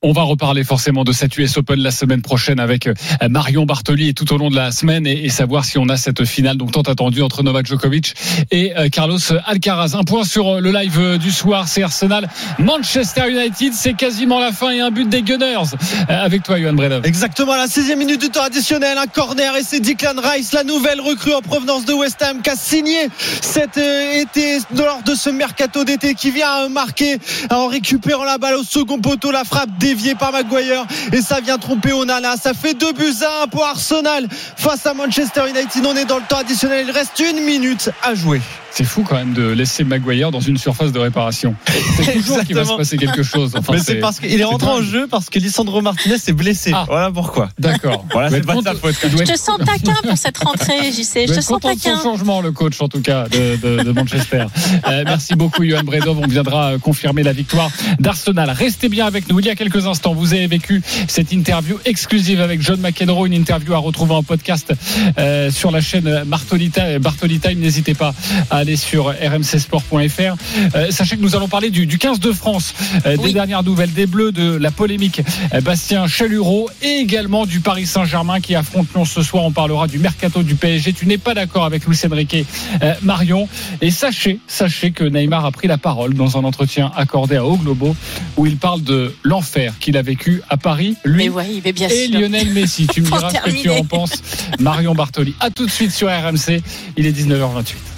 On 0.00 0.12
va 0.12 0.22
reparler 0.22 0.62
forcément 0.62 1.02
de 1.02 1.10
cette 1.10 1.36
US 1.38 1.56
Open 1.56 1.80
la 1.80 1.90
semaine 1.90 2.22
prochaine 2.22 2.60
avec 2.60 2.86
euh, 2.86 2.94
Marion 3.28 3.66
Bartoli 3.66 4.10
et 4.10 4.14
tout 4.14 4.32
au 4.32 4.38
long 4.38 4.48
de 4.48 4.54
la 4.54 4.70
semaine 4.70 5.08
et, 5.08 5.28
savoir 5.28 5.64
si 5.64 5.76
on 5.76 5.88
a 5.88 5.96
cette 5.96 6.24
finale 6.24 6.56
donc 6.56 6.70
tant 6.70 6.82
attendue 6.82 7.20
entre 7.20 7.42
Novak 7.42 7.66
Djokovic 7.66 8.14
et 8.52 8.76
euh, 8.76 8.90
Carlos 8.90 9.18
Alcaraz. 9.44 9.96
Un 9.96 10.04
point 10.04 10.22
sur 10.22 10.46
euh, 10.46 10.60
le 10.60 10.70
live 10.70 11.18
du 11.18 11.32
soir, 11.32 11.66
c'est 11.66 11.82
Arsenal 11.82 12.28
Manchester 12.60 13.28
United, 13.28 13.72
c'est 13.74 13.94
quasiment 13.94 14.38
la 14.38 14.52
fin 14.52 14.70
et 14.70 14.78
un 14.78 14.92
but 14.92 15.08
des 15.08 15.22
Gunners. 15.22 15.74
Avec 16.08 16.44
toi, 16.44 16.60
Johan 16.60 16.74
Bredov. 16.74 17.04
Exactement, 17.04 17.56
la 17.56 17.66
16e 17.66 17.96
minute 17.96 18.20
du 18.20 18.30
temps 18.30 18.44
additionnel, 18.44 18.98
un 18.98 19.08
corner 19.08 19.56
et 19.56 19.64
c'est 19.64 19.80
Declan 19.80 20.22
Rice, 20.22 20.52
la 20.52 20.62
nouvelle 20.62 21.00
recrue 21.00 21.34
en 21.34 21.42
provenance 21.42 21.86
de 21.86 21.92
West 21.92 22.22
Ham, 22.22 22.40
qui 22.40 22.50
a 22.50 22.54
signé 22.56 23.08
cet 23.42 23.78
été 23.78 24.58
lors 24.76 25.02
de 25.02 25.16
ce 25.16 25.28
mercato 25.28 25.82
d'été 25.82 26.14
qui 26.14 26.30
vient 26.30 26.68
marquer 26.68 27.18
en 27.50 27.66
récupérant 27.66 28.24
la 28.24 28.38
balle 28.38 28.54
au 28.54 28.62
second 28.62 29.00
poteau, 29.00 29.32
la 29.32 29.42
frappe 29.42 29.76
par 30.18 30.32
Maguire 30.32 30.86
et 31.12 31.22
ça 31.22 31.40
vient 31.40 31.58
tromper 31.58 31.92
Onana. 31.92 32.36
Ça 32.36 32.52
fait 32.54 32.74
2 32.74 32.92
buts 32.92 33.14
à 33.22 33.44
1 33.44 33.46
pour 33.48 33.64
Arsenal 33.64 34.26
face 34.56 34.86
à 34.86 34.94
Manchester 34.94 35.48
United. 35.48 35.86
On 35.86 35.96
est 35.96 36.04
dans 36.04 36.18
le 36.18 36.24
temps 36.28 36.38
additionnel, 36.38 36.86
il 36.88 36.92
reste 36.92 37.18
une 37.20 37.40
minute 37.44 37.90
à 38.02 38.14
jouer. 38.14 38.40
C'est 38.70 38.84
fou 38.84 39.02
quand 39.02 39.16
même 39.16 39.32
de 39.32 39.42
laisser 39.48 39.82
Maguire 39.82 40.30
dans 40.30 40.40
une 40.40 40.56
surface 40.58 40.92
de 40.92 40.98
réparation. 41.00 41.56
C'est 41.96 42.12
toujours 42.12 42.44
qu'il 42.44 42.54
va 42.54 42.64
se 42.64 42.72
passer 42.76 42.96
quelque 42.96 43.22
chose. 43.24 43.52
Enfin, 43.56 43.72
Mais 43.72 43.78
c'est 43.80 43.96
parce 43.96 44.20
qu'il 44.20 44.40
est 44.40 44.44
rentré 44.44 44.68
en 44.68 44.82
jeu 44.82 45.08
parce 45.10 45.30
que 45.30 45.38
Lisandro 45.40 45.80
Martinez 45.82 46.14
est 46.14 46.32
blessé. 46.32 46.72
Voilà 46.86 47.10
pourquoi. 47.10 47.48
D'accord. 47.58 48.04
Voilà, 48.12 48.30
c'est 48.30 48.46
pas 48.46 48.52
de 48.52 48.58
content- 48.58 48.72
sa 48.74 48.78
faute. 48.78 48.94
Je 49.02 49.32
te 49.32 49.36
sens 49.38 49.58
taquin 49.64 49.94
pour 50.06 50.16
cette 50.16 50.38
rentrée, 50.38 50.92
JC. 50.92 51.26
Je 51.26 51.34
te 51.34 51.34
sens 51.34 51.36
de 51.36 51.42
son 51.42 51.58
taquin. 51.58 52.00
changement, 52.02 52.40
le 52.40 52.52
coach, 52.52 52.80
en 52.80 52.88
tout 52.88 53.00
cas, 53.00 53.24
de, 53.28 53.56
de- 53.56 53.82
de 53.82 53.90
Manchester. 53.92 54.44
Euh, 54.86 55.02
merci 55.04 55.34
beaucoup, 55.34 55.64
Johan 55.64 55.82
Bredov. 55.82 56.18
On 56.18 56.26
viendra 56.28 56.72
euh, 56.74 56.78
confirmer 56.78 57.22
la 57.24 57.32
victoire 57.32 57.70
d'Arsenal. 57.98 58.50
Restez 58.50 58.88
bien 58.88 59.06
avec 59.06 59.28
nous. 59.28 59.40
Il 59.40 59.46
y 59.46 59.50
a 59.50 59.56
quelques 59.56 59.86
instants, 59.86 60.14
vous 60.14 60.34
avez 60.34 60.46
vécu 60.46 60.82
cette 61.08 61.32
interview 61.32 61.78
exclusive 61.84 62.40
avec 62.40 62.60
John 62.62 62.80
McEnroe, 62.80 63.26
une 63.26 63.32
interview 63.34 63.74
à 63.74 63.78
retrouver 63.78 64.14
en 64.14 64.22
podcast 64.22 64.72
euh, 65.18 65.50
sur 65.50 65.70
la 65.72 65.80
chaîne 65.80 66.22
Bartoli 66.26 66.70
Time. 66.70 66.98
Bartoli 66.98 67.40
Time. 67.40 67.58
N'hésitez 67.58 67.94
pas 67.94 68.14
à 68.50 68.57
aller 68.58 68.76
sur 68.76 69.08
rmcsport.fr. 69.08 70.36
Euh, 70.74 70.90
sachez 70.90 71.16
que 71.16 71.22
nous 71.22 71.36
allons 71.36 71.48
parler 71.48 71.70
du, 71.70 71.86
du 71.86 71.98
15 71.98 72.20
de 72.20 72.32
France, 72.32 72.74
euh, 73.06 73.16
des 73.16 73.32
dernières 73.32 73.62
nouvelles 73.62 73.92
des 73.92 74.06
Bleus, 74.06 74.32
de 74.32 74.56
la 74.56 74.70
polémique 74.70 75.22
euh, 75.54 75.60
Bastien 75.60 76.06
Chalureau 76.06 76.68
et 76.82 76.96
également 76.98 77.46
du 77.46 77.60
Paris 77.60 77.86
Saint-Germain 77.86 78.40
qui 78.40 78.54
affronte 78.54 78.88
Lyon 78.94 79.04
ce 79.04 79.22
soir. 79.22 79.44
On 79.44 79.52
parlera 79.52 79.86
du 79.86 79.98
mercato 79.98 80.42
du 80.42 80.54
PSG. 80.54 80.92
Tu 80.92 81.06
n'es 81.06 81.18
pas 81.18 81.34
d'accord 81.34 81.64
avec 81.64 81.86
Luis 81.86 81.98
Enrique 82.10 82.46
euh, 82.82 82.94
Marion. 83.02 83.48
Et 83.80 83.90
sachez, 83.90 84.40
sachez 84.46 84.90
que 84.90 85.04
Neymar 85.04 85.44
a 85.44 85.52
pris 85.52 85.68
la 85.68 85.78
parole 85.78 86.14
dans 86.14 86.36
un 86.36 86.44
entretien 86.44 86.90
accordé 86.96 87.36
à 87.36 87.44
O 87.44 87.56
Globo 87.56 87.94
où 88.36 88.46
il 88.46 88.56
parle 88.56 88.82
de 88.82 89.14
l'enfer 89.22 89.74
qu'il 89.78 89.96
a 89.96 90.02
vécu 90.02 90.42
à 90.48 90.56
Paris, 90.56 90.96
lui 91.04 91.30
mais 91.64 91.72
bien 91.72 91.88
et 91.88 92.06
sûr. 92.06 92.20
Lionel 92.20 92.50
Messi. 92.50 92.86
Tu 92.86 93.02
me 93.02 93.06
diras 93.10 93.30
ce 93.30 93.50
que 93.50 93.62
tu 93.62 93.70
en 93.70 93.84
penses, 93.84 94.22
Marion 94.58 94.94
Bartoli. 94.94 95.34
À 95.40 95.50
tout 95.50 95.66
de 95.66 95.70
suite 95.70 95.92
sur 95.92 96.08
RMC. 96.08 96.62
Il 96.96 97.06
est 97.06 97.12
19h28. 97.12 97.97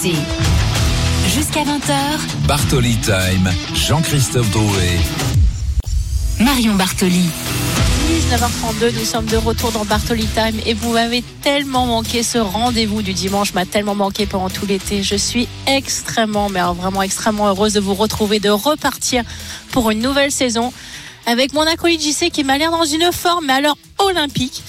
RMC. 0.00 0.14
Jusqu'à 1.28 1.62
20h, 1.62 2.46
Bartoli 2.46 2.96
Time, 2.96 3.50
Jean-Christophe 3.74 4.50
Drouet. 4.50 4.98
Marion 6.40 6.74
Bartoli. 6.74 7.28
19h32, 8.30 8.94
nous 8.98 9.04
sommes 9.04 9.26
de 9.26 9.36
retour 9.36 9.72
dans 9.72 9.84
Bartoli 9.84 10.26
Time 10.26 10.58
et 10.64 10.74
vous 10.74 10.92
m'avez 10.92 11.22
tellement 11.42 11.86
manqué 11.86 12.22
ce 12.22 12.38
rendez-vous 12.38 13.02
du 13.02 13.12
dimanche, 13.12 13.52
m'a 13.52 13.66
tellement 13.66 13.94
manqué 13.94 14.26
pendant 14.26 14.48
tout 14.48 14.66
l'été. 14.66 15.02
Je 15.02 15.16
suis 15.16 15.48
extrêmement, 15.66 16.48
mais 16.48 16.60
alors 16.60 16.74
vraiment 16.74 17.02
extrêmement 17.02 17.48
heureuse 17.48 17.74
de 17.74 17.80
vous 17.80 17.94
retrouver, 17.94 18.40
de 18.40 18.50
repartir 18.50 19.22
pour 19.70 19.90
une 19.90 20.00
nouvelle 20.00 20.32
saison 20.32 20.72
avec 21.26 21.52
mon 21.52 21.62
acolyte 21.62 22.00
JC 22.00 22.30
qui 22.30 22.44
m'a 22.44 22.58
l'air 22.58 22.70
dans 22.70 22.84
une 22.84 23.12
forme, 23.12 23.46
mais 23.46 23.52
alors 23.54 23.76
olympique, 23.98 24.62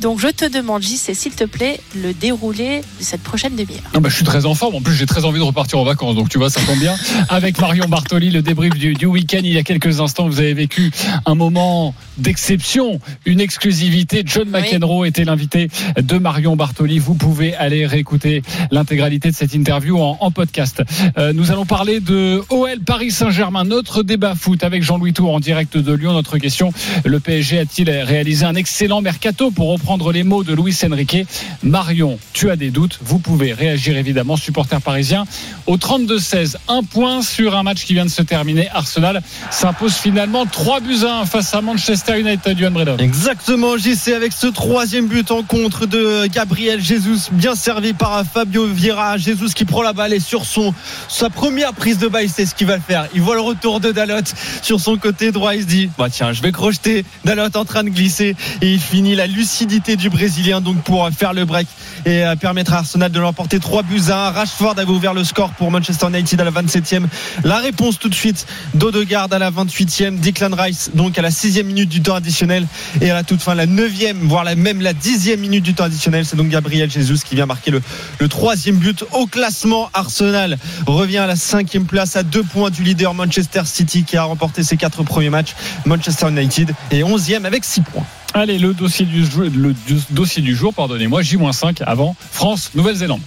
Donc 0.00 0.20
je 0.20 0.28
te 0.28 0.44
demande, 0.44 0.82
JC, 0.82 1.14
s'il 1.14 1.32
te 1.32 1.44
plaît, 1.44 1.80
le 1.94 2.12
déroulé 2.12 2.80
de 2.80 3.04
cette 3.04 3.22
prochaine 3.22 3.56
demi-heure. 3.56 3.90
Ah 3.94 4.00
bah, 4.00 4.10
je 4.10 4.14
suis 4.14 4.24
très 4.24 4.44
en 4.44 4.54
forme. 4.54 4.74
En 4.74 4.80
plus, 4.82 4.94
j'ai 4.94 5.06
très 5.06 5.24
envie 5.24 5.38
de 5.38 5.44
repartir 5.44 5.78
en 5.78 5.84
vacances. 5.84 6.14
Donc, 6.14 6.28
tu 6.28 6.36
vois, 6.36 6.50
ça 6.50 6.60
tombe 6.60 6.78
bien. 6.78 6.94
Avec 7.30 7.58
Marion 7.58 7.88
Bartoli, 7.88 8.30
le 8.30 8.42
débrief 8.42 8.74
du, 8.74 8.92
du 8.92 9.06
week-end. 9.06 9.40
Il 9.42 9.52
y 9.52 9.58
a 9.58 9.62
quelques 9.62 10.00
instants, 10.00 10.28
vous 10.28 10.40
avez 10.40 10.52
vécu 10.52 10.90
un 11.24 11.34
moment 11.34 11.94
d'exception, 12.18 13.00
une 13.24 13.40
exclusivité. 13.40 14.22
John 14.26 14.50
McEnroe 14.50 15.06
était 15.06 15.24
l'invité 15.24 15.70
de 15.96 16.18
Marion 16.18 16.56
Bartoli. 16.56 16.98
Vous 16.98 17.14
pouvez 17.14 17.54
aller 17.54 17.86
réécouter 17.86 18.42
l'intégralité 18.70 19.30
de 19.30 19.34
cette 19.34 19.54
interview 19.54 19.98
en, 19.98 20.18
en 20.20 20.30
podcast. 20.30 20.82
Euh, 21.16 21.32
nous 21.32 21.50
allons 21.50 21.64
parler 21.64 22.00
de 22.00 22.42
OL 22.50 22.80
Paris 22.84 23.10
Saint-Germain. 23.12 23.64
Notre 23.64 24.02
débat 24.02 24.34
foot 24.34 24.62
avec 24.62 24.82
Jean-Louis 24.82 25.14
Tour 25.14 25.34
en 25.34 25.40
direct 25.40 25.78
de 25.78 25.92
Lyon. 25.94 26.12
Notre 26.12 26.36
question, 26.36 26.70
le 27.04 27.18
PSG 27.18 27.60
a-t-il 27.60 27.90
réalisé 27.90 28.44
un 28.44 28.54
excellent 28.54 29.00
mercato 29.00 29.50
pour 29.50 29.72
reprendre 29.72 29.85
les 30.12 30.24
mots 30.24 30.42
de 30.42 30.52
Luis 30.52 30.76
Enrique 30.84 31.26
Marion, 31.62 32.18
tu 32.32 32.50
as 32.50 32.56
des 32.56 32.70
doutes. 32.70 32.98
Vous 33.02 33.20
pouvez 33.20 33.52
réagir 33.52 33.96
évidemment, 33.96 34.36
supporter 34.36 34.80
parisien, 34.80 35.24
au 35.66 35.76
32-16. 35.76 36.56
Un 36.68 36.82
point 36.82 37.22
sur 37.22 37.56
un 37.56 37.62
match 37.62 37.84
qui 37.84 37.94
vient 37.94 38.04
de 38.04 38.10
se 38.10 38.22
terminer. 38.22 38.68
Arsenal 38.74 39.22
s'impose 39.50 39.94
finalement 39.94 40.44
3 40.44 40.80
buts 40.80 41.04
à 41.06 41.20
1 41.20 41.26
face 41.26 41.54
à 41.54 41.60
Manchester 41.60 42.18
United. 42.18 42.58
Johan 42.58 42.72
Bredov. 42.72 43.00
Exactement, 43.00 43.76
JC 43.76 44.08
avec 44.08 44.32
ce 44.32 44.48
troisième 44.48 45.06
but 45.06 45.30
en 45.30 45.44
contre 45.44 45.86
de 45.86 46.26
Gabriel 46.26 46.82
Jesus, 46.82 47.30
bien 47.30 47.54
servi 47.54 47.92
par 47.92 48.24
Fabio 48.24 48.66
Vieira. 48.66 49.18
Jesus 49.18 49.50
qui 49.54 49.64
prend 49.64 49.82
la 49.82 49.92
balle 49.92 50.12
et 50.12 50.20
sur 50.20 50.44
son 50.44 50.74
sa 51.08 51.30
première 51.30 51.74
prise 51.74 51.98
de 51.98 52.08
balle, 52.08 52.28
c'est 52.28 52.46
ce 52.46 52.54
qu'il 52.54 52.66
va 52.66 52.80
faire. 52.80 53.06
Il 53.14 53.20
voit 53.22 53.36
le 53.36 53.40
retour 53.40 53.78
de 53.78 53.92
Dalot 53.92 54.16
sur 54.62 54.80
son 54.80 54.96
côté 54.96 55.30
droit. 55.30 55.54
Il 55.54 55.62
se 55.62 55.66
dit, 55.66 55.90
bah 55.96 56.10
tiens, 56.10 56.32
je 56.32 56.42
vais 56.42 56.52
crocheter. 56.52 57.04
Dalot 57.24 57.54
en 57.54 57.64
train 57.64 57.84
de 57.84 57.90
glisser 57.90 58.34
et 58.62 58.72
il 58.72 58.80
finit 58.80 59.14
la 59.14 59.28
lucidité 59.28 59.75
du 59.76 60.08
Brésilien 60.08 60.60
donc 60.60 60.82
pour 60.82 61.08
faire 61.10 61.34
le 61.34 61.44
break 61.44 61.66
et 62.06 62.24
euh, 62.24 62.34
permettre 62.34 62.72
à 62.72 62.78
Arsenal 62.78 63.12
de 63.12 63.20
l'emporter 63.20 63.60
3 63.60 63.82
buts 63.82 64.00
à 64.08 64.28
1. 64.28 64.30
Rashford 64.30 64.78
avait 64.78 64.90
ouvert 64.90 65.12
le 65.12 65.22
score 65.22 65.50
pour 65.50 65.70
Manchester 65.70 66.06
United 66.08 66.40
à 66.40 66.44
la 66.44 66.50
27e. 66.50 67.04
La 67.44 67.58
réponse 67.58 67.98
tout 67.98 68.08
de 68.08 68.14
suite 68.14 68.46
d'Odegaard 68.74 69.28
à 69.30 69.38
la 69.38 69.50
28e. 69.50 70.18
Declan 70.18 70.56
Rice 70.56 70.90
donc 70.94 71.18
à 71.18 71.22
la 71.22 71.28
6e 71.28 71.64
minute 71.64 71.90
du 71.90 72.00
temps 72.00 72.14
additionnel 72.14 72.66
et 73.02 73.10
à 73.10 73.14
la 73.14 73.22
toute 73.22 73.42
fin 73.42 73.54
la 73.54 73.66
9e 73.66 74.14
voire 74.22 74.44
même 74.56 74.80
la 74.80 74.94
10e 74.94 75.36
minute 75.36 75.62
du 75.62 75.74
temps 75.74 75.84
additionnel. 75.84 76.24
C'est 76.24 76.36
donc 76.36 76.48
Gabriel 76.48 76.90
Jesus 76.90 77.18
qui 77.24 77.34
vient 77.34 77.46
marquer 77.46 77.70
le, 77.70 77.82
troisième 78.28 78.76
but 78.76 79.04
au 79.12 79.26
classement. 79.26 79.90
Arsenal 79.92 80.56
revient 80.86 81.18
à 81.18 81.26
la 81.26 81.34
5e 81.34 81.84
place 81.84 82.16
à 82.16 82.22
deux 82.22 82.42
points 82.42 82.70
du 82.70 82.82
leader 82.82 83.12
Manchester 83.12 83.62
City 83.66 84.04
qui 84.04 84.16
a 84.16 84.24
remporté 84.24 84.62
ses 84.62 84.78
quatre 84.78 85.02
premiers 85.02 85.30
matchs. 85.30 85.54
Manchester 85.84 86.28
United 86.30 86.74
est 86.90 87.02
11e 87.02 87.44
avec 87.44 87.64
6 87.64 87.82
points. 87.82 88.06
Allez, 88.38 88.58
le 88.58 88.74
dossier 88.74 89.06
du 89.06 89.24
jour, 89.24 89.44
le 89.44 89.74
dossier 90.10 90.42
du 90.42 90.54
jour 90.54 90.74
pardonnez-moi, 90.74 91.22
J-5 91.22 91.82
avant 91.82 92.14
France, 92.32 92.72
Nouvelle-Zélande. 92.74 93.22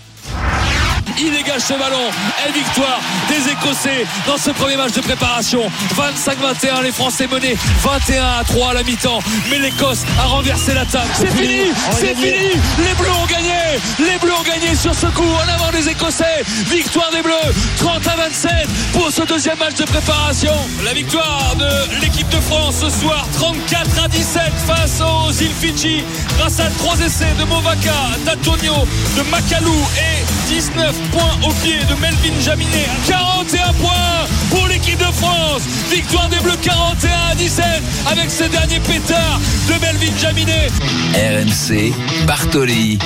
Il 1.17 1.31
dégage 1.31 1.61
ce 1.61 1.73
ballon 1.73 2.09
et 2.47 2.51
victoire 2.51 2.99
des 3.27 3.51
Écossais 3.51 4.05
dans 4.27 4.37
ce 4.37 4.51
premier 4.51 4.77
match 4.77 4.93
de 4.93 5.01
préparation. 5.01 5.61
25-21, 5.95 6.83
les 6.83 6.91
Français 6.91 7.27
menés 7.27 7.57
21 7.81 8.23
à 8.39 8.43
3 8.43 8.71
à 8.71 8.73
la 8.73 8.83
mi-temps. 8.83 9.19
Mais 9.49 9.59
l'Écosse 9.59 10.03
a 10.19 10.27
renversé 10.27 10.73
l'attaque. 10.73 11.09
C'est 11.13 11.31
fini, 11.31 11.71
c'est 11.91 12.15
fini. 12.15 12.51
Les 12.79 12.93
Bleus 12.97 13.11
ont 13.11 13.25
gagné. 13.25 13.79
Les 13.99 14.17
Bleus 14.19 14.33
ont 14.33 14.43
gagné 14.43 14.75
sur 14.75 14.93
ce 14.93 15.07
coup 15.07 15.23
en 15.23 15.53
avant 15.53 15.71
des 15.71 15.89
Écossais. 15.89 16.43
Victoire 16.69 17.09
des 17.11 17.21
Bleus, 17.21 17.53
30 17.77 18.07
à 18.07 18.15
27 18.15 18.51
pour 18.93 19.11
ce 19.11 19.23
deuxième 19.23 19.57
match 19.57 19.75
de 19.75 19.85
préparation. 19.85 20.53
La 20.83 20.93
victoire 20.93 21.55
de 21.57 22.01
l'équipe 22.01 22.29
de 22.29 22.39
France 22.41 22.77
ce 22.81 22.89
soir, 22.89 23.27
34 23.33 24.05
à 24.05 24.07
17 24.07 24.41
face 24.67 25.01
aux 25.01 25.31
îles 25.31 25.53
Fidji, 25.59 26.03
grâce 26.37 26.59
à 26.59 26.69
trois 26.77 26.99
essais 26.99 27.33
de 27.39 27.43
Movaka, 27.45 27.93
d'Antonio, 28.25 28.73
de 29.17 29.21
Makalou 29.29 29.75
et 29.97 30.53
19 30.53 30.95
points 31.11 31.47
au 31.47 31.51
pied 31.61 31.79
de 31.89 31.95
Melvin 32.01 32.39
Jaminet. 32.41 32.87
41 33.07 33.73
points 33.73 34.27
pour 34.49 34.67
l'équipe 34.67 34.99
de 34.99 35.11
France. 35.13 35.63
Victoire 35.89 36.29
des 36.29 36.39
Bleus 36.39 36.57
41 36.61 37.31
à 37.31 37.35
17 37.35 37.65
avec 38.11 38.29
ce 38.29 38.43
dernier 38.43 38.79
pétard 38.79 39.39
de 39.67 39.73
Melvin 39.81 40.17
Jaminet. 40.17 40.69
RMC, 41.13 41.93
Bartoli 42.25 42.99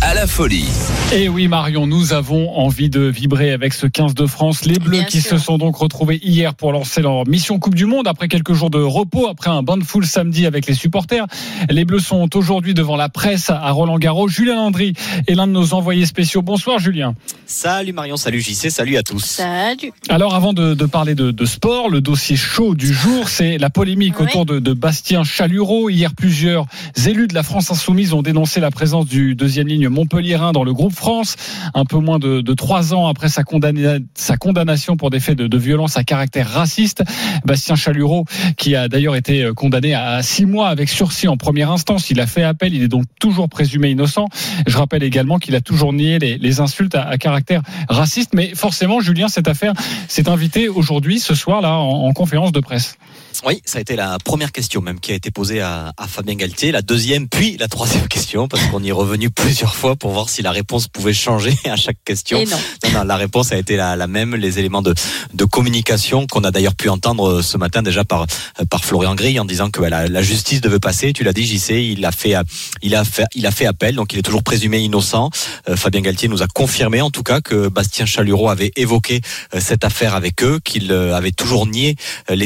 à 0.00 0.14
la 0.14 0.26
folie. 0.28 0.64
Et 1.12 1.28
oui 1.28 1.48
Marion, 1.48 1.86
nous 1.88 2.12
avons 2.12 2.56
envie 2.56 2.88
de 2.88 3.00
vibrer 3.00 3.50
avec 3.50 3.72
ce 3.72 3.86
15 3.86 4.14
de 4.14 4.26
France. 4.26 4.64
Les 4.64 4.78
Bleus 4.78 4.90
Bien 4.98 5.04
qui 5.04 5.20
sûr. 5.20 5.30
se 5.38 5.44
sont 5.44 5.58
donc 5.58 5.76
retrouvés 5.76 6.20
hier 6.22 6.54
pour 6.54 6.70
lancer 6.72 7.02
leur 7.02 7.26
mission 7.26 7.58
Coupe 7.58 7.74
du 7.74 7.84
Monde 7.84 8.06
après 8.06 8.28
quelques 8.28 8.52
jours 8.52 8.70
de 8.70 8.78
repos, 8.80 9.26
après 9.28 9.50
un 9.50 9.62
bain 9.64 9.76
de 9.76 9.82
foule 9.82 10.06
samedi 10.06 10.46
avec 10.46 10.66
les 10.66 10.74
supporters. 10.74 11.26
Les 11.68 11.84
Bleus 11.84 11.98
sont 11.98 12.36
aujourd'hui 12.36 12.74
devant 12.74 12.94
la 12.96 13.08
presse 13.08 13.50
à 13.50 13.70
Roland 13.72 13.98
Garros. 13.98 14.28
Julien 14.28 14.54
Landry 14.56 14.92
est 15.26 15.34
l'un 15.34 15.46
de 15.48 15.52
nos 15.52 15.74
envoyés 15.74 16.06
spéciaux. 16.06 16.42
Bonsoir 16.42 16.78
Julien. 16.78 17.14
Salut 17.46 17.92
Marion, 17.92 18.16
salut 18.16 18.40
JC, 18.40 18.70
salut 18.70 18.96
à 18.98 19.02
tous. 19.02 19.24
Salut. 19.24 19.92
Alors 20.08 20.34
avant 20.34 20.52
de, 20.52 20.74
de 20.74 20.86
parler 20.86 21.16
de, 21.16 21.32
de 21.32 21.44
sport, 21.44 21.90
le 21.90 22.00
dossier 22.00 22.36
chaud 22.36 22.74
du 22.76 22.92
jour, 22.92 23.28
c'est 23.28 23.58
la 23.58 23.68
polémique 23.70 24.20
Oui. 24.20 24.26
autour 24.26 24.46
de, 24.46 24.60
de 24.60 24.72
Bastien 24.74 25.24
Chalureau. 25.24 25.90
Hier, 25.90 26.14
plusieurs 26.14 26.66
élus 27.06 27.26
de 27.26 27.34
la 27.34 27.42
France 27.42 27.70
insoumise 27.72 28.12
ont 28.12 28.22
dénoncé 28.22 28.60
la 28.60 28.70
présence 28.70 29.06
du 29.06 29.34
deuxième 29.34 29.66
ligne 29.66 29.87
montpelliérain 29.88 30.52
dans 30.52 30.64
le 30.64 30.72
groupe 30.72 30.92
France, 30.92 31.36
un 31.74 31.84
peu 31.84 31.98
moins 31.98 32.18
de, 32.18 32.40
trois 32.54 32.94
ans 32.94 33.06
après 33.06 33.28
sa, 33.28 33.42
condamna- 33.42 34.00
sa 34.14 34.36
condamnation 34.36 34.96
pour 34.96 35.10
des 35.10 35.20
faits 35.20 35.36
de, 35.38 35.58
violence 35.58 35.96
à 35.96 36.04
caractère 36.04 36.48
raciste. 36.48 37.02
Bastien 37.44 37.74
Chalureau, 37.74 38.24
qui 38.56 38.76
a 38.76 38.88
d'ailleurs 38.88 39.16
été 39.16 39.42
euh, 39.42 39.52
condamné 39.52 39.94
à 39.94 40.22
six 40.22 40.46
mois 40.46 40.68
avec 40.68 40.88
sursis 40.88 41.26
en 41.26 41.36
première 41.36 41.70
instance, 41.70 42.10
il 42.10 42.20
a 42.20 42.26
fait 42.26 42.44
appel, 42.44 42.74
il 42.74 42.82
est 42.82 42.88
donc 42.88 43.04
toujours 43.20 43.48
présumé 43.48 43.90
innocent. 43.90 44.28
Je 44.66 44.76
rappelle 44.78 45.02
également 45.02 45.38
qu'il 45.38 45.54
a 45.56 45.60
toujours 45.60 45.92
nié 45.92 46.18
les, 46.18 46.60
insultes 46.60 46.94
à, 46.94 47.18
caractère 47.18 47.62
raciste, 47.88 48.34
mais 48.34 48.54
forcément, 48.54 49.00
Julien, 49.00 49.28
cette 49.28 49.48
affaire 49.48 49.72
s'est 50.06 50.28
invitée 50.28 50.68
aujourd'hui, 50.68 51.18
ce 51.18 51.34
soir, 51.34 51.60
là, 51.60 51.74
en 51.74 52.12
conférence 52.12 52.52
de 52.52 52.60
presse. 52.60 52.96
Oui, 53.44 53.62
ça 53.64 53.78
a 53.78 53.80
été 53.80 53.94
la 53.94 54.18
première 54.18 54.52
question 54.52 54.80
même 54.80 54.98
qui 55.00 55.12
a 55.12 55.14
été 55.14 55.30
posée 55.30 55.60
à, 55.60 55.92
à 55.96 56.08
Fabien 56.08 56.34
Galtier, 56.34 56.72
la 56.72 56.82
deuxième 56.82 57.28
puis 57.28 57.56
la 57.56 57.68
troisième 57.68 58.08
question 58.08 58.48
parce 58.48 58.64
qu'on 58.66 58.82
y 58.82 58.88
est 58.88 58.92
revenu 58.92 59.30
plusieurs 59.30 59.74
fois 59.74 59.96
pour 59.96 60.10
voir 60.10 60.28
si 60.28 60.42
la 60.42 60.50
réponse 60.50 60.88
pouvait 60.88 61.12
changer 61.12 61.54
à 61.64 61.76
chaque 61.76 62.02
question. 62.04 62.42
Non. 62.44 62.56
Non, 62.84 62.98
non, 62.98 63.04
la 63.04 63.16
réponse 63.16 63.52
a 63.52 63.56
été 63.56 63.76
la, 63.76 63.96
la 63.96 64.06
même, 64.06 64.34
les 64.34 64.58
éléments 64.58 64.82
de, 64.82 64.94
de 65.34 65.44
communication 65.44 66.26
qu'on 66.26 66.44
a 66.44 66.50
d'ailleurs 66.50 66.74
pu 66.74 66.88
entendre 66.88 67.28
euh, 67.28 67.42
ce 67.42 67.56
matin 67.56 67.82
déjà 67.82 68.04
par, 68.04 68.22
euh, 68.22 68.64
par 68.68 68.84
Florian 68.84 69.14
Grille 69.14 69.38
en 69.38 69.44
disant 69.44 69.70
que 69.70 69.80
bah, 69.80 69.90
la, 69.90 70.08
la 70.08 70.22
justice 70.22 70.60
devait 70.60 70.80
passer. 70.80 71.12
Tu 71.12 71.22
l'as 71.22 71.32
dit, 71.32 71.46
JC, 71.46 71.70
il 71.70 72.04
a 72.04 72.12
fait, 72.12 72.34
euh, 72.34 72.42
il 72.82 72.94
a 72.94 73.04
fait, 73.04 73.26
il 73.34 73.46
a 73.46 73.50
fait 73.50 73.66
appel, 73.66 73.94
donc 73.94 74.12
il 74.12 74.18
est 74.18 74.22
toujours 74.22 74.42
présumé 74.42 74.78
innocent. 74.78 75.30
Euh, 75.68 75.76
Fabien 75.76 76.00
Galtier 76.00 76.28
nous 76.28 76.42
a 76.42 76.46
confirmé 76.46 77.00
en 77.00 77.10
tout 77.10 77.22
cas 77.22 77.40
que 77.40 77.68
Bastien 77.68 78.06
Chalureau 78.06 78.48
avait 78.48 78.72
évoqué 78.76 79.20
euh, 79.54 79.60
cette 79.60 79.84
affaire 79.84 80.14
avec 80.14 80.42
eux, 80.42 80.60
qu'il 80.64 80.90
euh, 80.92 81.14
avait 81.14 81.32
toujours 81.32 81.66
nié 81.66 81.96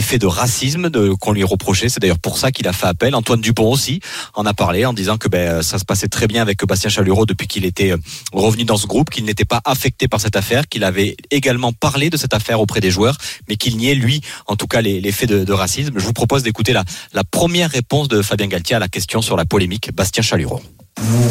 faits 0.03 0.21
de 0.21 0.27
racisme 0.27 0.82
de- 0.91 1.11
qu'on 1.15 1.33
lui 1.33 1.45
reprochait. 1.45 1.89
C'est 1.89 2.01
d'ailleurs 2.01 2.19
pour 2.19 2.39
ça 2.39 2.51
qu'il 2.51 2.67
a 2.69 2.73
fait 2.73 2.87
appel. 2.87 3.15
Antoine 3.15 3.41
Dupont 3.41 3.71
aussi 3.71 4.01
en 4.35 4.47
a 4.47 4.55
parlé 4.55 4.85
en 4.87 4.93
disant 4.93 5.17
que 5.19 5.29
ben, 5.29 5.63
ça 5.63 5.79
se 5.79 5.85
passait 5.85 6.09
très 6.09 6.27
bien 6.27 6.43
avec 6.43 6.65
Bastien 6.67 6.91
Chalureau 6.91 7.27
depuis 7.27 7.47
qu'il 7.47 7.65
était 7.65 7.93
euh, 7.93 7.97
revenu 8.33 8.65
dans 8.65 8.77
ce 8.77 8.87
groupe, 8.87 9.11
qu'il 9.11 9.25
n'était 9.25 9.45
pas 9.45 9.61
affecté 9.65 10.09
par 10.09 10.21
cette 10.21 10.37
affaire, 10.37 10.69
qu'il 10.69 10.85
avait 10.85 11.17
également 11.31 11.73
parlé 11.73 12.11
de 12.11 12.17
cette 12.17 12.35
affaire 12.35 12.61
auprès 12.61 12.81
des 12.81 12.91
joueurs, 12.91 13.17
mais 13.49 13.57
qu'il 13.57 13.77
niait 13.77 13.95
lui, 13.95 14.21
en 14.47 14.57
tout 14.57 14.67
cas, 14.67 14.81
les, 14.81 15.01
de 15.01 15.53
racisme. 15.53 15.93
Je 15.97 16.05
vous 16.05 16.13
propose 16.13 16.43
d'écouter 16.43 16.73
la, 16.73 16.85
la 17.13 17.23
première 17.25 17.71
réponse 17.71 18.09
de 18.09 18.23
Fabien 18.23 18.47
Galtier 18.49 18.77
à 18.77 18.79
la 18.79 18.89
question 18.89 19.23
sur 19.23 19.37
la 19.37 19.45
polémique 19.45 19.95
Bastien 19.95 20.23
Chalureau. 20.23 20.61
Nous, 21.01 21.29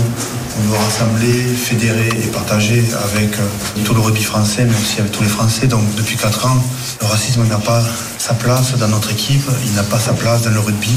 on 0.60 0.70
doit 0.70 0.80
rassembler, 0.80 1.32
fédérer 1.32 2.10
et 2.10 2.28
partager 2.28 2.84
avec 3.04 3.34
euh, 3.40 3.84
tout 3.86 3.94
le 3.94 4.02
rugby 4.02 4.24
français, 4.24 4.66
mais 4.66 4.76
aussi 4.76 5.00
avec 5.00 5.12
tous 5.12 5.24
les 5.24 5.30
Français. 5.30 5.68
Donc 5.68 5.84
depuis 5.96 6.18
4 6.18 6.46
ans, 6.48 6.64
le 7.02 7.08
racisme 7.08 7.46
n'a 7.48 7.58
pas 7.58 7.82
sa 8.18 8.34
place 8.34 8.76
dans 8.78 8.88
notre 8.88 9.12
équipe, 9.12 9.48
il 9.66 9.74
n'a 9.74 9.84
pas 9.84 10.00
sa 10.00 10.14
place 10.14 10.42
dans 10.44 10.52
le 10.52 10.60
rugby. 10.60 10.92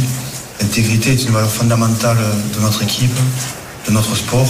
L'intégrité 0.61 1.13
est 1.13 1.23
une 1.25 1.33
valeur 1.33 1.51
fondamentale 1.51 2.19
de 2.55 2.61
notre 2.61 2.83
équipe, 2.83 3.17
de 3.87 3.93
notre 3.93 4.17
sport. 4.17 4.49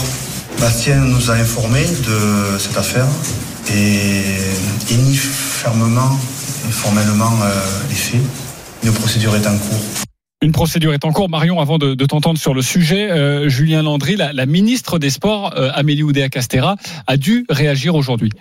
Bastien 0.59 0.95
nous 0.95 1.29
a 1.29 1.35
informés 1.35 1.85
de 1.85 2.57
cette 2.57 2.77
affaire 2.77 3.07
et 3.69 4.21
il 4.89 5.03
nie 5.03 5.17
fermement 5.17 6.17
et 6.67 6.71
formellement 6.71 7.33
euh, 7.43 7.49
les 7.89 7.95
faits. 7.95 8.21
Une 8.83 8.93
procédure 8.93 9.35
est 9.35 9.47
en 9.47 9.57
cours. 9.57 10.04
Une 10.41 10.51
procédure 10.51 10.93
est 10.93 11.05
en 11.05 11.11
cours. 11.11 11.29
Marion, 11.29 11.59
avant 11.59 11.77
de, 11.77 11.93
t'entendre 12.05 12.37
sur 12.37 12.53
le 12.53 12.61
sujet, 12.61 13.09
euh, 13.09 13.49
Julien 13.49 13.81
Landry, 13.81 14.15
la, 14.15 14.33
la 14.33 14.45
ministre 14.45 14.99
des 14.99 15.09
Sports, 15.09 15.53
euh, 15.57 15.71
Amélie 15.73 16.03
Oudéa-Castera, 16.03 16.75
a 17.07 17.17
dû 17.17 17.45
réagir 17.49 17.95
aujourd'hui. 17.95 18.31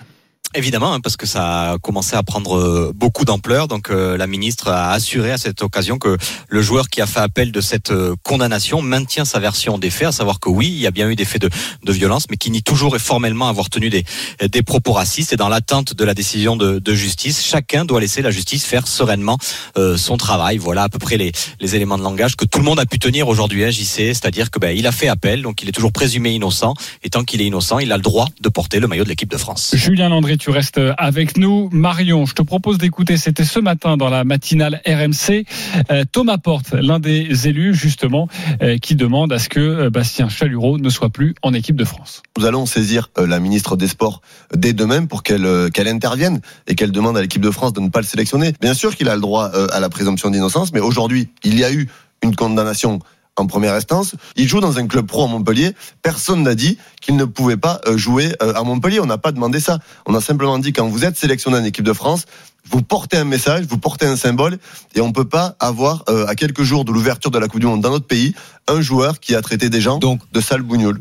Évidemment, 0.56 0.94
hein, 0.94 1.00
parce 1.00 1.16
que 1.16 1.26
ça 1.26 1.72
a 1.72 1.78
commencé 1.78 2.14
à 2.14 2.22
prendre 2.22 2.56
euh, 2.56 2.92
beaucoup 2.94 3.24
d'ampleur. 3.24 3.66
Donc 3.66 3.90
euh, 3.90 4.16
la 4.16 4.28
ministre 4.28 4.68
a 4.68 4.92
assuré 4.92 5.32
à 5.32 5.38
cette 5.38 5.62
occasion 5.62 5.98
que 5.98 6.16
le 6.48 6.62
joueur 6.62 6.88
qui 6.88 7.00
a 7.00 7.06
fait 7.06 7.20
appel 7.20 7.50
de 7.50 7.60
cette 7.60 7.90
euh, 7.90 8.14
condamnation 8.22 8.80
maintient 8.80 9.24
sa 9.24 9.40
version 9.40 9.78
des 9.78 9.90
faits, 9.90 10.08
à 10.08 10.12
savoir 10.12 10.38
que 10.38 10.48
oui, 10.48 10.68
il 10.68 10.78
y 10.78 10.86
a 10.86 10.92
bien 10.92 11.08
eu 11.08 11.16
des 11.16 11.24
faits 11.24 11.42
de, 11.42 11.50
de 11.82 11.92
violence, 11.92 12.26
mais 12.30 12.36
qui 12.36 12.52
nie 12.52 12.62
toujours 12.62 12.94
et 12.94 13.00
formellement 13.00 13.48
avoir 13.48 13.68
tenu 13.68 13.90
des, 13.90 14.04
des 14.48 14.62
propos 14.62 14.92
racistes. 14.92 15.32
Et 15.32 15.36
dans 15.36 15.48
l'attente 15.48 15.94
de 15.94 16.04
la 16.04 16.14
décision 16.14 16.56
de, 16.56 16.78
de, 16.78 16.94
justice, 16.94 17.44
chacun 17.44 17.84
doit 17.84 18.00
laisser 18.00 18.22
la 18.22 18.30
justice 18.30 18.64
faire 18.64 18.86
sereinement 18.86 19.38
euh, 19.76 19.96
son 19.96 20.16
travail. 20.16 20.58
Voilà 20.58 20.84
à 20.84 20.88
peu 20.88 21.00
près 21.00 21.16
les, 21.16 21.32
les, 21.60 21.74
éléments 21.74 21.98
de 21.98 22.04
langage 22.04 22.36
que 22.36 22.44
tout 22.44 22.58
le 22.58 22.64
monde 22.64 22.78
a 22.78 22.86
pu 22.86 23.00
tenir 23.00 23.26
aujourd'hui 23.26 23.64
à 23.64 23.70
JC, 23.72 24.14
c'est-à-dire 24.14 24.52
que 24.52 24.60
ben, 24.60 24.76
il 24.76 24.86
a 24.86 24.92
fait 24.92 25.08
appel, 25.08 25.42
donc 25.42 25.62
il 25.62 25.68
est 25.68 25.72
toujours 25.72 25.92
présumé 25.92 26.30
innocent. 26.30 26.74
Et 27.02 27.10
tant 27.10 27.24
qu'il 27.24 27.40
est 27.42 27.46
innocent, 27.46 27.80
il 27.80 27.90
a 27.90 27.96
le 27.96 28.02
droit 28.02 28.28
de 28.40 28.48
porter 28.48 28.78
le 28.78 28.86
maillot 28.86 29.02
de 29.02 29.08
l'équipe 29.08 29.30
de 29.30 29.36
France. 29.36 29.72
Julien 29.74 30.10
tu 30.44 30.50
restes 30.50 30.78
avec 30.98 31.38
nous. 31.38 31.70
Marion, 31.72 32.26
je 32.26 32.34
te 32.34 32.42
propose 32.42 32.76
d'écouter, 32.76 33.16
c'était 33.16 33.46
ce 33.46 33.58
matin 33.58 33.96
dans 33.96 34.10
la 34.10 34.24
matinale 34.24 34.82
RMC, 34.86 35.46
euh, 35.90 36.04
Thomas 36.12 36.36
Porte, 36.36 36.72
l'un 36.72 37.00
des 37.00 37.48
élus 37.48 37.74
justement, 37.74 38.28
euh, 38.60 38.76
qui 38.76 38.94
demande 38.94 39.32
à 39.32 39.38
ce 39.38 39.48
que 39.48 39.58
euh, 39.58 39.88
Bastien 39.88 40.28
Chalureau 40.28 40.76
ne 40.76 40.90
soit 40.90 41.08
plus 41.08 41.34
en 41.40 41.54
équipe 41.54 41.76
de 41.76 41.84
France. 41.86 42.22
Nous 42.36 42.44
allons 42.44 42.66
saisir 42.66 43.08
la 43.16 43.40
ministre 43.40 43.78
des 43.78 43.88
Sports 43.88 44.20
dès 44.54 44.74
demain 44.74 45.06
pour 45.06 45.22
qu'elle 45.22 45.70
qu'elle 45.72 45.88
intervienne 45.88 46.42
et 46.66 46.74
qu'elle 46.74 46.92
demande 46.92 47.16
à 47.16 47.22
l'équipe 47.22 47.40
de 47.40 47.50
France 47.50 47.72
de 47.72 47.80
ne 47.80 47.88
pas 47.88 48.00
le 48.00 48.06
sélectionner. 48.06 48.52
Bien 48.60 48.74
sûr 48.74 48.96
qu'il 48.96 49.08
a 49.08 49.14
le 49.14 49.22
droit 49.22 49.46
à 49.46 49.80
la 49.80 49.88
présomption 49.88 50.28
d'innocence, 50.28 50.74
mais 50.74 50.80
aujourd'hui, 50.80 51.30
il 51.42 51.58
y 51.58 51.64
a 51.64 51.72
eu 51.72 51.88
une 52.22 52.36
condamnation 52.36 52.98
en 53.36 53.46
première 53.46 53.74
instance. 53.74 54.14
Il 54.36 54.48
joue 54.48 54.60
dans 54.60 54.78
un 54.78 54.86
club 54.86 55.06
pro 55.06 55.24
à 55.24 55.26
Montpellier. 55.26 55.72
Personne 56.02 56.42
n'a 56.42 56.54
dit 56.54 56.78
qu'il 57.00 57.16
ne 57.16 57.24
pouvait 57.24 57.56
pas 57.56 57.80
euh, 57.86 57.96
jouer 57.96 58.32
à 58.40 58.62
Montpellier. 58.62 59.00
On 59.00 59.06
n'a 59.06 59.18
pas 59.18 59.32
demandé 59.32 59.60
ça. 59.60 59.78
On 60.06 60.14
a 60.14 60.20
simplement 60.20 60.58
dit 60.58 60.72
quand 60.72 60.86
vous 60.86 61.04
êtes 61.04 61.16
sélectionné 61.16 61.58
en 61.58 61.64
équipe 61.64 61.84
de 61.84 61.92
France, 61.92 62.26
vous 62.70 62.82
portez 62.82 63.16
un 63.16 63.24
message, 63.24 63.66
vous 63.66 63.78
portez 63.78 64.06
un 64.06 64.16
symbole, 64.16 64.58
et 64.94 65.00
on 65.00 65.12
peut 65.12 65.26
pas 65.26 65.56
avoir 65.60 66.04
euh, 66.08 66.26
à 66.26 66.34
quelques 66.34 66.62
jours 66.62 66.84
de 66.84 66.92
l'ouverture 66.92 67.30
de 67.30 67.38
la 67.38 67.48
Coupe 67.48 67.60
du 67.60 67.66
Monde 67.66 67.82
dans 67.82 67.90
notre 67.90 68.06
pays 68.06 68.34
un 68.68 68.80
joueur 68.80 69.20
qui 69.20 69.34
a 69.34 69.42
traité 69.42 69.68
des 69.68 69.80
gens 69.80 69.98
Donc, 69.98 70.20
de 70.32 70.40
sales 70.40 70.62
bougnoules. 70.62 71.00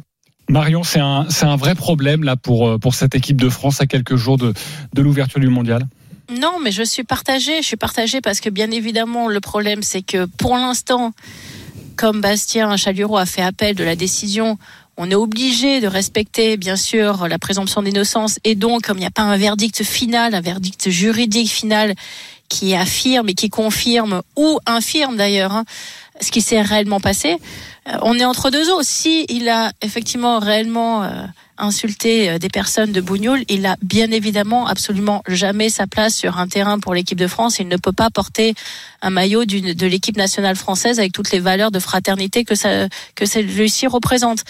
Marion, 0.49 0.83
c'est 0.83 0.99
un, 0.99 1.25
c'est 1.29 1.45
un 1.45 1.55
vrai 1.55 1.73
problème 1.73 2.23
là 2.23 2.35
pour, 2.35 2.67
euh, 2.67 2.77
pour 2.77 2.95
cette 2.95 3.15
équipe 3.15 3.39
de 3.39 3.49
France 3.49 3.79
à 3.79 3.85
quelques 3.85 4.17
jours 4.17 4.37
de, 4.37 4.53
de 4.93 5.01
l'ouverture 5.01 5.39
du 5.39 5.47
mondial. 5.47 5.87
Non, 6.29 6.59
mais 6.61 6.71
je 6.71 6.83
suis 6.83 7.03
partagée. 7.03 7.61
Je 7.61 7.67
suis 7.67 7.77
partagée 7.77 8.21
parce 8.21 8.39
que 8.39 8.49
bien 8.49 8.71
évidemment, 8.71 9.29
le 9.29 9.39
problème, 9.39 9.83
c'est 9.83 10.01
que 10.01 10.25
pour 10.25 10.55
l'instant, 10.55 11.13
comme 11.95 12.21
Bastien 12.21 12.75
Chalureau 12.77 13.17
a 13.17 13.25
fait 13.25 13.41
appel 13.41 13.75
de 13.75 13.83
la 13.83 13.95
décision, 13.95 14.57
on 14.97 15.09
est 15.09 15.15
obligé 15.15 15.81
de 15.81 15.87
respecter, 15.87 16.57
bien 16.57 16.75
sûr, 16.75 17.27
la 17.27 17.39
présomption 17.39 17.81
d'innocence. 17.81 18.39
Et 18.43 18.55
donc, 18.55 18.83
comme 18.83 18.97
il 18.97 19.01
n'y 19.01 19.07
a 19.07 19.11
pas 19.11 19.23
un 19.23 19.37
verdict 19.37 19.83
final, 19.83 20.35
un 20.35 20.41
verdict 20.41 20.89
juridique 20.89 21.49
final 21.49 21.95
qui 22.47 22.75
affirme 22.75 23.29
et 23.29 23.33
qui 23.33 23.49
confirme, 23.49 24.21
ou 24.35 24.59
infirme 24.67 25.17
d'ailleurs, 25.17 25.53
hein, 25.53 25.63
ce 26.21 26.29
qui 26.29 26.41
s'est 26.41 26.61
réellement 26.61 26.99
passé, 26.99 27.37
euh, 27.87 27.97
on 28.03 28.19
est 28.19 28.25
entre 28.25 28.51
deux 28.51 28.69
eaux. 28.71 28.83
Si 28.83 29.25
il 29.29 29.49
a 29.49 29.71
effectivement 29.81 30.39
réellement 30.39 31.03
euh, 31.03 31.25
insulté 31.57 32.29
euh, 32.29 32.37
des 32.39 32.49
personnes 32.49 32.91
de 32.91 33.01
Bougnoul, 33.01 33.43
il 33.49 33.65
a 33.65 33.75
bien 33.81 34.11
évidemment 34.11 34.67
absolument 34.67 35.23
jamais 35.27 35.69
sa 35.69 35.87
place 35.87 36.15
sur 36.15 36.37
un 36.37 36.47
terrain 36.47 36.79
pour 36.79 36.93
l'équipe 36.93 37.17
de 37.17 37.27
France. 37.27 37.59
Il 37.59 37.67
ne 37.67 37.77
peut 37.77 37.91
pas 37.91 38.09
porter 38.09 38.53
un 39.01 39.09
maillot 39.09 39.45
de 39.45 39.87
l'équipe 39.87 40.17
nationale 40.17 40.55
française 40.55 40.99
avec 40.99 41.11
toutes 41.11 41.31
les 41.31 41.39
valeurs 41.39 41.71
de 41.71 41.79
fraternité 41.79 42.43
que 42.43 42.55
ça 42.55 42.87
que 43.15 43.25
celui-ci 43.25 43.87
représente. 43.87 44.43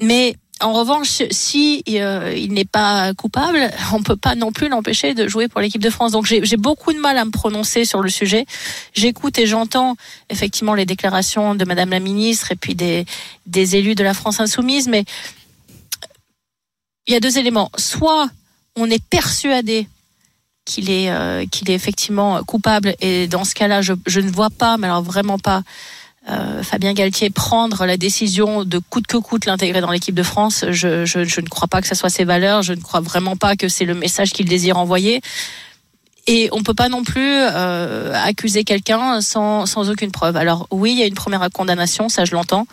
Mais 0.00 0.36
en 0.62 0.72
revanche, 0.72 1.22
si 1.30 1.82
euh, 1.88 2.32
il 2.36 2.52
n'est 2.52 2.64
pas 2.64 3.12
coupable, 3.14 3.70
on 3.92 4.02
peut 4.02 4.16
pas 4.16 4.34
non 4.34 4.52
plus 4.52 4.68
l'empêcher 4.68 5.14
de 5.14 5.26
jouer 5.26 5.48
pour 5.48 5.60
l'équipe 5.60 5.82
de 5.82 5.90
France. 5.90 6.12
Donc 6.12 6.26
j'ai 6.26 6.56
beaucoup 6.56 6.92
de 6.92 6.98
mal 6.98 7.18
à 7.18 7.24
me 7.24 7.30
prononcer 7.30 7.84
sur 7.84 8.00
le 8.00 8.08
sujet. 8.08 8.46
J'écoute 8.94 9.38
et 9.38 9.46
j'entends 9.46 9.96
effectivement 10.30 10.74
les 10.74 10.86
déclarations 10.86 11.54
de 11.54 11.64
Madame 11.64 11.90
la 11.90 12.00
ministre 12.00 12.52
et 12.52 12.56
puis 12.56 12.74
des, 12.74 13.04
des 13.46 13.76
élus 13.76 13.94
de 13.94 14.04
la 14.04 14.14
France 14.14 14.40
insoumise, 14.40 14.88
mais 14.88 15.04
il 17.06 17.12
y 17.12 17.16
a 17.16 17.20
deux 17.20 17.38
éléments. 17.38 17.70
Soit 17.76 18.28
on 18.76 18.90
est 18.90 19.02
persuadé 19.04 19.88
qu'il 20.64 20.90
est 20.90 21.10
euh, 21.10 21.44
qu'il 21.50 21.70
est 21.70 21.74
effectivement 21.74 22.42
coupable 22.44 22.94
et 23.00 23.26
dans 23.26 23.44
ce 23.44 23.54
cas-là, 23.54 23.82
je, 23.82 23.94
je 24.06 24.20
ne 24.20 24.30
vois 24.30 24.50
pas, 24.50 24.76
mais 24.76 24.86
alors 24.86 25.02
vraiment 25.02 25.38
pas 25.38 25.62
euh, 26.28 26.62
Fabien 26.62 26.92
Galtier 26.92 27.30
prendre 27.30 27.84
la 27.84 27.96
décision 27.96 28.62
de 28.62 28.78
coûte 28.78 29.08
que 29.08 29.16
coûte 29.16 29.44
l'intégrer 29.46 29.80
dans 29.80 29.90
l'équipe 29.90 30.14
de 30.14 30.22
France, 30.22 30.64
je, 30.70 31.04
je, 31.04 31.24
je, 31.24 31.40
ne 31.40 31.48
crois 31.48 31.66
pas 31.66 31.80
que 31.80 31.88
ce 31.88 31.96
soit 31.96 32.10
ses 32.10 32.24
valeurs, 32.24 32.62
je 32.62 32.74
ne 32.74 32.80
crois 32.80 33.00
vraiment 33.00 33.36
pas 33.36 33.56
que 33.56 33.68
c'est 33.68 33.84
le 33.84 33.94
message 33.94 34.32
qu'il 34.32 34.48
désire 34.48 34.78
envoyer. 34.78 35.20
Et 36.28 36.48
on 36.52 36.62
peut 36.62 36.74
pas 36.74 36.88
non 36.88 37.02
plus 37.02 37.26
euh, 37.26 38.12
accuser 38.14 38.62
quelqu'un 38.62 39.20
sans, 39.20 39.66
sans 39.66 39.90
aucune 39.90 40.12
preuve. 40.12 40.36
Alors 40.36 40.68
oui, 40.70 40.92
il 40.92 40.98
y 40.98 41.02
a 41.02 41.06
une 41.06 41.14
première 41.14 41.48
condamnation, 41.50 42.08
ça 42.08 42.24
je 42.24 42.32
l'entends, 42.32 42.68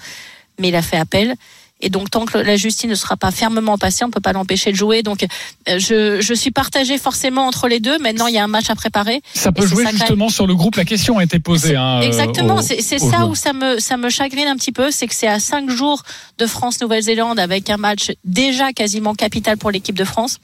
mais 0.60 0.68
il 0.68 0.76
a 0.76 0.84
fait 0.84 0.98
appel. 0.98 1.36
Et 1.82 1.90
donc, 1.90 2.12
tant 2.12 2.26
que 2.26 2.38
la 2.38 2.58
justice 2.58 2.90
ne 2.90 2.96
sera 2.96 3.16
pas 3.16 3.32
fermement 3.32 3.78
passée, 3.78 4.04
on 4.04 4.12
peut 4.12 4.20
pas 4.20 4.34
l'empêcher 4.34 4.72
de 4.72 4.76
jouer. 4.76 5.04
Donc, 5.04 5.24
euh, 5.24 5.80
je, 5.80 6.20
je 6.22 6.34
suis 6.34 6.52
partagée 6.52 6.98
forcément 6.98 7.48
entre 7.48 7.68
les 7.68 7.80
deux. 7.80 7.98
Maintenant, 8.00 8.28
il 8.28 8.36
y 8.36 8.38
a 8.38 8.44
un 8.44 8.48
match 8.48 8.70
à 8.70 8.76
préparer. 8.76 9.22
Ça 9.34 9.52
peut 9.52 9.66
jouer 9.66 9.86
justement 9.92 10.30
sur 10.30 10.48
le 10.48 10.56
groupe. 10.56 10.76
La 10.76 10.86
question 10.86 11.18
a 11.18 11.24
été 11.24 11.40
posée. 11.40 11.76
Hein, 11.76 12.02
exactement. 12.02 12.62
c'est 12.62 12.82
ça 12.82 13.26
où 13.26 13.36
ça 13.36 13.54
me, 13.54 13.80
ça 13.80 13.98
me 13.98 14.10
chagrine 14.10 14.48
un 14.48 14.56
petit 14.56 14.72
peu. 14.72 14.92
C'est 14.92 15.08
que 15.08 15.16
c'est 15.16 15.28
à 15.28 15.40
cinq 15.40 15.70
jours 15.70 16.04
de 16.38 16.46
France-Nouvelle-Zélande 16.46 17.40
avec 17.40 17.70
un 17.70 17.78
match 17.78 18.12
déjà 18.26 18.74
quasiment 18.74 19.16
capital 19.16 19.58
pour 19.58 19.72
l'équipe 19.72 19.98
de 19.98 20.04
France 20.04 20.40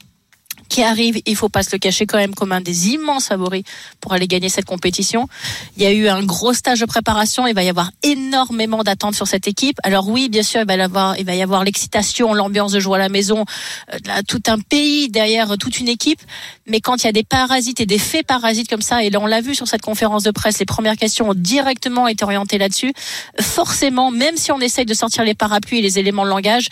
qui 0.68 0.82
arrive, 0.82 1.20
il 1.26 1.36
faut 1.36 1.48
pas 1.48 1.62
se 1.62 1.70
le 1.72 1.78
cacher 1.78 2.06
quand 2.06 2.18
même 2.18 2.34
comme 2.34 2.52
un 2.52 2.60
des 2.60 2.88
immenses 2.88 3.26
favoris 3.26 3.62
pour 4.00 4.12
aller 4.12 4.26
gagner 4.26 4.48
cette 4.48 4.64
compétition. 4.64 5.28
Il 5.76 5.82
y 5.82 5.86
a 5.86 5.92
eu 5.92 6.08
un 6.08 6.22
gros 6.24 6.52
stage 6.52 6.80
de 6.80 6.86
préparation, 6.86 7.46
il 7.46 7.54
va 7.54 7.62
y 7.62 7.68
avoir 7.68 7.90
énormément 8.02 8.82
d'attentes 8.82 9.14
sur 9.14 9.26
cette 9.26 9.48
équipe. 9.48 9.78
Alors 9.82 10.08
oui, 10.08 10.28
bien 10.28 10.42
sûr, 10.42 10.60
il 10.60 10.66
va 10.66 10.76
y 10.76 10.80
avoir, 10.80 11.18
il 11.18 11.24
va 11.24 11.34
y 11.34 11.42
avoir 11.42 11.64
l'excitation, 11.64 12.34
l'ambiance 12.34 12.72
de 12.72 12.80
jouer 12.80 12.96
à 12.96 12.98
la 12.98 13.08
maison, 13.08 13.44
euh, 13.92 13.98
tout 14.26 14.42
un 14.46 14.58
pays 14.58 15.08
derrière 15.08 15.56
toute 15.58 15.78
une 15.80 15.88
équipe. 15.88 16.20
Mais 16.66 16.80
quand 16.80 17.02
il 17.02 17.06
y 17.06 17.08
a 17.08 17.12
des 17.12 17.24
parasites 17.24 17.80
et 17.80 17.86
des 17.86 17.98
faits 17.98 18.26
parasites 18.26 18.68
comme 18.68 18.82
ça, 18.82 19.02
et 19.02 19.10
là 19.10 19.20
on 19.20 19.26
l'a 19.26 19.40
vu 19.40 19.54
sur 19.54 19.68
cette 19.68 19.82
conférence 19.82 20.24
de 20.24 20.30
presse, 20.30 20.58
les 20.58 20.66
premières 20.66 20.96
questions 20.96 21.30
ont 21.30 21.34
directement 21.34 22.08
été 22.08 22.24
orientées 22.24 22.58
là-dessus. 22.58 22.92
Forcément, 23.40 24.10
même 24.10 24.36
si 24.36 24.52
on 24.52 24.60
essaye 24.60 24.86
de 24.86 24.94
sortir 24.94 25.24
les 25.24 25.34
parapluies 25.34 25.78
et 25.78 25.82
les 25.82 25.98
éléments 25.98 26.24
de 26.24 26.30
langage, 26.30 26.68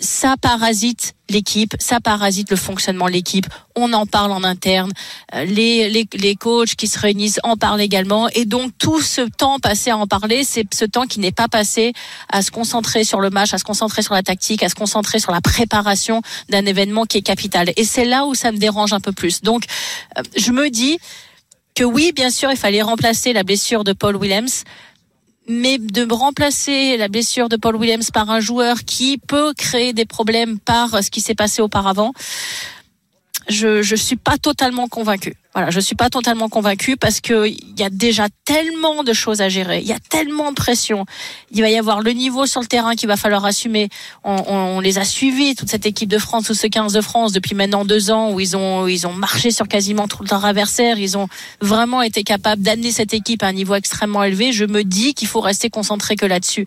ça 0.00 0.36
parasite 0.40 1.14
l'équipe, 1.28 1.74
ça 1.78 2.00
parasite 2.00 2.50
le 2.50 2.56
fonctionnement 2.56 3.06
de 3.06 3.12
l'équipe. 3.12 3.46
On 3.76 3.92
en 3.92 4.06
parle 4.06 4.32
en 4.32 4.44
interne, 4.44 4.92
euh, 5.34 5.44
les, 5.44 5.88
les, 5.88 6.06
les 6.14 6.36
coachs 6.36 6.74
qui 6.74 6.86
se 6.86 6.98
réunissent 6.98 7.40
en 7.42 7.56
parlent 7.56 7.80
également. 7.80 8.28
Et 8.30 8.44
donc 8.44 8.72
tout 8.78 9.00
ce 9.00 9.22
temps 9.22 9.58
passé 9.58 9.90
à 9.90 9.96
en 9.96 10.06
parler, 10.06 10.44
c'est 10.44 10.66
ce 10.72 10.84
temps 10.84 11.06
qui 11.06 11.20
n'est 11.20 11.32
pas 11.32 11.48
passé 11.48 11.92
à 12.30 12.42
se 12.42 12.50
concentrer 12.50 13.04
sur 13.04 13.20
le 13.20 13.30
match, 13.30 13.54
à 13.54 13.58
se 13.58 13.64
concentrer 13.64 14.02
sur 14.02 14.14
la 14.14 14.22
tactique, 14.22 14.62
à 14.62 14.68
se 14.68 14.74
concentrer 14.74 15.18
sur 15.18 15.32
la 15.32 15.40
préparation 15.40 16.22
d'un 16.48 16.66
événement 16.66 17.04
qui 17.04 17.18
est 17.18 17.22
capital. 17.22 17.72
Et 17.76 17.84
c'est 17.84 18.04
là 18.04 18.26
où 18.26 18.34
ça 18.34 18.52
me 18.52 18.58
dérange 18.58 18.92
un 18.92 19.00
peu 19.00 19.12
plus. 19.12 19.42
Donc 19.42 19.64
euh, 20.18 20.22
je 20.36 20.50
me 20.52 20.70
dis 20.70 20.98
que 21.74 21.84
oui, 21.84 22.12
bien 22.14 22.30
sûr, 22.30 22.50
il 22.50 22.56
fallait 22.56 22.82
remplacer 22.82 23.32
la 23.32 23.42
blessure 23.42 23.82
de 23.82 23.92
Paul 23.92 24.16
Williams 24.16 24.64
mais 25.48 25.78
de 25.78 26.10
remplacer 26.10 26.96
la 26.96 27.08
blessure 27.08 27.48
de 27.48 27.56
Paul 27.56 27.76
Williams 27.76 28.10
par 28.10 28.30
un 28.30 28.40
joueur 28.40 28.84
qui 28.84 29.18
peut 29.18 29.52
créer 29.56 29.92
des 29.92 30.06
problèmes 30.06 30.58
par 30.58 31.02
ce 31.02 31.10
qui 31.10 31.20
s'est 31.20 31.34
passé 31.34 31.62
auparavant, 31.62 32.12
je 33.48 33.82
je 33.82 33.96
suis 33.96 34.16
pas 34.16 34.38
totalement 34.38 34.88
convaincu. 34.88 35.34
Voilà, 35.54 35.70
je 35.70 35.78
suis 35.78 35.94
pas 35.94 36.10
totalement 36.10 36.48
convaincu 36.48 36.96
parce 36.96 37.20
que 37.20 37.46
il 37.46 37.78
y 37.78 37.84
a 37.84 37.90
déjà 37.90 38.26
tellement 38.44 39.04
de 39.04 39.12
choses 39.12 39.40
à 39.40 39.48
gérer, 39.48 39.78
il 39.80 39.86
y 39.86 39.92
a 39.92 39.98
tellement 40.08 40.50
de 40.50 40.56
pression. 40.56 41.06
Il 41.52 41.60
va 41.60 41.70
y 41.70 41.76
avoir 41.76 42.00
le 42.00 42.10
niveau 42.10 42.46
sur 42.46 42.60
le 42.60 42.66
terrain 42.66 42.96
qu'il 42.96 43.06
va 43.06 43.16
falloir 43.16 43.44
assumer. 43.44 43.88
On, 44.24 44.36
on, 44.48 44.80
les 44.80 44.98
a 44.98 45.04
suivis 45.04 45.54
toute 45.54 45.68
cette 45.68 45.86
équipe 45.86 46.08
de 46.08 46.18
France 46.18 46.50
ou 46.50 46.54
ce 46.54 46.66
15 46.66 46.92
de 46.92 47.00
France 47.00 47.32
depuis 47.32 47.54
maintenant 47.54 47.84
deux 47.84 48.10
ans 48.10 48.32
où 48.32 48.40
ils 48.40 48.56
ont 48.56 48.88
ils 48.88 49.06
ont 49.06 49.12
marché 49.12 49.52
sur 49.52 49.68
quasiment 49.68 50.08
tout 50.08 50.24
leur 50.28 50.44
adversaire. 50.44 50.98
Ils 50.98 51.16
ont 51.16 51.28
vraiment 51.60 52.02
été 52.02 52.24
capables 52.24 52.62
d'amener 52.62 52.90
cette 52.90 53.14
équipe 53.14 53.42
à 53.42 53.46
un 53.46 53.52
niveau 53.52 53.74
extrêmement 53.74 54.24
élevé. 54.24 54.52
Je 54.52 54.64
me 54.64 54.82
dis 54.82 55.14
qu'il 55.14 55.28
faut 55.28 55.40
rester 55.40 55.70
concentré 55.70 56.16
que 56.16 56.26
là-dessus. 56.26 56.66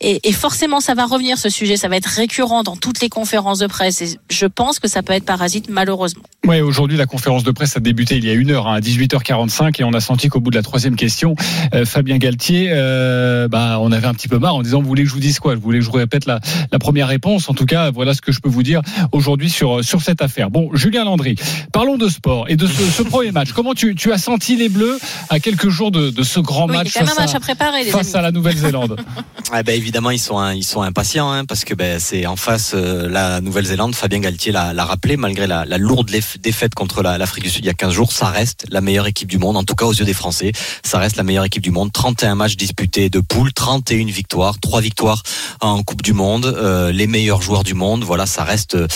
Et, 0.00 0.28
et, 0.28 0.32
forcément, 0.32 0.80
ça 0.80 0.94
va 0.94 1.04
revenir 1.04 1.36
ce 1.36 1.48
sujet, 1.48 1.76
ça 1.76 1.88
va 1.88 1.96
être 1.96 2.06
récurrent 2.06 2.62
dans 2.62 2.76
toutes 2.76 3.00
les 3.00 3.08
conférences 3.08 3.58
de 3.58 3.66
presse. 3.66 4.00
Et 4.00 4.18
je 4.30 4.46
pense 4.46 4.78
que 4.78 4.88
ça 4.88 5.02
peut 5.02 5.12
être 5.12 5.24
parasite, 5.24 5.68
malheureusement. 5.68 6.22
Oui, 6.46 6.60
aujourd'hui, 6.60 6.96
la 6.96 7.04
conférence 7.04 7.44
de 7.44 7.50
presse 7.50 7.76
a 7.76 7.80
débuté 7.80 8.16
il 8.16 8.24
y 8.24 8.30
a 8.30 8.32
une 8.32 8.50
heure, 8.50 8.66
hein, 8.66 8.76
à 8.76 8.80
18h45, 8.80 9.80
et 9.80 9.84
on 9.84 9.92
a 9.92 10.00
senti 10.00 10.28
qu'au 10.28 10.40
bout 10.40 10.50
de 10.50 10.56
la 10.56 10.62
troisième 10.62 10.96
question, 10.96 11.34
euh, 11.74 11.84
Fabien 11.84 12.16
Galtier, 12.16 12.70
euh, 12.72 13.46
bah, 13.46 13.78
on 13.80 13.92
avait 13.92 14.06
un 14.06 14.14
petit 14.14 14.28
peu 14.28 14.38
marre 14.38 14.54
en 14.54 14.62
disant, 14.62 14.80
vous 14.80 14.88
voulez 14.88 15.02
que 15.02 15.08
je 15.10 15.14
vous 15.14 15.20
dise 15.20 15.38
quoi? 15.38 15.54
Vous 15.54 15.60
voulez 15.60 15.80
que 15.80 15.84
je 15.84 15.90
vous 15.90 15.96
répète 15.98 16.24
la, 16.24 16.40
la 16.72 16.78
première 16.78 17.08
réponse? 17.08 17.50
En 17.50 17.54
tout 17.54 17.66
cas, 17.66 17.90
voilà 17.90 18.14
ce 18.14 18.22
que 18.22 18.32
je 18.32 18.40
peux 18.40 18.48
vous 18.48 18.62
dire 18.62 18.80
aujourd'hui 19.12 19.50
sur, 19.50 19.84
sur 19.84 20.00
cette 20.00 20.22
affaire. 20.22 20.50
Bon, 20.50 20.70
Julien 20.72 21.04
Landry, 21.04 21.34
parlons 21.72 21.98
de 21.98 22.08
sport 22.08 22.46
et 22.48 22.56
de 22.56 22.66
ce, 22.66 22.82
ce 22.84 23.02
premier 23.02 23.32
match. 23.32 23.52
Comment 23.52 23.74
tu, 23.74 23.94
tu, 23.94 24.10
as 24.10 24.18
senti 24.18 24.56
les 24.56 24.70
Bleus 24.70 24.98
à 25.28 25.40
quelques 25.40 25.68
jours 25.68 25.90
de, 25.90 26.08
de 26.08 26.22
ce 26.22 26.40
grand 26.40 26.68
oui, 26.68 26.76
match, 26.76 26.92
face, 26.92 27.18
à, 27.18 27.20
match 27.20 27.34
à, 27.34 27.40
préparer, 27.40 27.84
face 27.84 28.14
à, 28.14 28.22
la 28.22 28.30
Nouvelle-Zélande? 28.32 28.96
Ah 29.52 29.64
ben, 29.64 29.74
évidemment, 29.74 29.89
sont, 30.18 30.50
ils 30.50 30.64
sont 30.64 30.82
impatients 30.82 31.30
hein, 31.30 31.44
parce 31.44 31.64
que 31.64 31.74
ben, 31.74 31.98
c'est 31.98 32.26
en 32.26 32.36
face 32.36 32.72
euh, 32.74 33.08
la 33.08 33.40
Nouvelle-Zélande. 33.40 33.94
Fabien 33.94 34.20
Galtier 34.20 34.52
l'a 34.52 34.84
rappelé, 34.84 35.16
malgré 35.16 35.46
la, 35.46 35.64
la 35.64 35.78
lourde 35.78 36.10
défaite 36.40 36.74
contre 36.74 37.02
l'Afrique 37.02 37.44
du 37.44 37.50
Sud 37.50 37.64
il 37.64 37.66
y 37.66 37.70
a 37.70 37.74
15 37.74 37.92
jours, 37.92 38.12
ça 38.12 38.26
reste 38.26 38.66
la 38.70 38.80
meilleure 38.80 39.06
équipe 39.06 39.28
du 39.28 39.38
monde, 39.38 39.56
en 39.56 39.64
tout 39.64 39.74
cas 39.74 39.86
aux 39.86 39.92
yeux 39.92 40.04
des 40.04 40.14
Français. 40.14 40.52
Ça 40.82 40.98
reste 40.98 41.16
la 41.16 41.22
meilleure 41.22 41.44
équipe 41.44 41.62
du 41.62 41.70
monde. 41.70 41.92
31 41.92 42.34
matchs 42.34 42.56
disputés 42.56 43.10
de 43.10 43.20
poule, 43.20 43.52
31 43.52 44.06
victoires, 44.06 44.58
3 44.60 44.80
victoires 44.80 45.22
en 45.60 45.82
Coupe 45.82 46.02
du 46.02 46.12
Monde, 46.12 46.46
euh, 46.46 46.92
les 46.92 47.06
meilleurs 47.06 47.42
joueurs 47.42 47.64
du 47.64 47.74
monde. 47.74 48.04
Voilà, 48.04 48.26
ça 48.26 48.44
reste 48.44 48.74
euh, 48.74 48.86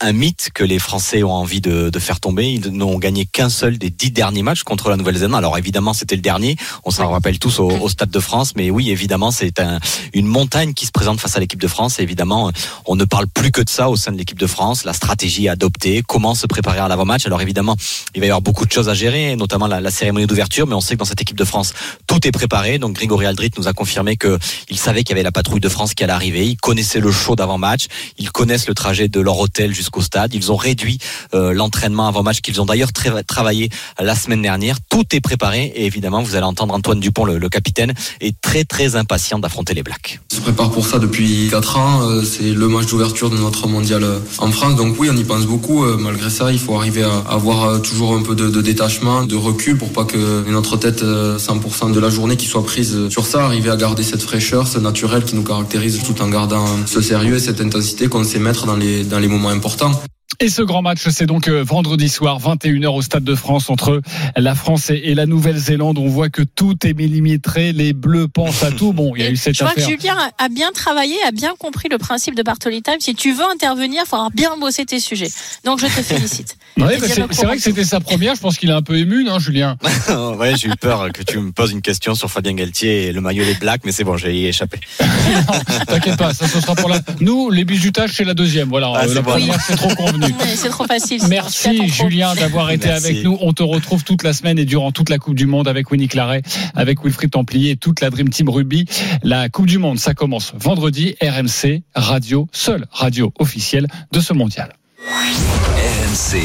un 0.00 0.12
mythe 0.12 0.50
que 0.54 0.64
les 0.64 0.78
Français 0.78 1.22
ont 1.22 1.32
envie 1.32 1.60
de, 1.60 1.90
de 1.90 1.98
faire 1.98 2.20
tomber. 2.20 2.50
Ils 2.50 2.70
n'ont 2.70 2.98
gagné 2.98 3.26
qu'un 3.26 3.48
seul 3.48 3.78
des 3.78 3.90
10 3.90 4.10
derniers 4.10 4.42
matchs 4.42 4.62
contre 4.62 4.90
la 4.90 4.96
Nouvelle-Zélande. 4.96 5.36
Alors 5.36 5.58
évidemment, 5.58 5.92
c'était 5.92 6.16
le 6.16 6.22
dernier. 6.22 6.56
On 6.84 6.90
s'en 6.90 7.10
rappelle 7.10 7.38
tous 7.38 7.60
au, 7.60 7.70
au, 7.70 7.88
Stade 7.88 8.10
de 8.10 8.20
France, 8.20 8.54
mais 8.56 8.70
oui, 8.70 8.90
évidemment, 8.90 9.30
c'est 9.30 9.60
un, 9.60 9.80
une 10.12 10.26
montagne 10.38 10.72
qui 10.72 10.86
se 10.86 10.92
présente 10.92 11.18
face 11.18 11.36
à 11.36 11.40
l'équipe 11.40 11.60
de 11.60 11.66
France. 11.66 11.98
Et 11.98 12.02
évidemment, 12.04 12.52
on 12.86 12.94
ne 12.94 13.04
parle 13.04 13.26
plus 13.26 13.50
que 13.50 13.60
de 13.60 13.68
ça 13.68 13.90
au 13.90 13.96
sein 13.96 14.12
de 14.12 14.16
l'équipe 14.16 14.38
de 14.38 14.46
France. 14.46 14.84
La 14.84 14.92
stratégie 14.92 15.48
adoptée, 15.48 16.04
comment 16.06 16.36
se 16.36 16.46
préparer 16.46 16.78
à 16.78 16.86
l'avant-match? 16.86 17.26
Alors 17.26 17.42
évidemment, 17.42 17.74
il 18.14 18.20
va 18.20 18.26
y 18.26 18.30
avoir 18.30 18.40
beaucoup 18.40 18.64
de 18.64 18.70
choses 18.70 18.88
à 18.88 18.94
gérer, 18.94 19.34
notamment 19.34 19.66
la, 19.66 19.90
cérémonie 19.90 20.28
d'ouverture, 20.28 20.68
mais 20.68 20.76
on 20.76 20.80
sait 20.80 20.94
que 20.94 21.00
dans 21.00 21.04
cette 21.04 21.20
équipe 21.20 21.36
de 21.36 21.44
France, 21.44 21.74
tout 22.06 22.24
est 22.24 22.30
préparé. 22.30 22.78
Donc 22.78 22.94
Grégory 22.94 23.26
Aldrit 23.26 23.50
nous 23.58 23.66
a 23.66 23.72
confirmé 23.72 24.16
que 24.16 24.38
il 24.70 24.78
savait 24.78 25.02
qu'il 25.02 25.10
y 25.10 25.14
avait 25.14 25.24
la 25.24 25.32
patrouille 25.32 25.58
de 25.58 25.68
France 25.68 25.94
qui 25.94 26.04
allait 26.04 26.12
arriver. 26.12 26.46
Ils 26.46 26.56
connaissaient 26.56 27.00
le 27.00 27.10
show 27.10 27.34
d'avant-match, 27.34 27.86
ils 28.18 28.30
connaissent 28.30 28.68
le 28.68 28.74
trajet 28.74 29.08
de 29.08 29.20
leur 29.20 29.40
hôtel 29.40 29.74
jusqu'au 29.74 30.02
stade. 30.02 30.34
Ils 30.34 30.52
ont 30.52 30.56
réduit 30.56 30.98
euh, 31.34 31.52
l'entraînement 31.52 32.06
avant-match 32.06 32.42
qu'ils 32.42 32.60
ont 32.60 32.66
d'ailleurs 32.66 32.92
travaillé 33.26 33.70
la 33.98 34.14
semaine 34.14 34.42
dernière. 34.42 34.76
Tout 34.88 35.04
est 35.16 35.20
préparé 35.20 35.72
et 35.74 35.86
évidemment, 35.86 36.22
vous 36.22 36.36
allez 36.36 36.46
entendre 36.46 36.74
Antoine 36.74 37.00
Dupont, 37.00 37.24
le 37.24 37.48
capitaine, 37.48 37.92
est 38.20 38.40
très 38.40 38.62
très 38.62 38.94
impatient 38.94 39.40
d'affronter 39.40 39.74
les 39.74 39.82
Blacks. 39.82 40.20
On 40.30 40.36
se 40.36 40.42
prépare 40.42 40.70
pour 40.70 40.86
ça 40.86 40.98
depuis 40.98 41.48
4 41.50 41.78
ans. 41.78 42.02
Euh, 42.02 42.22
c'est 42.22 42.52
le 42.52 42.68
match 42.68 42.86
d'ouverture 42.86 43.30
de 43.30 43.36
notre 43.38 43.66
mondial 43.66 44.04
euh, 44.04 44.18
en 44.38 44.50
France. 44.52 44.76
Donc 44.76 44.96
oui, 44.98 45.08
on 45.10 45.16
y 45.16 45.24
pense 45.24 45.46
beaucoup. 45.46 45.84
Malgré 45.98 46.28
ça, 46.28 46.52
il 46.52 46.58
faut 46.58 46.76
arriver 46.76 47.02
à 47.02 47.32
avoir 47.32 47.80
toujours 47.80 48.14
un 48.14 48.22
peu 48.22 48.34
de, 48.34 48.48
de 48.48 48.60
détachement, 48.60 49.24
de 49.24 49.36
recul 49.36 49.78
pour 49.78 49.90
pas 49.90 50.04
que 50.04 50.48
notre 50.50 50.76
tête 50.76 51.02
100% 51.02 51.92
de 51.92 52.00
la 52.00 52.10
journée 52.10 52.36
qui 52.36 52.46
soit 52.46 52.62
prise 52.62 53.08
sur 53.08 53.26
ça. 53.26 53.44
Arriver 53.44 53.70
à 53.70 53.76
garder 53.76 54.02
cette 54.02 54.22
fraîcheur, 54.22 54.68
ce 54.68 54.78
naturel 54.78 55.24
qui 55.24 55.34
nous 55.34 55.44
caractérise 55.44 56.02
tout 56.02 56.20
en 56.20 56.28
gardant 56.28 56.66
ce 56.86 57.00
sérieux 57.00 57.36
et 57.36 57.40
cette 57.40 57.60
intensité 57.60 58.08
qu'on 58.08 58.22
sait 58.22 58.38
mettre 58.38 58.66
dans 58.66 58.76
les, 58.76 59.04
dans 59.04 59.18
les 59.18 59.28
moments 59.28 59.48
importants. 59.48 59.92
Et 60.40 60.50
ce 60.50 60.62
grand 60.62 60.82
match, 60.82 61.00
c'est 61.08 61.26
donc 61.26 61.48
euh, 61.48 61.64
vendredi 61.64 62.08
soir, 62.08 62.38
21h 62.38 62.86
au 62.88 63.02
Stade 63.02 63.24
de 63.24 63.34
France 63.34 63.70
entre 63.70 64.02
la 64.36 64.54
France 64.54 64.90
et 64.90 65.14
la 65.14 65.26
Nouvelle-Zélande. 65.26 65.98
On 65.98 66.06
voit 66.06 66.28
que 66.28 66.42
tout 66.42 66.76
est 66.86 66.92
millimétré, 66.92 67.72
les 67.72 67.92
Bleus 67.92 68.28
pensent 68.28 68.62
à 68.62 68.70
tout. 68.70 68.92
Bon, 68.92 69.14
il 69.16 69.22
y 69.22 69.26
a 69.26 69.30
eu 69.30 69.36
cette 69.36 69.56
je 69.56 69.64
affaire. 69.64 69.74
crois 69.82 69.84
que 69.96 70.00
Julien 70.00 70.16
a 70.38 70.48
bien 70.48 70.70
travaillé, 70.72 71.16
a 71.26 71.32
bien 71.32 71.54
compris 71.58 71.88
le 71.90 71.98
principe 71.98 72.36
de 72.36 72.42
Bartoli 72.44 72.82
Time. 72.82 72.98
Si 73.00 73.14
tu 73.16 73.32
veux 73.32 73.42
intervenir, 73.52 74.02
il 74.06 74.08
faudra 74.08 74.28
bien 74.32 74.56
bosser 74.60 74.84
tes 74.84 75.00
sujets. 75.00 75.30
Donc 75.64 75.80
je 75.80 75.86
te 75.86 76.02
félicite. 76.02 76.56
ouais, 76.76 76.98
bah 76.98 77.06
c'est 77.32 77.46
vrai 77.46 77.56
que 77.56 77.62
c'était 77.62 77.82
sa 77.84 77.98
première. 77.98 78.36
Je 78.36 78.40
pense 78.40 78.58
qu'il 78.58 78.68
est 78.68 78.74
un 78.74 78.82
peu 78.82 78.96
ému, 78.96 79.24
non, 79.24 79.40
Julien 79.40 79.76
Ouais, 80.36 80.54
j'ai 80.56 80.68
eu 80.68 80.76
peur 80.80 81.10
que 81.10 81.22
tu 81.24 81.38
me 81.38 81.50
poses 81.50 81.72
une 81.72 81.82
question 81.82 82.14
sur 82.14 82.30
Fabien 82.30 82.52
Galtier 82.52 83.06
et 83.06 83.12
le 83.12 83.20
maillot 83.22 83.44
des 83.44 83.54
Blacks, 83.54 83.80
mais 83.84 83.92
c'est 83.92 84.04
bon, 84.04 84.16
j'ai 84.18 84.36
y 84.38 84.46
échappé. 84.46 84.78
T'inquiète 85.88 86.16
pas, 86.18 86.32
ça 86.34 86.46
ce 86.46 86.60
sera 86.60 86.76
pour 86.76 86.90
la. 86.90 87.00
Nous, 87.20 87.50
les 87.50 87.64
bijutages, 87.64 88.12
c'est 88.12 88.24
la 88.24 88.34
deuxième. 88.34 88.68
Voilà, 88.68 88.92
Ah, 88.94 89.06
la 89.06 89.14
c'est 89.14 89.22
bon. 89.22 89.30
première, 89.32 89.60
c'est 89.62 89.74
trop 89.76 89.92
convenu. 89.96 90.17
C'est 90.56 90.68
trop 90.68 90.86
facile. 90.86 91.22
Merci 91.28 91.88
Julien 91.88 92.34
d'avoir 92.34 92.70
été 92.70 92.88
Merci. 92.88 93.06
avec 93.06 93.24
nous. 93.24 93.36
On 93.40 93.52
te 93.52 93.62
retrouve 93.62 94.04
toute 94.04 94.22
la 94.22 94.32
semaine 94.32 94.58
et 94.58 94.64
durant 94.64 94.92
toute 94.92 95.10
la 95.10 95.18
Coupe 95.18 95.34
du 95.34 95.46
Monde 95.46 95.68
avec 95.68 95.90
Winnie 95.90 96.08
Claret, 96.08 96.42
avec 96.74 97.04
Wilfried 97.04 97.30
Templier 97.30 97.72
et 97.72 97.76
toute 97.76 98.00
la 98.00 98.10
Dream 98.10 98.28
Team 98.28 98.48
Rugby. 98.48 98.86
La 99.22 99.48
Coupe 99.48 99.66
du 99.66 99.78
Monde, 99.78 99.98
ça 99.98 100.14
commence 100.14 100.52
vendredi. 100.56 101.14
RMC, 101.22 101.82
radio, 101.94 102.48
seule 102.52 102.86
radio 102.90 103.32
officielle 103.38 103.86
de 104.12 104.20
ce 104.20 104.32
mondial. 104.32 104.72
RMC, 105.06 106.42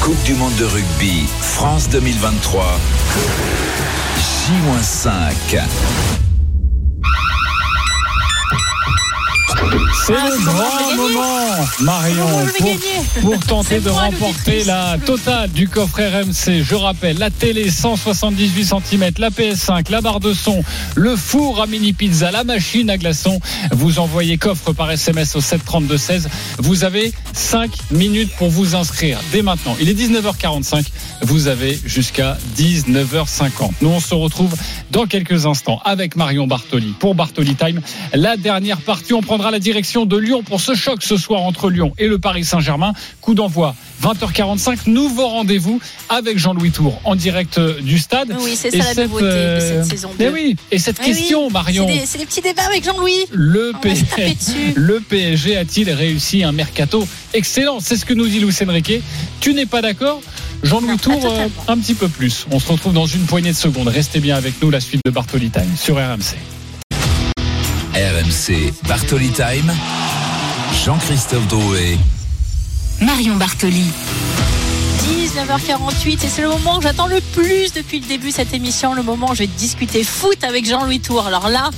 Coupe 0.00 0.22
du 0.24 0.34
Monde 0.34 0.54
de 0.58 0.64
rugby, 0.64 1.24
France 1.40 1.88
2023, 1.90 2.78
J-5. 4.16 6.27
C'est 10.06 10.14
Ah, 10.14 10.28
le 10.28 10.36
vais 10.36 10.44
grand 10.44 10.96
moment, 10.96 11.66
Marion, 11.80 12.46
pour, 13.22 13.38
tenter 13.46 13.80
de 13.80 13.88
remporter 13.88 14.64
la 14.64 14.96
totale 15.04 15.50
du 15.50 15.68
coffre 15.68 16.00
RMC. 16.00 16.62
Je 16.62 16.74
rappelle, 16.74 17.18
la 17.18 17.30
télé 17.30 17.70
178 17.70 18.64
cm, 18.64 19.10
la 19.18 19.30
PS5, 19.30 19.90
la 19.90 20.00
barre 20.00 20.20
de 20.20 20.34
son, 20.34 20.62
le 20.96 21.16
four 21.16 21.62
à 21.62 21.66
mini 21.66 21.92
pizza, 21.92 22.30
la 22.30 22.44
machine 22.44 22.90
à 22.90 22.98
glaçons. 22.98 23.40
Vous 23.72 23.98
envoyez 23.98 24.36
coffre 24.36 24.72
par 24.72 24.90
SMS 24.90 25.34
au 25.34 25.40
732-16. 25.40 26.26
Vous 26.58 26.84
avez 26.84 27.12
5 27.32 27.70
minutes 27.90 28.30
pour 28.36 28.50
vous 28.50 28.74
inscrire 28.76 29.18
dès 29.32 29.42
maintenant. 29.42 29.76
Il 29.80 29.88
est 29.88 29.94
19h45. 29.94 30.84
Vous 31.22 31.48
avez 31.48 31.78
jusqu'à 31.84 32.36
19h50. 32.56 33.72
Nous, 33.80 33.88
on 33.88 34.00
se 34.00 34.14
retrouve 34.14 34.54
dans 34.90 35.06
quelques 35.06 35.46
instants 35.46 35.80
avec 35.84 36.16
Marion 36.16 36.46
Bartoli 36.46 36.94
pour 36.98 37.14
Bartoli 37.14 37.54
Time. 37.54 37.80
La 38.12 38.36
dernière 38.36 38.80
partie, 38.80 39.14
on 39.14 39.22
prendra 39.38 39.52
la 39.52 39.60
direction 39.60 40.04
de 40.04 40.16
Lyon 40.16 40.42
pour 40.42 40.60
ce 40.60 40.74
choc 40.74 41.00
ce 41.00 41.16
soir 41.16 41.42
entre 41.42 41.70
Lyon 41.70 41.92
et 41.96 42.08
le 42.08 42.18
Paris 42.18 42.44
Saint-Germain. 42.44 42.92
Coup 43.20 43.34
d'envoi 43.34 43.76
20h45. 44.02 44.78
Nouveau 44.90 45.28
rendez-vous 45.28 45.80
avec 46.08 46.38
Jean-Louis 46.38 46.72
Tour 46.72 47.00
en 47.04 47.14
direct 47.14 47.58
euh, 47.58 47.80
du 47.80 48.00
stade. 48.00 48.34
Oui, 48.40 48.56
c'est 48.56 48.74
Et 48.74 48.78
ça 48.80 48.88
la 48.88 48.94
cette, 48.94 49.04
nouveauté 49.04 49.24
de 49.26 49.30
euh, 49.30 49.82
cette 49.84 49.90
saison 49.92 50.10
mais 50.18 50.24
2. 50.26 50.32
oui, 50.32 50.56
et 50.72 50.78
cette 50.80 50.98
Oui, 50.98 51.04
question, 51.06 51.46
oui, 51.46 51.52
Marion. 51.52 51.86
c'est 52.04 52.18
des- 52.18 52.24
des 52.24 52.26
petits 52.26 52.40
débats 52.40 52.64
avec 52.66 52.82
Jean-Louis. 52.84 53.26
Le, 53.30 53.70
PSG, 53.80 54.04
dessus. 54.34 54.52
le 54.74 54.98
PSG 54.98 55.56
a-t-il 55.56 55.88
réussi 55.92 56.42
un 56.42 56.50
mercato 56.50 57.06
excellent? 57.32 57.78
C'est 57.78 57.96
ce 57.96 58.04
que 58.04 58.14
nous 58.14 58.26
dit 58.26 58.40
Luis 58.40 58.54
Enrique. 58.68 59.00
Tu 59.40 59.54
n'es 59.54 59.66
pas 59.66 59.82
d'accord? 59.82 60.20
Jean-Louis 60.64 60.96
Tour, 60.98 61.20
euh, 61.24 61.46
un 61.68 61.78
petit 61.78 61.94
peu 61.94 62.08
plus. 62.08 62.44
On 62.50 62.58
se 62.58 62.72
retrouve 62.72 62.92
dans 62.92 63.06
une 63.06 63.22
poignée 63.26 63.52
de 63.52 63.56
secondes. 63.56 63.86
Restez 63.86 64.18
bien 64.18 64.34
avec 64.34 64.60
nous, 64.60 64.70
la 64.70 64.80
suite 64.80 65.02
de 65.04 65.12
Bartoli 65.12 65.50
Time 65.50 65.76
sur 65.76 65.94
RMC. 65.94 66.34
RMC, 67.98 68.72
Bartoli 68.86 69.30
Time, 69.30 69.74
Jean-Christophe 70.84 71.48
Drouet. 71.48 71.98
Marion 73.00 73.34
Bartoli. 73.34 73.90
19h48 75.02 76.24
et 76.24 76.28
c'est 76.28 76.42
le 76.42 76.48
moment 76.48 76.76
que 76.76 76.84
j'attends 76.84 77.08
le 77.08 77.20
plus 77.34 77.72
depuis 77.72 77.98
le 77.98 78.06
début 78.06 78.28
de 78.28 78.34
cette 78.34 78.54
émission, 78.54 78.94
le 78.94 79.02
moment 79.02 79.30
où 79.30 79.34
je 79.34 79.40
vais 79.40 79.46
discuter 79.48 80.04
foot 80.04 80.44
avec 80.44 80.64
Jean-Louis 80.64 81.00
Tour. 81.00 81.26
Alors 81.26 81.48
là, 81.48 81.70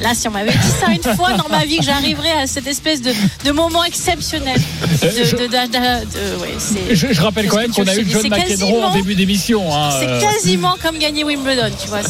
là, 0.00 0.14
si 0.14 0.28
on 0.28 0.30
m'avait 0.30 0.50
dit 0.50 0.56
ça 0.80 0.90
une 0.92 1.16
fois 1.16 1.32
dans 1.34 1.48
ma 1.48 1.64
vie 1.64 1.78
que 1.78 1.84
j'arriverais 1.84 2.32
à 2.32 2.46
cette 2.46 2.66
espèce 2.66 3.00
de, 3.02 3.12
de 3.44 3.50
moment 3.52 3.84
exceptionnel. 3.84 4.60
Je- 5.02 7.20
rappelle 7.20 7.48
quand 7.48 7.58
même 7.58 7.72
qu'on 7.72 7.86
a 7.86 7.94
eu 7.96 8.06
John 8.08 8.28
McEnroe 8.28 8.82
en 8.84 8.94
début 8.94 9.14
d'émission. 9.14 9.74
hein, 9.74 9.90
C'est 9.98 10.06
euh, 10.06 10.20
quasiment 10.20 10.76
comme 10.82 10.98
gagner 10.98 11.24
Wimbledon, 11.24 11.70
tu 11.80 11.88
vois. 11.88 12.00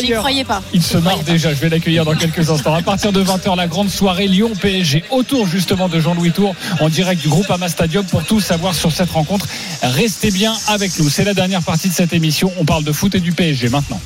J'y 0.00 0.10
croyais 0.12 0.44
pas. 0.44 0.62
Il 0.72 0.82
se 0.82 0.98
marre 0.98 1.18
déjà, 1.20 1.50
je 1.54 1.60
vais 1.60 1.68
l'accueillir 1.68 2.04
dans 2.04 2.14
quelques 2.14 2.50
instants. 2.50 2.74
À 2.74 2.82
partir 2.82 3.12
de 3.12 3.22
20h, 3.22 3.56
la 3.56 3.66
grande 3.66 3.90
soirée 3.90 4.26
Lyon-PSG 4.28 5.04
autour 5.10 5.46
justement 5.46 5.88
de 5.88 6.00
Jean-Louis 6.00 6.32
Tour 6.32 6.54
en 6.80 6.88
direct 6.88 7.22
du 7.22 7.28
groupe 7.28 7.50
Ama 7.50 7.68
Stadium 7.68 8.04
pour 8.04 8.24
tout 8.24 8.40
savoir 8.40 8.74
sur 8.74 8.92
cette 8.92 9.10
rencontre. 9.10 9.46
Restez 9.82 10.30
bien 10.30 10.54
avec 10.68 10.98
nous. 10.98 11.08
C'est 11.08 11.24
la 11.24 11.34
dernière 11.34 11.62
partie 11.62 11.88
de 11.88 11.94
cette 11.94 12.12
émission. 12.12 12.52
On 12.58 12.64
parle 12.64 12.84
de 12.84 12.92
foot 12.92 13.14
et 13.14 13.20
du 13.20 13.32
PSG 13.32 13.68
maintenant. 13.68 14.00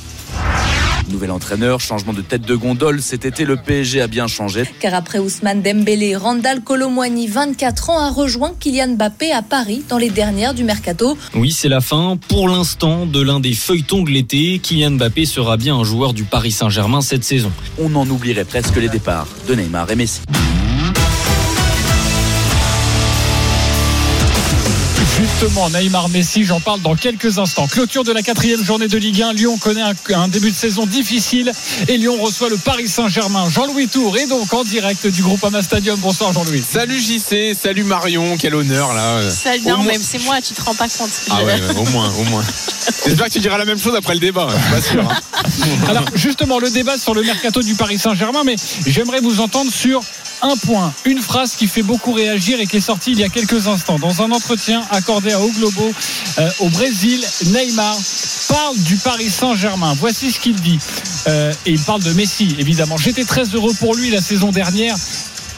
Nouvel 1.09 1.31
entraîneur, 1.31 1.79
changement 1.79 2.13
de 2.13 2.21
tête 2.21 2.43
de 2.43 2.55
gondole. 2.55 3.01
Cet 3.01 3.25
été, 3.25 3.45
le 3.45 3.57
PSG 3.57 4.01
a 4.01 4.07
bien 4.07 4.27
changé. 4.27 4.63
Car 4.79 4.93
après 4.93 5.19
Ousmane 5.19 5.61
Dembélé, 5.61 6.15
Randall 6.15 6.61
Colomwani, 6.61 7.27
24 7.27 7.89
ans, 7.89 7.99
a 7.99 8.09
rejoint 8.09 8.53
Kylian 8.59 8.95
Mbappé 8.95 9.31
à 9.31 9.41
Paris 9.41 9.83
dans 9.89 9.97
les 9.97 10.09
dernières 10.09 10.53
du 10.53 10.63
mercato. 10.63 11.17
Oui, 11.35 11.51
c'est 11.51 11.69
la 11.69 11.81
fin, 11.81 12.17
pour 12.27 12.47
l'instant, 12.47 13.05
de 13.05 13.21
l'un 13.21 13.39
des 13.39 13.53
feuilletons 13.53 14.03
de 14.03 14.11
l'été. 14.11 14.59
Kylian 14.59 14.91
Mbappé 14.91 15.25
sera 15.25 15.57
bien 15.57 15.75
un 15.75 15.83
joueur 15.83 16.13
du 16.13 16.23
Paris 16.23 16.51
Saint-Germain 16.51 17.01
cette 17.01 17.23
saison. 17.23 17.51
On 17.79 17.93
en 17.95 18.07
oublierait 18.09 18.45
presque 18.45 18.75
les 18.77 18.89
départs 18.89 19.27
de 19.47 19.55
Neymar 19.55 19.89
et 19.91 19.95
Messi. 19.95 20.21
Justement, 25.39 25.69
Neymar 25.69 26.09
Messi, 26.09 26.43
j'en 26.43 26.59
parle 26.59 26.81
dans 26.81 26.95
quelques 26.95 27.37
instants. 27.39 27.65
Clôture 27.65 28.03
de 28.03 28.11
la 28.11 28.21
quatrième 28.21 28.61
journée 28.61 28.89
de 28.89 28.97
Ligue 28.97 29.21
1. 29.21 29.31
Lyon 29.31 29.57
connaît 29.57 29.81
un, 29.81 29.93
un 30.15 30.27
début 30.27 30.51
de 30.51 30.55
saison 30.55 30.85
difficile 30.85 31.53
et 31.87 31.95
Lyon 31.97 32.17
reçoit 32.21 32.49
le 32.49 32.57
Paris 32.57 32.89
Saint-Germain. 32.89 33.47
Jean-Louis 33.49 33.87
Tour 33.87 34.17
est 34.17 34.27
donc 34.27 34.53
en 34.53 34.65
direct 34.65 35.07
du 35.07 35.21
groupe 35.21 35.41
Ama 35.45 35.63
Stadium. 35.63 35.97
Bonsoir 36.01 36.33
Jean-Louis. 36.33 36.61
Salut 36.61 36.99
JC, 36.99 37.55
salut 37.57 37.85
Marion, 37.85 38.35
quel 38.37 38.53
honneur 38.53 38.93
là. 38.93 39.21
Non, 39.69 39.77
moins- 39.77 39.93
mais 39.93 39.99
c'est 40.01 40.21
moi, 40.25 40.41
tu 40.41 40.53
te 40.53 40.61
rends 40.61 40.75
pas 40.75 40.89
compte. 40.89 41.09
Ah 41.29 41.41
ouais, 41.45 41.53
ouais, 41.53 41.77
au 41.77 41.85
moins, 41.91 42.09
au 42.19 42.23
moins. 42.25 42.43
J'espère 43.05 43.27
que 43.27 43.31
tu 43.31 43.39
diras 43.39 43.57
la 43.57 43.65
même 43.65 43.79
chose 43.79 43.95
après 43.95 44.15
le 44.15 44.19
débat, 44.19 44.49
je 44.49 44.61
suis 44.61 44.71
pas 44.73 44.81
sûr. 44.81 45.09
hein. 45.09 45.87
Alors 45.89 46.03
justement, 46.15 46.59
le 46.59 46.69
débat 46.69 46.97
sur 46.97 47.13
le 47.13 47.23
mercato 47.23 47.61
du 47.61 47.75
Paris 47.75 47.97
Saint-Germain, 47.97 48.43
mais 48.43 48.57
j'aimerais 48.85 49.21
vous 49.21 49.39
entendre 49.39 49.71
sur 49.71 50.01
un 50.41 50.55
point, 50.57 50.93
une 51.05 51.21
phrase 51.21 51.55
qui 51.55 51.67
fait 51.67 51.83
beaucoup 51.83 52.13
réagir 52.13 52.59
et 52.59 52.67
qui 52.67 52.77
est 52.77 52.81
sortie 52.81 53.11
il 53.11 53.19
y 53.19 53.23
a 53.23 53.29
quelques 53.29 53.67
instants. 53.67 53.99
Dans 53.99 54.21
un 54.21 54.31
entretien 54.31 54.81
accordé 54.91 55.31
à 55.31 55.39
O 55.41 55.49
Globo 55.49 55.91
euh, 56.37 56.49
au 56.59 56.69
Brésil, 56.69 57.23
Neymar 57.47 57.97
parle 58.47 58.77
du 58.79 58.95
Paris 58.97 59.29
Saint-Germain. 59.29 59.93
Voici 59.97 60.31
ce 60.31 60.39
qu'il 60.39 60.55
dit. 60.55 60.79
Euh, 61.27 61.53
et 61.65 61.71
il 61.71 61.81
parle 61.81 62.01
de 62.01 62.13
Messi, 62.13 62.55
évidemment. 62.57 62.97
J'étais 62.97 63.25
très 63.25 63.43
heureux 63.43 63.73
pour 63.79 63.95
lui 63.95 64.09
la 64.09 64.21
saison 64.21 64.51
dernière. 64.51 64.95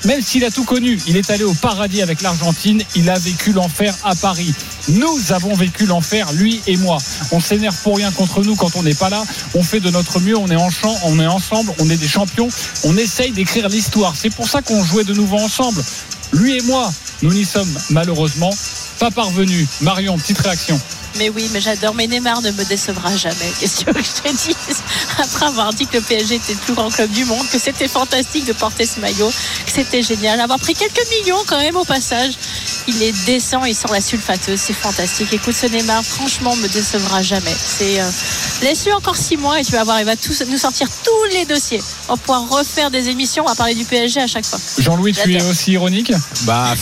Même 0.05 0.21
s'il 0.21 0.43
a 0.45 0.51
tout 0.51 0.63
connu, 0.63 0.99
il 1.07 1.15
est 1.15 1.29
allé 1.29 1.43
au 1.43 1.53
paradis 1.53 2.01
avec 2.01 2.21
l'Argentine, 2.21 2.81
il 2.95 3.09
a 3.09 3.19
vécu 3.19 3.51
l'enfer 3.51 3.95
à 4.03 4.15
Paris. 4.15 4.53
Nous 4.87 5.31
avons 5.31 5.55
vécu 5.55 5.85
l'enfer, 5.85 6.31
lui 6.33 6.61
et 6.65 6.75
moi. 6.77 6.97
On 7.31 7.39
s'énerve 7.39 7.75
pour 7.83 7.97
rien 7.97 8.11
contre 8.11 8.43
nous 8.43 8.55
quand 8.55 8.75
on 8.75 8.83
n'est 8.83 8.95
pas 8.95 9.09
là. 9.09 9.23
On 9.53 9.63
fait 9.63 9.79
de 9.79 9.91
notre 9.91 10.19
mieux, 10.19 10.37
on 10.37 10.49
est 10.49 10.55
en 10.55 10.71
champ, 10.71 10.95
on 11.03 11.19
est 11.19 11.27
ensemble, 11.27 11.71
on 11.79 11.89
est 11.89 11.97
des 11.97 12.07
champions. 12.07 12.49
On 12.83 12.97
essaye 12.97 13.31
d'écrire 13.31 13.69
l'histoire. 13.69 14.15
C'est 14.15 14.31
pour 14.31 14.47
ça 14.47 14.61
qu'on 14.61 14.83
jouait 14.83 15.03
de 15.03 15.13
nouveau 15.13 15.37
ensemble. 15.37 15.83
Lui 16.33 16.57
et 16.57 16.61
moi, 16.61 16.91
nous 17.21 17.33
n'y 17.33 17.45
sommes 17.45 17.71
malheureusement 17.89 18.51
pas 18.99 19.11
parvenus. 19.11 19.67
Marion, 19.81 20.17
petite 20.17 20.39
réaction. 20.39 20.79
Mais 21.17 21.29
oui, 21.29 21.49
mais 21.53 21.61
j'adore. 21.61 21.93
Mais 21.93 22.07
Neymar 22.07 22.41
ne 22.41 22.51
me 22.51 22.63
décevra 22.65 23.15
jamais. 23.15 23.51
Qu'est-ce 23.59 23.85
que 23.85 23.91
je 23.91 24.21
te 24.21 24.47
dis 24.47 24.55
Après 25.19 25.45
avoir 25.45 25.73
dit 25.73 25.85
que 25.87 25.97
le 25.97 26.03
PSG 26.03 26.35
était 26.35 26.53
le 26.53 26.59
plus 26.59 26.73
grand 26.73 26.89
club 26.89 27.09
du 27.11 27.25
monde, 27.25 27.45
que 27.51 27.59
c'était 27.59 27.87
fantastique 27.87 28.45
de 28.45 28.53
porter 28.53 28.85
ce 28.85 28.99
maillot, 28.99 29.29
que 29.29 29.71
c'était 29.71 30.01
génial, 30.01 30.39
avoir 30.39 30.59
pris 30.59 30.73
quelques 30.73 31.05
millions 31.19 31.43
quand 31.47 31.59
même 31.59 31.75
au 31.75 31.85
passage. 31.85 32.33
Il 32.87 33.01
est 33.03 33.13
décent, 33.25 33.63
il 33.65 33.75
sort 33.75 33.91
la 33.91 34.01
sulfateuse, 34.01 34.59
c'est 34.59 34.73
fantastique. 34.73 35.31
Écoute, 35.33 35.55
ce 35.55 35.67
Neymar, 35.67 36.03
franchement, 36.03 36.55
me 36.55 36.67
décevra 36.67 37.21
jamais. 37.21 37.53
C'est 37.77 38.01
euh, 38.01 38.09
laisse-lui 38.61 38.93
encore 38.93 39.15
six 39.15 39.37
mois 39.37 39.59
et 39.59 39.63
tu 39.63 39.73
vas 39.73 39.83
voir, 39.83 39.99
il 39.99 40.05
va 40.05 40.15
tous 40.15 40.41
nous 40.47 40.57
sortir 40.57 40.87
tous 41.03 41.33
les 41.33 41.45
dossiers. 41.45 41.81
On 42.07 42.13
va 42.13 42.17
pouvoir 42.17 42.49
refaire 42.49 42.89
des 42.89 43.09
émissions, 43.09 43.43
on 43.43 43.49
va 43.49 43.55
parler 43.55 43.75
du 43.75 43.85
PSG 43.85 44.21
à 44.21 44.27
chaque 44.27 44.45
fois. 44.45 44.59
Jean-Louis, 44.79 45.13
tu 45.13 45.33
es 45.35 45.43
aussi 45.43 45.73
ironique? 45.73 46.11
Bah, 46.43 46.73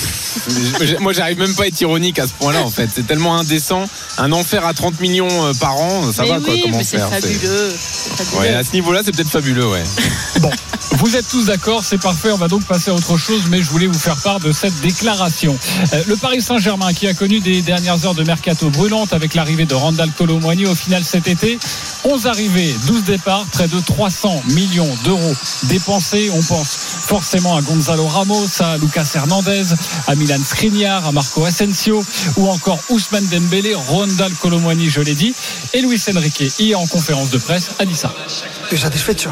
moi 1.00 1.14
j'arrive 1.14 1.40
même 1.40 1.54
pas 1.56 1.64
à 1.64 1.68
être 1.68 1.82
ironique 1.82 2.20
à 2.20 2.28
ce 2.28 2.34
point-là 2.34 2.64
en 2.64 2.70
fait. 2.70 2.90
C'est 2.94 3.06
tellement 3.08 3.38
indécent. 3.38 3.88
Un 4.22 4.32
enfer 4.34 4.66
à 4.66 4.74
30 4.74 5.00
millions 5.00 5.28
euh, 5.46 5.54
par 5.60 5.78
an, 5.78 6.12
ça 6.12 6.24
mais 6.24 6.30
va 6.30 6.40
quoi 6.40 6.54
oui, 6.54 6.62
comment 6.64 6.78
mais 6.78 6.84
faire 6.84 7.08
c'est- 7.10 7.22
fabuleux. 7.22 7.74
c'est 7.80 8.10
fabuleux. 8.26 8.40
Ouais, 8.42 8.54
à 8.54 8.64
ce 8.64 8.74
niveau-là, 8.74 9.02
c'est 9.04 9.12
peut-être 9.16 9.30
fabuleux, 9.30 9.68
ouais. 9.68 9.84
Vous 10.98 11.16
êtes 11.16 11.28
tous 11.30 11.46
d'accord, 11.46 11.84
c'est 11.86 12.00
parfait. 12.00 12.32
On 12.32 12.38
va 12.38 12.48
donc 12.50 12.64
passer 12.66 12.90
à 12.92 12.94
autre 12.94 13.16
chose, 13.16 13.44
mais 13.50 13.62
je 13.62 13.70
voulais 13.70 13.86
vous 13.88 13.98
faire 13.98 14.18
part 14.18 14.40
de 14.42 14.52
cette 14.52 14.78
déclaration. 14.82 15.58
Euh, 15.94 16.04
le 16.08 16.16
Paris 16.18 16.42
Saint-Germain, 16.42 16.94
qui 16.94 17.08
a 17.08 17.14
connu 17.14 17.40
des 17.40 17.62
dernières 17.62 18.06
heures 18.06 18.16
de 18.16 18.24
mercato 18.24 18.70
brûlantes 18.70 19.14
avec 19.14 19.34
l'arrivée 19.36 19.66
de 19.66 19.76
Randall 19.76 20.12
Colomwani 20.18 20.66
au 20.66 20.76
final 20.76 21.04
cet 21.06 21.28
été, 21.28 21.58
11 22.04 22.28
arrivées, 22.28 22.76
12 22.88 23.04
départs, 23.04 23.46
près 23.52 23.68
de 23.68 23.80
300 23.80 24.42
millions 24.50 24.90
d'euros 25.06 25.34
dépensés. 25.66 26.30
On 26.34 26.42
pense 26.42 26.68
forcément 27.10 27.58
à 27.58 27.62
Gonzalo 27.64 28.06
Ramos, 28.06 28.46
à 28.60 28.78
Lucas 28.78 29.14
Hernandez, 29.16 29.64
à 30.06 30.14
Milan 30.14 30.38
Skriniar, 30.46 31.08
à 31.08 31.12
Marco 31.12 31.44
Asensio, 31.44 32.06
ou 32.38 32.48
encore 32.48 32.78
Ousmane 32.90 33.26
Dembélé, 33.30 33.74
Randall 33.74 34.32
Colomwani, 34.34 34.92
je 34.92 35.02
l'ai 35.02 35.16
dit, 35.16 35.34
et 35.74 35.82
Luis 35.82 36.00
Enrique, 36.16 36.54
hier 36.60 36.80
en 36.80 36.86
conférence 36.86 37.32
de 37.32 37.40
presse, 37.40 37.72
a 37.80 37.86
dit 37.86 37.96
ça. 37.96 38.14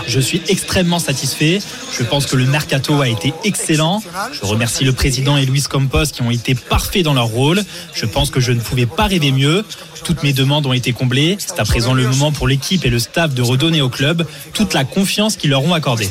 Je 0.08 0.20
suis 0.20 0.42
extrêmement 0.48 0.98
satisfait. 0.98 1.60
Je 1.96 2.02
pense 2.02 2.26
que 2.26 2.36
le 2.36 2.48
mercato 2.48 3.00
a 3.00 3.08
été 3.08 3.32
excellent. 3.44 4.02
Je 4.32 4.44
remercie 4.44 4.84
le 4.84 4.94
président 4.94 5.38
et 5.38 5.46
Luis 5.46 5.62
Campos 5.62 6.06
qui 6.12 6.24
ont 6.24 6.32
été 6.32 6.56
parfaits 6.56 7.04
dans 7.04 7.14
leur 7.14 7.28
rôle. 7.28 7.64
Je 7.94 8.08
pense 8.08 8.32
que 8.32 8.40
je 8.40 8.54
ne 8.54 8.60
pouvais 8.60 8.88
pas 8.88 9.06
rêver 9.06 9.32
mieux. 9.32 9.64
Toutes 10.04 10.24
mes 10.24 10.34
demandes 10.34 10.66
ont 10.66 10.74
été 10.74 10.94
comblées. 10.94 11.38
C'est 11.38 11.60
à 11.60 11.66
présent 11.66 11.94
le 11.94 12.08
moment 12.08 12.32
pour 12.32 12.48
l'équipe 12.48 12.84
et 12.86 12.90
le 12.90 12.98
staff 12.98 13.36
de 13.36 13.44
redonner 13.44 13.82
au 13.82 13.90
club 13.90 14.26
toute 14.54 14.74
la 14.74 14.84
confiance 14.84 15.36
qu'ils 15.36 15.52
leur 15.52 15.64
ont 15.64 15.76
accordée. 15.76 16.10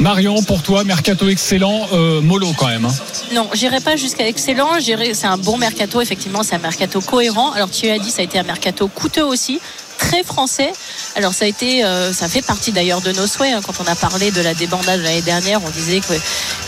Marion, 0.00 0.42
pour 0.42 0.62
toi, 0.62 0.84
mercato 0.84 1.28
excellent, 1.28 1.86
euh, 1.92 2.20
mollo 2.20 2.52
quand 2.56 2.68
même. 2.68 2.84
hein. 2.84 2.94
Non, 3.32 3.48
j'irai 3.54 3.80
pas 3.80 3.96
jusqu'à 3.96 4.26
excellent. 4.28 4.70
C'est 4.80 5.26
un 5.26 5.38
bon 5.38 5.56
mercato. 5.56 6.00
Effectivement, 6.00 6.42
c'est 6.42 6.54
un 6.54 6.58
mercato 6.60 7.00
cohérent. 7.00 7.52
Alors, 7.52 7.70
tu 7.70 7.88
as 7.88 7.98
dit, 7.98 8.10
ça 8.10 8.20
a 8.20 8.24
été 8.24 8.38
un 8.38 8.42
mercato 8.42 8.88
coûteux 8.88 9.24
aussi. 9.24 9.60
Très 9.98 10.22
français. 10.22 10.72
Alors 11.14 11.32
ça 11.34 11.46
a 11.46 11.48
été, 11.48 11.84
euh, 11.84 12.12
ça 12.12 12.28
fait 12.28 12.42
partie 12.42 12.70
d'ailleurs 12.72 13.00
de 13.00 13.12
nos 13.12 13.26
souhaits. 13.26 13.54
hein. 13.54 13.60
Quand 13.64 13.72
on 13.80 13.86
a 13.90 13.94
parlé 13.94 14.30
de 14.30 14.40
la 14.40 14.54
débandade 14.54 15.00
l'année 15.00 15.22
dernière, 15.22 15.60
on 15.64 15.70
disait 15.70 16.00
que 16.00 16.12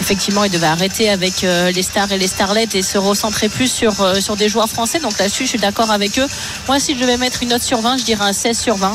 effectivement, 0.01 0.45
il 0.45 0.51
devait 0.51 0.67
arrêter 0.67 1.11
avec 1.11 1.45
euh, 1.45 1.71
les 1.71 1.83
stars 1.83 2.11
et 2.13 2.19
les 2.19 2.27
starlettes 2.27 2.75
et 2.75 2.83
se 2.83 2.97
recentrer 2.99 3.49
plus 3.49 3.71
sur 3.71 4.01
euh, 4.01 4.21
sur 4.21 4.37
des 4.37 4.49
joueurs 4.49 4.69
français. 4.69 4.99
Donc 4.99 5.19
là-dessus, 5.19 5.45
je 5.45 5.51
suis 5.51 5.59
d'accord 5.59 5.91
avec 5.91 6.19
eux. 6.19 6.27
Moi, 6.67 6.81
si 6.81 6.95
je 6.95 7.01
devais 7.01 7.17
mettre 7.17 7.43
une 7.43 7.51
note 7.51 7.63
sur 7.63 7.81
20, 7.81 7.99
je 7.99 8.05
dirais 8.05 8.25
un 8.25 8.33
16 8.33 8.59
sur 8.59 8.77
20. 8.77 8.93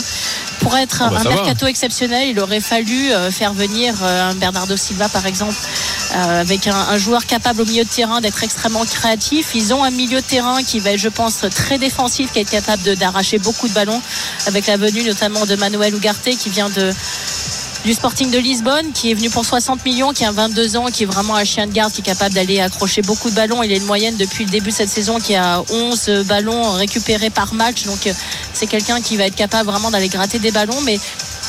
Pour 0.60 0.76
être 0.78 1.02
un, 1.02 1.08
Ah 1.08 1.10
bah, 1.12 1.20
un 1.20 1.24
va. 1.24 1.30
mercato 1.36 1.68
exceptionnel, 1.68 2.30
il 2.30 2.40
aurait 2.40 2.62
fallu 2.62 3.12
euh, 3.12 3.32
faire 3.32 3.54
venir 3.54 3.94
euh, 4.02 4.30
un 4.32 4.36
Bernardo 4.36 4.78
Silva, 4.78 5.10
par 5.10 5.26
exemple, 5.26 5.56
euh, 6.16 6.42
avec 6.42 6.68
un, 6.68 6.76
un 6.76 6.98
joueur 6.98 7.26
capable 7.26 7.62
au 7.62 7.66
milieu 7.66 7.84
de 7.84 7.90
terrain 7.90 8.22
d'être 8.22 8.44
extrêmement 8.44 8.86
créatif. 8.86 9.50
Ils 9.56 9.74
ont 9.74 9.84
un 9.84 9.92
milieu 9.92 10.22
de 10.22 10.26
terrain 10.26 10.64
qui 10.64 10.80
va 10.80 10.92
être, 10.92 11.00
je 11.00 11.10
pense, 11.10 11.40
très 11.54 11.78
défensif, 11.78 12.32
qui 12.32 12.40
est 12.40 12.50
capable 12.50 12.96
d'arracher 12.96 13.40
beaucoup 13.40 13.68
de 13.68 13.74
ballons, 13.74 14.02
avec 14.46 14.68
la 14.68 14.78
venue 14.78 15.04
notamment 15.04 15.46
de 15.46 15.56
Manuel 15.56 15.96
Ugarte 15.96 16.30
qui 16.38 16.50
vient 16.50 16.70
du 17.86 17.94
Sporting 17.94 18.32
de 18.32 18.38
Lisbonne, 18.38 18.92
qui 18.94 19.12
est 19.12 19.14
venu 19.14 19.30
pour 19.30 19.46
60 19.46 19.84
millions, 19.86 20.14
qui 20.14 20.24
a 20.24 20.32
22 20.32 20.78
ans, 20.78 20.86
qui 20.86 21.04
est 21.04 21.06
vraiment 21.06 21.36
un 21.36 21.44
chien 21.44 21.68
de 21.68 21.74
garde, 21.74 21.92
qui 21.92 22.02
est 22.02 22.04
capable 22.04 22.34
d'aller 22.34 22.62
accrocher 22.62 23.02
beaucoup 23.02 23.30
de 23.30 23.36
ballons. 23.36 23.62
Il 23.62 23.72
a 23.74 23.76
une 23.76 23.86
moyenne 23.86 24.16
depuis 24.16 24.46
le 24.46 24.52
début 24.52 24.70
de 24.70 24.76
cette 24.76 24.90
saison 24.90 25.20
qui 25.20 25.36
a 25.36 25.62
11 25.70 26.26
ballons 26.26 26.72
récupérés 26.72 27.30
par 27.30 27.54
match. 27.54 27.84
Donc 27.84 28.08
euh, 28.08 28.14
c'est 28.54 28.68
quelqu'un 28.68 29.02
qui 29.02 29.18
va 29.18 29.26
être 29.26 29.36
capable 29.36 29.70
vraiment 29.70 29.92
d'aller 29.92 30.08
gratter 30.08 30.40
des 30.40 30.52
ballons. 30.52 30.80
Mais 30.86 30.98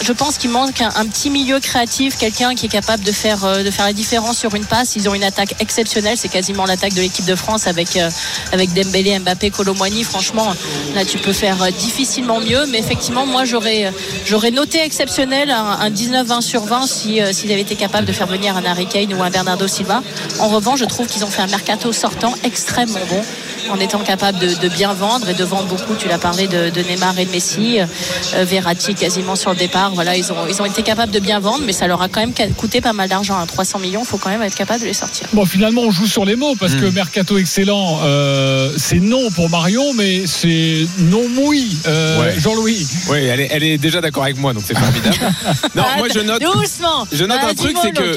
je 0.02 0.12
pense 0.12 0.38
qu'il 0.38 0.50
manque 0.50 0.80
un, 0.80 1.06
petit 1.06 1.30
milieu 1.30 1.60
créatif, 1.60 2.16
quelqu'un 2.18 2.54
qui 2.54 2.66
est 2.66 2.70
capable 2.70 3.04
de 3.04 3.12
faire, 3.12 3.44
euh, 3.44 3.62
de 3.62 3.70
faire 3.70 3.86
la 3.86 3.92
différence 3.92 4.38
sur 4.38 4.54
une 4.54 4.64
passe. 4.64 4.96
Ils 4.96 5.08
ont 5.08 5.14
une 5.14 5.24
attaque 5.24 5.54
exceptionnelle, 5.60 6.16
c'est 6.16 6.28
quasiment 6.28 6.64
l'attaque 6.64 6.94
de 6.94 7.00
l'équipe 7.00 7.24
de 7.24 7.34
France 7.34 7.66
avec, 7.66 7.96
euh, 7.96 8.10
avec 8.52 8.72
Dembélé, 8.72 9.18
Mbappé, 9.18 9.50
Colomboigny. 9.50 10.02
Franchement, 10.04 10.52
là 10.94 11.04
tu 11.04 11.18
peux 11.18 11.32
faire 11.32 11.62
euh, 11.62 11.70
difficilement 11.70 12.40
mieux. 12.40 12.66
Mais 12.66 12.78
effectivement, 12.78 13.26
moi 13.26 13.44
j'aurais, 13.44 13.92
j'aurais 14.26 14.50
noté 14.50 14.82
exceptionnel 14.82 15.50
un, 15.50 15.78
un 15.80 15.90
19-20 15.90 16.40
sur 16.40 16.64
20 16.64 16.86
si, 16.86 17.20
s'ils 17.32 17.52
avaient 17.52 17.60
été 17.60 17.76
capables 17.76 18.06
de 18.06 18.12
faire 18.12 18.26
venir 18.26 18.56
un 18.56 18.64
Harry 18.64 18.86
Kane 18.86 19.12
ou 19.14 19.22
un 19.22 19.30
Bernardo 19.30 19.68
Silva. 19.68 20.02
En 20.40 20.48
revanche, 20.48 20.80
je 20.80 20.84
trouve 20.86 21.06
qu'ils 21.06 21.24
ont 21.24 21.30
fait 21.30 21.42
un 21.42 21.46
mercato 21.46 21.92
sortant 21.92 22.34
extrêmement 22.42 23.00
bon 23.08 23.22
en 23.70 23.80
étant 23.80 24.00
capable 24.00 24.38
de, 24.38 24.68
bien 24.68 24.92
vendre 24.92 25.28
et 25.30 25.34
de 25.34 25.44
vendre 25.44 25.64
beaucoup. 25.64 25.94
Tu 25.94 26.06
l'as 26.08 26.18
parlé 26.18 26.46
de, 26.46 26.82
Neymar 26.82 27.18
et 27.18 27.24
de 27.24 27.30
Messi, 27.30 27.78
Verratti 28.34 28.94
quasiment 28.94 29.36
sur 29.36 29.50
le 29.50 29.56
départ. 29.56 29.83
Voilà, 29.94 30.16
ils 30.16 30.32
ont, 30.32 30.36
ils 30.48 30.60
ont 30.62 30.64
été 30.64 30.82
capables 30.82 31.12
de 31.12 31.18
bien 31.20 31.40
vendre, 31.40 31.62
mais 31.66 31.72
ça 31.72 31.86
leur 31.86 32.00
a 32.02 32.08
quand 32.08 32.20
même 32.20 32.32
coûté 32.56 32.80
pas 32.80 32.92
mal 32.92 33.08
d'argent. 33.08 33.36
hein. 33.38 33.46
300 33.46 33.78
millions, 33.80 34.00
il 34.02 34.06
faut 34.06 34.16
quand 34.18 34.30
même 34.30 34.42
être 34.42 34.54
capable 34.54 34.80
de 34.80 34.86
les 34.86 34.94
sortir. 34.94 35.26
Bon, 35.32 35.44
finalement, 35.44 35.82
on 35.82 35.90
joue 35.90 36.06
sur 36.06 36.24
les 36.24 36.36
mots 36.36 36.54
parce 36.58 36.72
Hmm. 36.74 36.80
que 36.80 36.86
mercato 36.86 37.36
excellent, 37.38 38.00
euh, 38.02 38.72
c'est 38.78 39.00
non 39.00 39.30
pour 39.30 39.50
Marion, 39.50 39.92
mais 39.94 40.26
c'est 40.26 40.86
non 40.98 41.28
mouille. 41.28 41.76
Euh, 41.86 42.20
Ouais. 42.20 42.34
Jean-Louis. 42.38 42.86
Oui, 43.10 43.18
elle 43.18 43.40
est, 43.40 43.48
elle 43.50 43.62
est 43.64 43.78
déjà 43.78 44.00
d'accord 44.00 44.22
avec 44.24 44.38
moi, 44.38 44.52
donc 44.52 44.62
c'est 44.66 44.76
formidable. 44.78 45.16
non, 45.74 45.82
moi 45.98 46.06
je 46.12 46.20
note. 46.20 46.40
Doucement 46.40 47.06
Je 47.12 47.24
note 47.24 47.38
un 47.42 47.54
truc, 47.54 47.76
c'est 47.82 47.90
que 47.92 48.14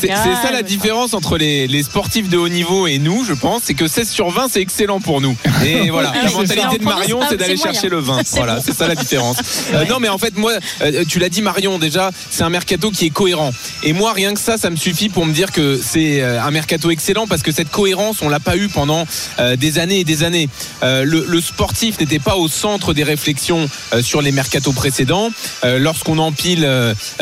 C'est 0.00 0.08
c'est 0.08 0.34
ça 0.42 0.50
la 0.52 0.62
différence 0.62 1.14
entre 1.14 1.36
les, 1.38 1.66
les 1.66 1.82
sportifs 1.82 2.28
de 2.28 2.36
haut 2.38 2.48
niveau 2.48 2.86
et 2.86 2.98
nous, 2.98 3.24
je 3.24 3.32
pense, 3.34 3.62
c'est 3.64 3.74
que 3.74 3.86
16 3.86 4.08
sur 4.10 4.30
20, 4.30 4.48
c'est 4.50 4.60
excellent 4.60 5.00
pour 5.00 5.20
nous. 5.20 5.36
Et 5.64 5.90
voilà, 5.90 6.12
Ah 6.14 6.24
la 6.24 6.30
mentalité 6.30 6.78
de. 6.78 6.84
Marion, 6.84 7.20
Ah, 7.22 7.26
c'est 7.30 7.36
d'aller 7.36 7.56
chercher 7.56 7.88
le 7.88 7.98
20. 8.00 8.20
C'est 8.24 8.36
Voilà, 8.38 8.56
bon. 8.56 8.62
c'est 8.64 8.74
ça 8.76 8.88
la 8.88 8.94
différence. 8.94 9.36
Euh, 9.74 9.84
non, 9.86 9.98
mais 10.00 10.08
en 10.08 10.18
fait, 10.18 10.36
moi, 10.36 10.52
euh, 10.82 11.04
tu 11.08 11.18
l'as 11.18 11.28
dit, 11.28 11.42
Marion, 11.42 11.78
déjà, 11.78 12.10
c'est 12.30 12.42
un 12.42 12.50
mercato 12.50 12.90
qui 12.90 13.06
est 13.06 13.10
cohérent. 13.10 13.52
Et 13.82 13.92
moi, 13.92 14.12
rien 14.12 14.34
que 14.34 14.40
ça, 14.40 14.56
ça 14.56 14.70
me 14.70 14.76
suffit 14.76 15.08
pour 15.08 15.26
me 15.26 15.32
dire 15.32 15.52
que 15.52 15.80
c'est 15.82 16.22
euh, 16.22 16.42
un 16.42 16.50
mercato 16.50 16.90
excellent 16.90 17.26
parce 17.26 17.42
que 17.42 17.52
cette 17.52 17.70
cohérence, 17.70 18.22
on 18.22 18.28
l'a 18.28 18.40
pas 18.40 18.56
eu 18.56 18.68
pendant 18.68 19.06
euh, 19.38 19.56
des 19.56 19.78
années 19.78 20.00
et 20.00 20.04
des 20.04 20.22
années. 20.22 20.48
Le, 20.82 21.40
sportif 21.40 21.98
n'était 21.98 22.18
pas 22.18 22.36
au 22.36 22.48
centre 22.48 22.92
des 22.92 23.02
réflexions 23.02 23.68
sur 24.02 24.20
les 24.20 24.30
mercatos 24.30 24.74
précédents. 24.74 25.30
Lorsqu'on 25.64 26.18
empile 26.18 26.68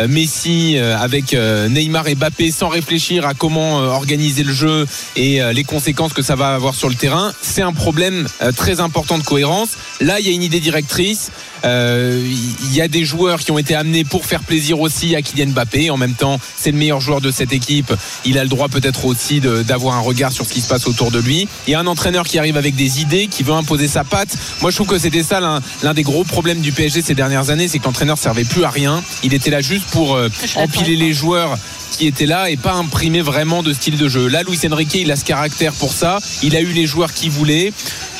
Messi 0.08 0.76
avec 0.76 1.34
Neymar 1.34 2.08
et 2.08 2.16
Mbappé 2.16 2.50
sans 2.50 2.68
réfléchir 2.68 3.24
à 3.26 3.34
comment 3.34 3.76
organiser 3.76 4.42
le 4.42 4.52
jeu 4.52 4.86
et 5.14 5.40
les 5.52 5.64
conséquences 5.64 6.12
que 6.12 6.22
ça 6.22 6.34
va 6.34 6.54
avoir 6.54 6.74
sur 6.74 6.88
le 6.88 6.96
terrain, 6.96 7.32
c'est 7.40 7.62
un 7.62 7.72
problème 7.72 8.26
très 8.56 8.80
important 8.80 9.18
de 9.18 9.22
cohérence. 9.22 9.70
Là, 10.00 10.18
il 10.18 10.26
y 10.26 10.30
a 10.30 10.32
une 10.32 10.42
idée 10.42 10.60
directrice. 10.60 11.30
Euh, 11.64 12.22
Il 12.62 12.74
y 12.74 12.80
a 12.80 12.88
des 12.88 13.04
joueurs 13.04 13.40
qui 13.40 13.50
ont 13.50 13.58
été 13.58 13.74
amenés 13.74 14.04
pour 14.04 14.26
faire 14.26 14.42
plaisir 14.42 14.80
aussi 14.80 15.16
à 15.16 15.22
Kylian 15.22 15.48
Mbappé. 15.48 15.90
En 15.90 15.96
même 15.96 16.14
temps, 16.14 16.38
c'est 16.56 16.70
le 16.70 16.78
meilleur 16.78 17.00
joueur 17.00 17.20
de 17.20 17.30
cette 17.30 17.52
équipe. 17.52 17.92
Il 18.24 18.38
a 18.38 18.42
le 18.42 18.48
droit 18.48 18.68
peut-être 18.68 19.04
aussi 19.04 19.40
d'avoir 19.40 19.96
un 19.96 20.00
regard 20.00 20.32
sur 20.32 20.46
ce 20.46 20.52
qui 20.52 20.60
se 20.60 20.68
passe 20.68 20.86
autour 20.86 21.10
de 21.10 21.18
lui. 21.18 21.48
Il 21.66 21.70
y 21.70 21.74
a 21.74 21.80
un 21.80 21.86
entraîneur 21.86 22.26
qui 22.26 22.38
arrive 22.38 22.56
avec 22.56 22.74
des 22.74 23.00
idées, 23.00 23.26
qui 23.26 23.42
veut 23.42 23.52
imposer 23.54 23.88
sa 23.88 24.04
patte. 24.04 24.36
Moi, 24.60 24.70
je 24.70 24.76
trouve 24.76 24.88
que 24.88 24.98
c'était 24.98 25.22
ça 25.22 25.40
l'un 25.40 25.60
l'un 25.82 25.94
des 25.94 26.02
gros 26.02 26.24
problèmes 26.24 26.60
du 26.60 26.72
PSG 26.72 27.02
ces 27.02 27.14
dernières 27.14 27.50
années, 27.50 27.68
c'est 27.68 27.78
que 27.78 27.84
l'entraîneur 27.84 28.18
servait 28.18 28.44
plus 28.44 28.64
à 28.64 28.70
rien. 28.70 29.02
Il 29.22 29.34
était 29.34 29.50
là 29.50 29.60
juste 29.60 29.86
pour 29.90 30.14
euh, 30.14 30.28
empiler 30.56 30.96
les 30.96 31.12
joueurs 31.12 31.56
qui 31.90 32.06
étaient 32.06 32.26
là 32.26 32.50
et 32.50 32.56
pas 32.56 32.74
imprimer 32.74 33.22
vraiment 33.22 33.62
de 33.62 33.72
style 33.72 33.96
de 33.96 34.08
jeu. 34.08 34.28
Là, 34.28 34.42
Luis 34.42 34.60
Enrique, 34.70 34.94
il 34.94 35.10
a 35.10 35.16
ce 35.16 35.24
caractère 35.24 35.72
pour 35.72 35.92
ça. 35.92 36.18
Il 36.42 36.54
a 36.56 36.60
eu 36.60 36.72
les 36.72 36.86
joueurs 36.86 37.12
qu'il 37.12 37.30
voulait. 37.30 37.72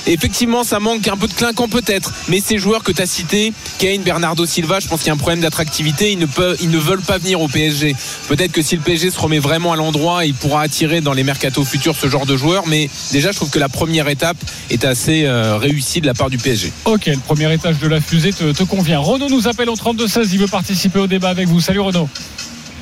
Effectivement, 0.07 0.65
ça 0.65 0.81
manque 0.81 1.07
un 1.09 1.17
peu 1.17 1.27
de 1.27 1.33
clinquant 1.33 1.69
peut-être. 1.69 2.13
Mais 2.29 2.41
ces 2.41 2.59
joueurs 2.59 2.83
que 2.83 2.93
tu 2.93 3.03
as 3.03 3.07
cités, 3.07 3.53
Kane, 3.79 4.03
Bernardo 4.03 4.47
Silva, 4.47 4.81
je 4.81 4.89
pense 4.89 5.01
qu'il 5.01 5.09
y 5.09 5.11
a 5.11 5.15
un 5.15 5.19
problème 5.19 5.41
d'attractivité. 5.41 6.13
Ils 6.13 6.19
ne, 6.19 6.79
veulent 6.79 7.03
pas 7.03 7.19
venir 7.19 7.41
au 7.41 7.49
PSG. 7.49 7.95
Peut-être 8.29 8.53
que 8.53 8.63
si 8.63 8.77
le 8.77 8.83
PSG 8.83 9.11
se 9.11 9.19
remet 9.19 9.39
vraiment 9.39 9.73
à 9.73 9.77
l'endroit, 9.77 10.25
il 10.25 10.35
pourra 10.35 10.63
attirer 10.63 11.01
dans 11.01 11.13
les 11.13 11.25
mercatos 11.25 11.65
futurs 11.65 11.97
ce 11.97 12.09
genre 12.09 12.27
de 12.27 12.37
joueurs. 12.37 12.67
Mais 12.67 12.89
déjà, 13.13 13.33
je 13.33 13.37
trouve 13.37 13.51
que 13.51 13.59
la 13.59 13.69
première 13.69 14.09
étape 14.09 14.37
est 14.71 14.85
assez 14.85 15.25
euh, 15.25 15.57
réussie 15.57 16.01
de 16.01 16.07
la 16.07 16.15
part 16.15 16.31
du 16.31 16.39
PSG. 16.39 16.73
Ok, 16.85 17.07
le 17.07 17.19
premier 17.19 17.53
étage 17.53 17.79
de 17.79 17.89
la 17.89 18.01
fusée 18.01 18.33
te, 18.33 18.53
te 18.53 18.63
convient. 18.63 18.99
Renaud 18.99 19.29
nous 19.29 19.49
appelle 19.49 19.71
au 19.71 19.77
32-16. 19.77 20.29
Il 20.33 20.39
veut 20.39 20.47
participer 20.47 20.99
au 20.99 21.07
débat 21.07 21.31
avec 21.31 21.49
vous. 21.49 21.61
Salut 21.61 21.81
Renaud. 21.81 22.09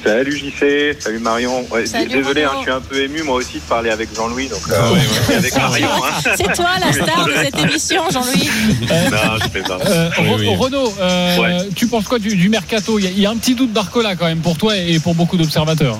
Salut 0.06 0.36
JC, 0.38 0.96
salut 1.00 1.18
Marion. 1.18 1.66
Ouais, 1.70 1.84
Salut 1.84 2.06
désolé, 2.08 2.44
hein, 2.44 2.50
je 2.58 2.62
suis 2.62 2.70
un 2.70 2.80
peu 2.80 3.02
ému 3.02 3.22
moi 3.24 3.36
aussi 3.36 3.54
de 3.54 3.60
parler 3.68 3.90
avec 3.90 4.14
Jean-Louis, 4.14 4.46
donc 4.48 4.60
euh, 4.70 4.94
avec 5.36 5.54
Marion. 5.56 5.88
hein. 6.04 6.30
C'est 6.36 6.52
toi 6.54 6.68
la 6.80 6.92
star 6.92 7.26
de 7.26 7.32
cette 7.42 7.58
émission, 7.58 8.02
Jean-Louis. 8.10 8.48
non, 9.10 9.38
je 9.42 9.48
fais 9.50 9.62
pas. 9.62 9.78
Euh, 9.84 10.08
Re- 10.10 10.56
Renaud, 10.56 10.94
euh, 11.00 11.64
tu 11.74 11.88
penses 11.88 12.04
quoi 12.04 12.20
du, 12.20 12.36
du 12.36 12.48
mercato? 12.48 12.98
Il 13.00 13.04
y, 13.04 13.08
a, 13.08 13.10
il 13.10 13.18
y 13.20 13.26
a 13.26 13.30
un 13.30 13.36
petit 13.36 13.56
doute 13.56 13.72
Barcola 13.72 14.14
quand 14.14 14.26
même 14.26 14.40
pour 14.42 14.56
toi 14.56 14.76
et 14.76 15.00
pour 15.00 15.16
beaucoup 15.16 15.36
d'observateurs. 15.36 15.98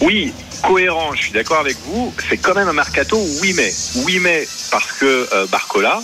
Oui, 0.00 0.32
cohérent, 0.62 1.12
je 1.14 1.22
suis 1.22 1.32
d'accord 1.32 1.60
avec 1.60 1.76
vous. 1.86 2.12
C'est 2.28 2.38
quand 2.38 2.54
même 2.56 2.68
un 2.68 2.72
mercato 2.72 3.16
oui 3.42 3.52
mais. 3.56 3.72
Oui 4.04 4.18
mais 4.20 4.46
parce 4.72 4.90
que 4.92 5.28
euh, 5.32 5.46
Barcola, 5.46 6.00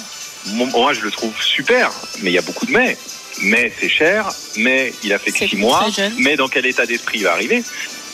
moi 0.52 0.92
je 0.92 1.00
le 1.00 1.10
trouve 1.10 1.32
super, 1.42 1.90
mais 2.22 2.30
il 2.30 2.34
y 2.34 2.38
a 2.38 2.42
beaucoup 2.42 2.66
de 2.66 2.72
mais. 2.72 2.96
Mais 3.42 3.72
c'est 3.78 3.88
cher, 3.88 4.28
mais 4.56 4.92
il 5.02 5.12
a 5.12 5.18
fait 5.18 5.32
que 5.32 5.46
six 5.46 5.56
mois, 5.56 5.86
mais 6.18 6.36
dans 6.36 6.48
quel 6.48 6.66
état 6.66 6.86
d'esprit 6.86 7.18
il 7.18 7.24
va 7.24 7.32
arriver? 7.32 7.62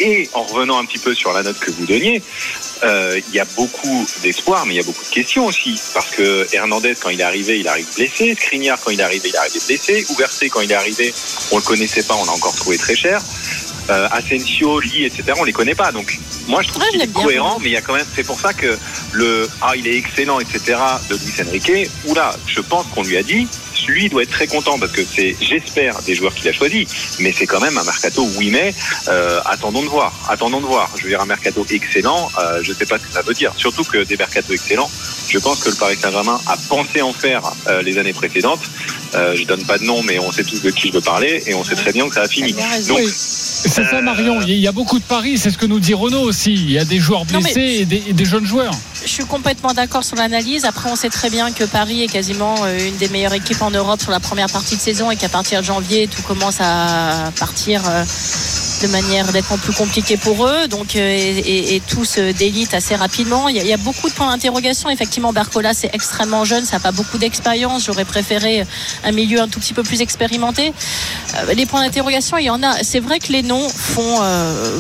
Et 0.01 0.31
en 0.33 0.45
revenant 0.45 0.79
un 0.79 0.87
petit 0.87 0.99
peu 0.99 1.15
sur 1.15 1.31
la 1.35 1.43
note 1.43 1.59
que 1.59 1.71
vous 1.71 1.85
donniez, 1.85 2.23
euh, 2.85 3.21
il 3.29 3.35
y 3.35 3.39
a 3.39 3.45
beaucoup 3.55 4.07
d'espoir, 4.23 4.65
mais 4.65 4.75
il 4.75 4.77
y 4.79 4.81
a 4.81 4.83
beaucoup 4.83 5.05
de 5.05 5.11
questions 5.11 5.45
aussi. 5.45 5.79
Parce 5.93 6.11
que 6.11 6.47
Hernandez, 6.55 6.95
quand 6.99 7.11
il 7.11 7.21
est 7.21 7.25
arrivé, 7.25 7.61
il 7.61 7.69
arrive 7.69 7.87
blessé. 7.95 8.35
Skriniar, 8.35 8.81
quand 8.81 8.91
il 8.91 9.01
est 9.01 9.03
arrivé, 9.03 9.29
il 9.29 9.35
est 9.35 9.39
arrivé 9.39 9.61
blessé. 9.67 10.07
Ouversé, 10.09 10.49
quand 10.49 10.63
il 10.63 10.73
est 10.73 10.75
arrivé, 10.75 11.13
on 11.53 11.57
le 11.59 11.63
connaissait 11.63 12.03
pas, 12.03 12.15
on 12.15 12.25
l'a 12.25 12.33
encore 12.33 12.55
trouvé 12.55 12.79
très 12.79 12.97
cher. 12.97 13.21
Euh, 13.91 14.09
Asensio, 14.11 14.81
Lee, 14.81 15.05
etc., 15.05 15.33
on 15.39 15.45
les 15.45 15.53
connaît 15.53 15.75
pas. 15.75 15.93
Donc, 15.93 16.19
moi, 16.49 16.63
je 16.63 16.69
trouve 16.69 16.85
qu'il 16.89 17.03
est 17.03 17.13
cohérent, 17.13 17.59
mais 17.61 17.71
il 17.71 17.73
y 17.73 17.77
a 17.77 17.83
quand 17.83 17.95
même, 17.95 18.07
c'est 18.15 18.27
pour 18.27 18.41
ça 18.41 18.53
que 18.53 18.79
le 19.13 19.49
ah, 19.61 19.73
il 19.77 19.87
est 19.87 19.97
excellent, 19.97 20.39
etc., 20.41 20.79
de 21.09 21.17
Luis 21.17 21.49
Enrique, 21.49 21.91
oula, 22.07 22.35
je 22.47 22.61
pense 22.61 22.87
qu'on 22.95 23.03
lui 23.03 23.17
a 23.17 23.23
dit, 23.23 23.49
lui 23.91 24.09
doit 24.09 24.23
être 24.23 24.31
très 24.31 24.47
content 24.47 24.79
parce 24.79 24.93
que 24.93 25.03
c'est, 25.05 25.37
j'espère, 25.41 26.01
des 26.03 26.15
joueurs 26.15 26.35
qu'il 26.35 26.49
a 26.49 26.53
choisis, 26.53 27.17
mais 27.19 27.33
c'est 27.37 27.47
quand 27.47 27.61
même 27.61 27.77
un 27.77 27.85
mercato 27.85 28.27
oui 28.37 28.51
mais 28.51 28.75
euh, 29.09 29.41
attendons 29.45 29.83
de 29.83 29.89
voir, 29.89 30.13
attendons 30.29 30.61
de 30.61 30.67
voir. 30.67 30.91
Je 30.97 31.03
veux 31.03 31.09
dire 31.09 31.21
un 31.21 31.27
mercato 31.27 31.67
excellent, 31.71 32.31
euh, 32.39 32.61
je 32.63 32.73
sais 32.73 32.87
pas 32.87 32.99
ce 32.99 33.07
que 33.07 33.13
ça 33.13 33.23
veut 33.23 33.35
dire. 33.35 33.53
Surtout 33.57 33.85
que 33.85 34.05
des 34.05 34.17
mercatos 34.17 34.55
excellents, 34.55 34.91
je 35.29 35.39
pense 35.39 35.61
que 35.61 35.71
le 35.71 35.77
Paris 35.77 35.97
Saint-Germain 35.97 36.41
a 36.47 36.57
pensé 36.69 37.03
en 37.03 37.13
faire 37.13 37.43
euh, 37.69 37.83
les 37.83 37.99
années 37.99 38.13
précédentes. 38.13 38.61
Euh, 39.15 39.35
je 39.35 39.45
donne 39.45 39.65
pas 39.65 39.79
de 39.79 39.85
nom, 39.85 40.03
mais 40.03 40.19
on 40.19 40.31
sait 40.31 40.45
tous 40.45 40.63
de 40.63 40.71
qui 40.71 40.89
je 40.89 40.93
veux 40.93 41.01
parler 41.01 41.43
et 41.47 41.55
on 41.55 41.65
sait 41.65 41.75
très 41.75 41.93
bien 41.93 42.09
que 42.09 42.15
ça 42.15 42.23
a 42.23 42.29
fini. 42.29 42.53
Donc. 42.89 43.01
C'est 43.13 43.85
ça 43.85 44.01
Marion, 44.01 44.41
il 44.41 44.55
y 44.57 44.67
a 44.69 44.73
beaucoup 44.73 44.99
de 44.99 45.05
paris, 45.05 45.37
c'est 45.37 45.51
ce 45.51 45.59
que 45.59 45.67
nous 45.67 45.81
dit 45.81 45.95
Renaud 45.95 46.23
aussi. 46.23 46.55
Il 46.55 46.71
y 46.71 46.79
a 46.79 46.85
des 46.85 46.99
joueurs 46.99 47.25
mais- 47.33 47.41
blessés 47.41 47.79
et, 47.81 47.85
des, 47.85 48.03
et 48.09 48.13
des 48.13 48.25
jeunes 48.25 48.47
joueurs. 48.47 48.73
Je 49.03 49.09
suis 49.09 49.25
complètement 49.25 49.73
d'accord 49.73 50.05
sur 50.05 50.17
l'analyse. 50.17 50.65
Après, 50.67 50.91
on 50.91 50.95
sait 50.97 51.09
très 51.09 51.31
bien 51.31 51.53
que 51.53 51.65
Paris 51.65 52.03
est 52.03 52.07
quasiment 52.07 52.55
euh, 52.65 52.79
une 52.89 52.97
des 52.99 53.09
meilleures 53.09 53.33
équipes 53.33 53.63
en 53.63 53.71
Europe 53.71 54.01
sur 54.01 54.11
la 54.11 54.21
première 54.21 54.49
partie 54.51 54.77
de 54.77 54.81
saison 54.81 55.11
et 55.11 55.17
qu'à 55.17 55.29
partir 55.31 55.61
de 55.61 55.65
janvier, 55.65 56.07
tout 56.07 56.23
commence 56.23 56.57
à 56.61 57.33
partir 57.39 57.83
euh, 57.89 58.05
de 58.83 58.87
manière 58.89 59.33
nettement 59.33 59.57
plus 59.57 59.73
compliquée 59.73 60.19
pour 60.19 60.47
eux. 60.47 60.69
Donc, 60.69 60.97
euh, 60.97 61.01
et, 61.11 61.77
et- 61.77 61.81
tout 61.81 62.05
se 62.05 62.33
délite 62.33 62.75
assez 62.75 62.95
rapidement. 62.95 63.49
Il 63.49 63.57
y, 63.57 63.73
a, 63.73 63.77
beaucoup 63.79 64.09
de 64.09 64.15
points 64.15 64.29
d'interrogation. 64.31 64.91
Effectivement, 64.91 65.33
Barcola, 65.33 65.73
c'est 65.73 65.91
extrêmement 65.95 66.45
jeune. 66.45 66.65
Ça 66.67 66.77
n'a 66.77 66.81
pas 66.81 66.93
beaucoup 66.93 67.17
d'expérience. 67.19 67.85
J'aurais 67.87 68.05
préféré 68.05 68.67
un 69.05 69.13
milieu 69.13 69.41
un 69.41 69.49
tout 69.49 69.61
petit 69.61 69.75
peu 69.75 69.83
plus 69.83 70.03
expérimenté. 70.03 70.73
Les 71.55 71.65
points 71.67 71.83
d'interrogation, 71.83 72.37
il 72.37 72.45
y 72.45 72.51
en 72.51 72.63
a. 72.63 72.83
C'est 72.83 73.01
vrai 73.01 73.19
que 73.19 73.33
les 73.33 73.43
noms 73.43 73.67
font, 73.69 74.21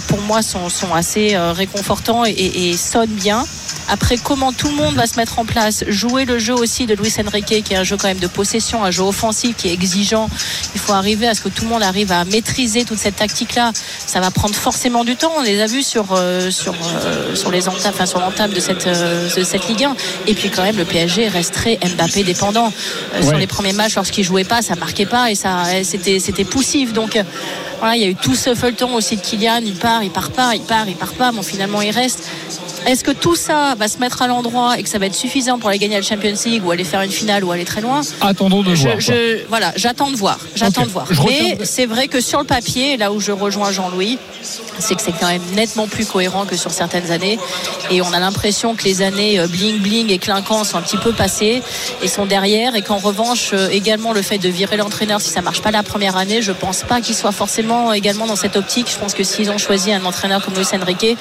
pour 0.08 0.20
moi, 0.22 0.42
sont, 0.42 0.68
assez 0.94 1.36
réconfortants 1.36 2.24
et- 2.26 2.30
et 2.70 2.76
sonnent 2.76 3.08
bien. 3.08 3.44
Après, 3.88 4.09
comment 4.18 4.52
tout 4.52 4.68
le 4.68 4.74
monde 4.74 4.94
va 4.94 5.06
se 5.06 5.16
mettre 5.16 5.38
en 5.38 5.44
place, 5.44 5.84
jouer 5.88 6.24
le 6.24 6.38
jeu 6.38 6.54
aussi 6.54 6.86
de 6.86 6.94
Luis 6.94 7.12
Enrique, 7.24 7.62
qui 7.64 7.74
est 7.74 7.76
un 7.76 7.84
jeu 7.84 7.96
quand 7.96 8.08
même 8.08 8.18
de 8.18 8.26
possession, 8.26 8.84
un 8.84 8.90
jeu 8.90 9.02
offensif 9.02 9.56
qui 9.56 9.68
est 9.68 9.72
exigeant. 9.72 10.28
Il 10.74 10.80
faut 10.80 10.92
arriver 10.92 11.28
à 11.28 11.34
ce 11.34 11.40
que 11.40 11.48
tout 11.48 11.64
le 11.64 11.70
monde 11.70 11.82
arrive 11.82 12.12
à 12.12 12.24
maîtriser 12.24 12.84
toute 12.84 12.98
cette 12.98 13.16
tactique-là. 13.16 13.72
Ça 14.06 14.20
va 14.20 14.30
prendre 14.30 14.54
forcément 14.54 15.04
du 15.04 15.16
temps. 15.16 15.32
On 15.38 15.42
les 15.42 15.60
a 15.60 15.66
vus 15.66 15.82
sur 15.82 16.06
euh, 16.12 16.50
sur 16.50 16.74
euh, 16.74 17.34
sur 17.34 17.50
les 17.50 17.68
enfin 17.68 18.06
sur 18.06 18.20
l'entame 18.20 18.52
de 18.52 18.60
cette 18.60 18.86
euh, 18.86 19.28
de 19.34 19.44
cette 19.44 19.68
Ligue 19.68 19.84
1. 19.84 19.96
Et 20.26 20.34
puis 20.34 20.50
quand 20.50 20.62
même, 20.62 20.76
le 20.76 20.84
PSG 20.84 21.28
reste 21.28 21.54
très 21.54 21.78
Mbappé 21.96 22.22
dépendant. 22.22 22.72
Sur 23.22 23.36
les 23.36 23.46
premiers 23.46 23.72
matchs, 23.72 23.94
lorsqu'il 23.96 24.24
jouait 24.24 24.44
pas, 24.44 24.62
ça 24.62 24.74
marquait 24.76 25.06
pas 25.06 25.30
et 25.30 25.34
ça 25.34 25.64
c'était 25.82 26.18
c'était 26.18 26.44
poussif. 26.44 26.92
Donc 26.92 27.18
voilà, 27.78 27.96
il 27.96 28.02
y 28.02 28.04
a 28.04 28.08
eu 28.08 28.14
tout 28.14 28.34
ce 28.34 28.54
feuilleton 28.54 28.94
aussi 28.94 29.16
de 29.16 29.22
Kylian. 29.22 29.60
Il 29.64 29.74
part, 29.74 30.02
il 30.02 30.10
part 30.10 30.30
pas, 30.30 30.54
il 30.54 30.62
part, 30.62 30.86
il 30.86 30.96
part 30.96 31.12
pas. 31.14 31.32
Bon, 31.32 31.42
finalement, 31.42 31.80
il 31.80 31.90
reste. 31.90 32.28
Est-ce 32.86 33.04
que 33.04 33.10
tout 33.10 33.36
ça 33.36 33.74
va 33.78 33.88
se 33.88 33.98
mettre 33.98 34.22
à 34.22 34.26
l'endroit 34.26 34.78
et 34.78 34.82
que 34.82 34.88
ça 34.88 34.98
va 34.98 35.06
être 35.06 35.14
suffisant 35.14 35.58
pour 35.58 35.68
aller 35.68 35.78
gagner 35.78 35.96
la 35.96 36.02
Champions 36.02 36.34
League 36.46 36.64
ou 36.64 36.70
aller 36.70 36.84
faire 36.84 37.02
une 37.02 37.10
finale 37.10 37.44
ou 37.44 37.52
aller 37.52 37.64
très 37.64 37.80
loin 37.80 38.00
Attendons 38.20 38.62
de 38.62 38.74
je, 38.74 38.84
voir. 38.88 39.00
je- 39.00 39.46
voilà, 39.48 39.72
j'attends 39.76 40.10
de 40.10 40.16
voir. 40.16 40.38
J'attends 40.54 40.82
de 40.84 40.88
voir. 40.90 41.06
Je 41.10 41.20
Mais 41.22 41.58
c'est 41.64 41.86
vrai 41.86 42.08
que 42.08 42.20
sur 42.20 42.38
le 42.40 42.46
papier, 42.46 42.96
là 42.96 43.12
où 43.12 43.20
je 43.20 43.32
rejoins 43.32 43.70
Jean-Louis, 43.70 44.18
c'est 44.78 44.94
que 44.94 45.02
c'est 45.02 45.12
quand 45.12 45.28
même 45.28 45.42
nettement 45.54 45.86
plus 45.86 46.06
cohérent 46.06 46.46
que 46.46 46.56
sur 46.56 46.70
certaines 46.70 47.10
années. 47.10 47.38
Et 47.90 48.00
on 48.00 48.12
a 48.12 48.18
l'impression 48.18 48.74
que 48.74 48.84
les 48.84 49.02
années 49.02 49.38
euh, 49.38 49.46
bling 49.46 49.78
bling 49.80 50.10
et 50.10 50.18
clinquant 50.18 50.64
sont 50.64 50.78
un 50.78 50.82
petit 50.82 50.96
peu 50.96 51.12
passées 51.12 51.62
et 52.02 52.08
sont 52.08 52.24
derrière. 52.24 52.74
Et 52.76 52.82
qu'en 52.82 52.96
revanche, 52.96 53.50
euh, 53.52 53.68
également 53.70 54.12
le 54.14 54.22
fait 54.22 54.38
de 54.38 54.48
virer 54.48 54.78
l'entraîneur, 54.78 55.20
si 55.20 55.28
ça 55.30 55.42
marche 55.42 55.60
pas 55.60 55.70
la 55.70 55.82
première 55.82 56.16
année, 56.16 56.40
je 56.40 56.52
pense 56.52 56.82
pas 56.82 57.00
qu'il 57.02 57.14
soit 57.14 57.32
forcément 57.32 57.92
également 57.92 58.26
dans 58.26 58.36
cette 58.36 58.56
optique. 58.56 58.90
Je 58.90 58.98
pense 58.98 59.12
que 59.12 59.22
s'ils 59.22 59.50
ont 59.50 59.58
choisi 59.58 59.92
un 59.92 60.04
entraîneur 60.06 60.42
comme 60.42 60.54
Luis 60.54 60.64
Enrique, 60.72 60.98
qui 60.98 61.06
a 61.12 61.16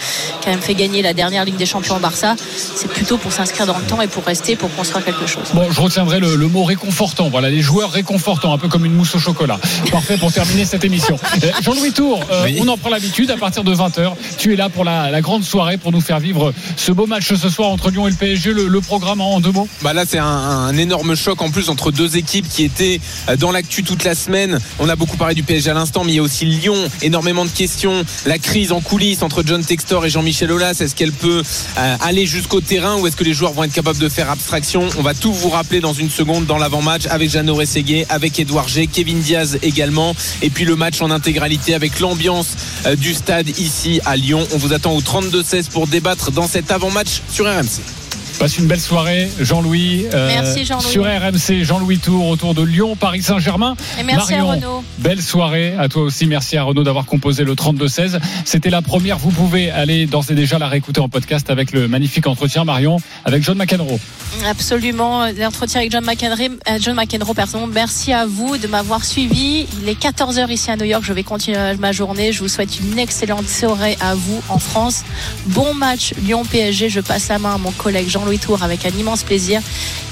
quand 0.45 0.51
même 0.51 0.61
fait 0.61 0.75
gagner 0.75 1.01
la 1.01 1.13
dernière 1.13 1.45
Ligue 1.49 1.57
des 1.57 1.65
Champions 1.65 1.95
au 1.95 1.99
Barça, 1.99 2.35
c'est 2.75 2.87
plutôt 2.89 3.17
pour 3.17 3.31
s'inscrire 3.31 3.65
dans 3.65 3.77
le 3.77 3.83
temps 3.83 4.01
et 4.01 4.07
pour 4.07 4.23
rester, 4.23 4.55
pour 4.55 4.73
construire 4.75 5.03
quelque 5.03 5.25
chose. 5.25 5.43
Bon, 5.53 5.65
je 5.71 5.81
retiendrai 5.81 6.19
le, 6.19 6.35
le 6.35 6.47
mot 6.47 6.63
réconfortant. 6.63 7.29
Voilà, 7.29 7.49
les 7.49 7.61
joueurs 7.61 7.91
réconfortants, 7.91 8.53
un 8.53 8.57
peu 8.59 8.67
comme 8.67 8.85
une 8.85 8.93
mousse 8.93 9.15
au 9.15 9.19
chocolat. 9.19 9.59
Parfait 9.91 10.17
pour 10.17 10.31
terminer 10.31 10.65
cette 10.65 10.83
émission. 10.83 11.17
Euh, 11.41 11.51
Jean-Louis 11.61 11.93
Tour, 11.93 12.19
euh, 12.31 12.49
on 12.59 12.67
en 12.67 12.75
prend 12.77 12.89
l'habitude. 12.89 13.31
À 13.31 13.37
partir 13.37 13.63
de 13.63 13.73
20h, 13.73 14.11
tu 14.37 14.51
es 14.51 14.55
là 14.57 14.67
pour 14.67 14.83
la, 14.83 15.09
la 15.09 15.21
grande 15.21 15.43
soirée 15.43 15.77
pour 15.77 15.93
nous 15.93 16.01
faire 16.01 16.19
vivre 16.19 16.53
ce 16.75 16.91
beau 16.91 17.05
match 17.07 17.33
ce 17.33 17.49
soir 17.49 17.69
entre 17.69 17.91
Lyon 17.91 18.07
et 18.07 18.11
le 18.11 18.15
PSG. 18.17 18.51
Le, 18.51 18.67
le 18.67 18.81
programme 18.81 19.21
en 19.21 19.39
deux 19.39 19.51
mots? 19.51 19.67
Bah 19.81 19.93
là, 19.93 20.03
c'est 20.05 20.17
un, 20.17 20.25
un 20.25 20.75
énorme 20.77 21.15
choc 21.15 21.41
en 21.41 21.49
plus 21.49 21.69
entre 21.69 21.91
deux 21.91 22.17
équipes 22.17 22.47
qui 22.49 22.63
étaient 22.65 22.99
euh, 23.29 23.37
dans 23.37 23.51
l'actu 23.51 23.83
toute 23.83 24.03
la 24.03 24.15
semaine. 24.15 24.59
On 24.79 24.89
a 24.89 24.95
beaucoup 24.97 25.15
parlé 25.15 25.33
du 25.33 25.43
PSG 25.43 25.69
à 25.69 25.73
l'instant, 25.73 26.03
mais 26.03 26.11
il 26.11 26.15
y 26.15 26.19
a 26.19 26.23
aussi 26.23 26.45
Lyon. 26.45 26.75
Énormément 27.01 27.45
de 27.45 27.51
questions. 27.51 28.03
La 28.25 28.37
crise 28.37 28.73
en 28.73 28.81
coulisses 28.81 29.21
entre 29.23 29.43
John 29.45 29.63
Textor 29.63 30.05
et 30.05 30.09
Jean-Michel 30.09 30.51
Aulas. 30.51 30.77
Est-ce 30.81 30.95
qu'elle 30.95 31.13
peut 31.13 31.38
euh, 31.39 31.95
aller 32.01 32.25
jusqu'au 32.25 32.61
terrain 32.61 32.97
ou 32.97 33.07
est-ce 33.07 33.15
que 33.15 33.23
les 33.23 33.33
joueurs 33.33 33.53
vont 33.53 33.63
être 33.63 33.73
capables 33.73 33.99
de 33.99 34.09
faire 34.09 34.29
abstraction? 34.29 34.87
On 34.97 35.01
va 35.01 35.13
tout 35.13 35.33
vous 35.33 35.49
rappeler 35.49 35.79
dans 35.79 35.93
une 35.93 36.09
seconde 36.09 36.45
dans 36.45 36.57
l'avant-match 36.57 37.03
avec 37.09 37.29
Jeannot 37.29 37.55
Rességuier, 37.55 38.05
avec 38.09 38.39
Edouard 38.39 38.67
G, 38.67 38.87
Kevin 38.87 39.19
Diaz 39.19 39.59
également. 39.61 40.15
Et 40.41 40.49
puis 40.49 40.65
le 40.65 40.75
match 40.75 41.01
en 41.01 41.11
intégralité 41.11 41.73
avec 41.73 41.99
l'ambiance 41.99 42.55
euh, 42.85 42.95
du 42.95 43.13
stade 43.13 43.49
ici 43.59 43.99
à 44.05 44.15
Lyon. 44.15 44.47
On 44.53 44.57
vous 44.57 44.73
attend 44.73 44.93
au 44.93 45.01
32-16 45.01 45.69
pour 45.69 45.87
débattre 45.87 46.31
dans 46.31 46.47
cet 46.47 46.71
avant-match 46.71 47.21
sur 47.29 47.45
RMC. 47.45 48.08
Passe 48.39 48.57
une 48.57 48.67
belle 48.67 48.79
soirée, 48.79 49.29
Jean-Louis. 49.41 50.05
euh, 50.13 50.27
Merci, 50.29 50.63
Jean-Louis. 50.63 50.89
Sur 50.89 51.03
RMC, 51.03 51.65
Jean-Louis 51.65 51.97
Tour 51.97 52.25
autour 52.29 52.53
de 52.55 52.63
Lyon, 52.63 52.95
Paris 52.95 53.21
Saint-Germain. 53.21 53.75
Et 53.99 54.03
merci 54.03 54.33
à 54.33 54.37
Marion, 54.37 54.51
Renaud. 54.51 54.83
Belle 54.99 55.21
soirée 55.21 55.75
à 55.77 55.89
toi 55.89 56.03
aussi. 56.03 56.25
Merci 56.25 56.55
à 56.55 56.63
Renaud 56.63 56.83
d'avoir 56.85 57.05
composé 57.05 57.43
le 57.43 57.53
32-16. 57.53 58.17
C'était 58.45 58.69
la 58.69 58.81
première. 58.81 59.17
Vous 59.17 59.31
pouvez 59.31 59.71
aller 59.71 60.05
d'ores 60.05 60.31
et 60.31 60.35
déjà 60.35 60.57
la 60.57 60.69
réécouter 60.69 61.01
en 61.01 61.09
podcast 61.09 61.49
avec 61.49 61.73
le 61.73 61.89
magnifique 61.89 62.27
entretien, 62.27 62.63
Marion, 62.63 63.01
avec 63.25 63.43
John 63.43 63.57
McEnroe. 63.57 63.99
Absolument, 64.47 65.27
l'entretien 65.37 65.81
avec 65.81 65.91
John 65.91 66.05
McEnroe, 66.05 66.57
euh, 66.69 66.77
John 66.79 66.95
McEnroe, 66.95 67.33
pardon. 67.33 67.67
Merci 67.67 68.13
à 68.13 68.25
vous 68.25 68.57
de 68.57 68.67
m'avoir 68.67 69.03
suivi. 69.03 69.67
Il 69.81 69.89
est 69.89 69.99
14h 70.01 70.49
ici 70.49 70.71
à 70.71 70.77
New 70.77 70.85
York. 70.85 71.03
Je 71.05 71.11
vais 71.11 71.23
continuer 71.23 71.57
ma 71.77 71.91
journée. 71.91 72.31
Je 72.31 72.39
vous 72.39 72.47
souhaite 72.47 72.79
une 72.79 72.97
excellente 72.99 73.49
soirée 73.49 73.97
à 73.99 74.15
vous 74.15 74.41
en 74.47 74.59
France. 74.59 75.03
Bon 75.47 75.73
match 75.73 76.13
Lyon-PSG. 76.23 76.87
Je 76.87 77.01
passe 77.01 77.27
la 77.27 77.37
main 77.37 77.55
à 77.55 77.57
mon 77.57 77.71
collègue 77.71 78.07
Jean-Louis 78.07 78.28
Tour 78.37 78.63
avec 78.63 78.85
un 78.85 78.89
immense 78.89 79.23
plaisir. 79.23 79.61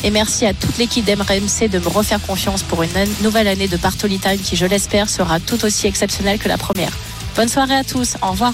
Et 0.04 0.10
merci 0.10 0.46
à 0.46 0.54
toute 0.54 0.78
l'équipe 0.78 1.06
d'MRMC 1.06 1.70
de 1.70 1.80
me 1.80 1.88
refaire 1.88 2.22
confiance 2.22 2.64
pour 2.64 2.84
une 2.84 2.90
nouvelle 3.22 3.48
année 3.48 3.68
de 3.68 3.78
Bartoli 3.78 4.20
Time 4.20 4.40
qui, 4.40 4.56
je 4.56 4.66
l'espère, 4.66 5.10
sera 5.10 5.40
tout 5.40 5.64
aussi 5.66 5.88
exceptionnelle 5.88 6.40
que 6.40 6.48
la 6.48 6.58
première. 6.58 6.92
Bonne 7.36 7.50
soirée 7.50 7.76
à 7.76 7.84
tous. 7.84 8.16
Au 8.22 8.32
revoir. 8.32 8.54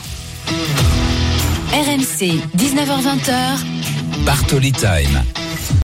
RMC, 1.71 2.41
19h20h. 2.55 4.25
Bartoli 4.25 4.71
Time. 4.71 5.42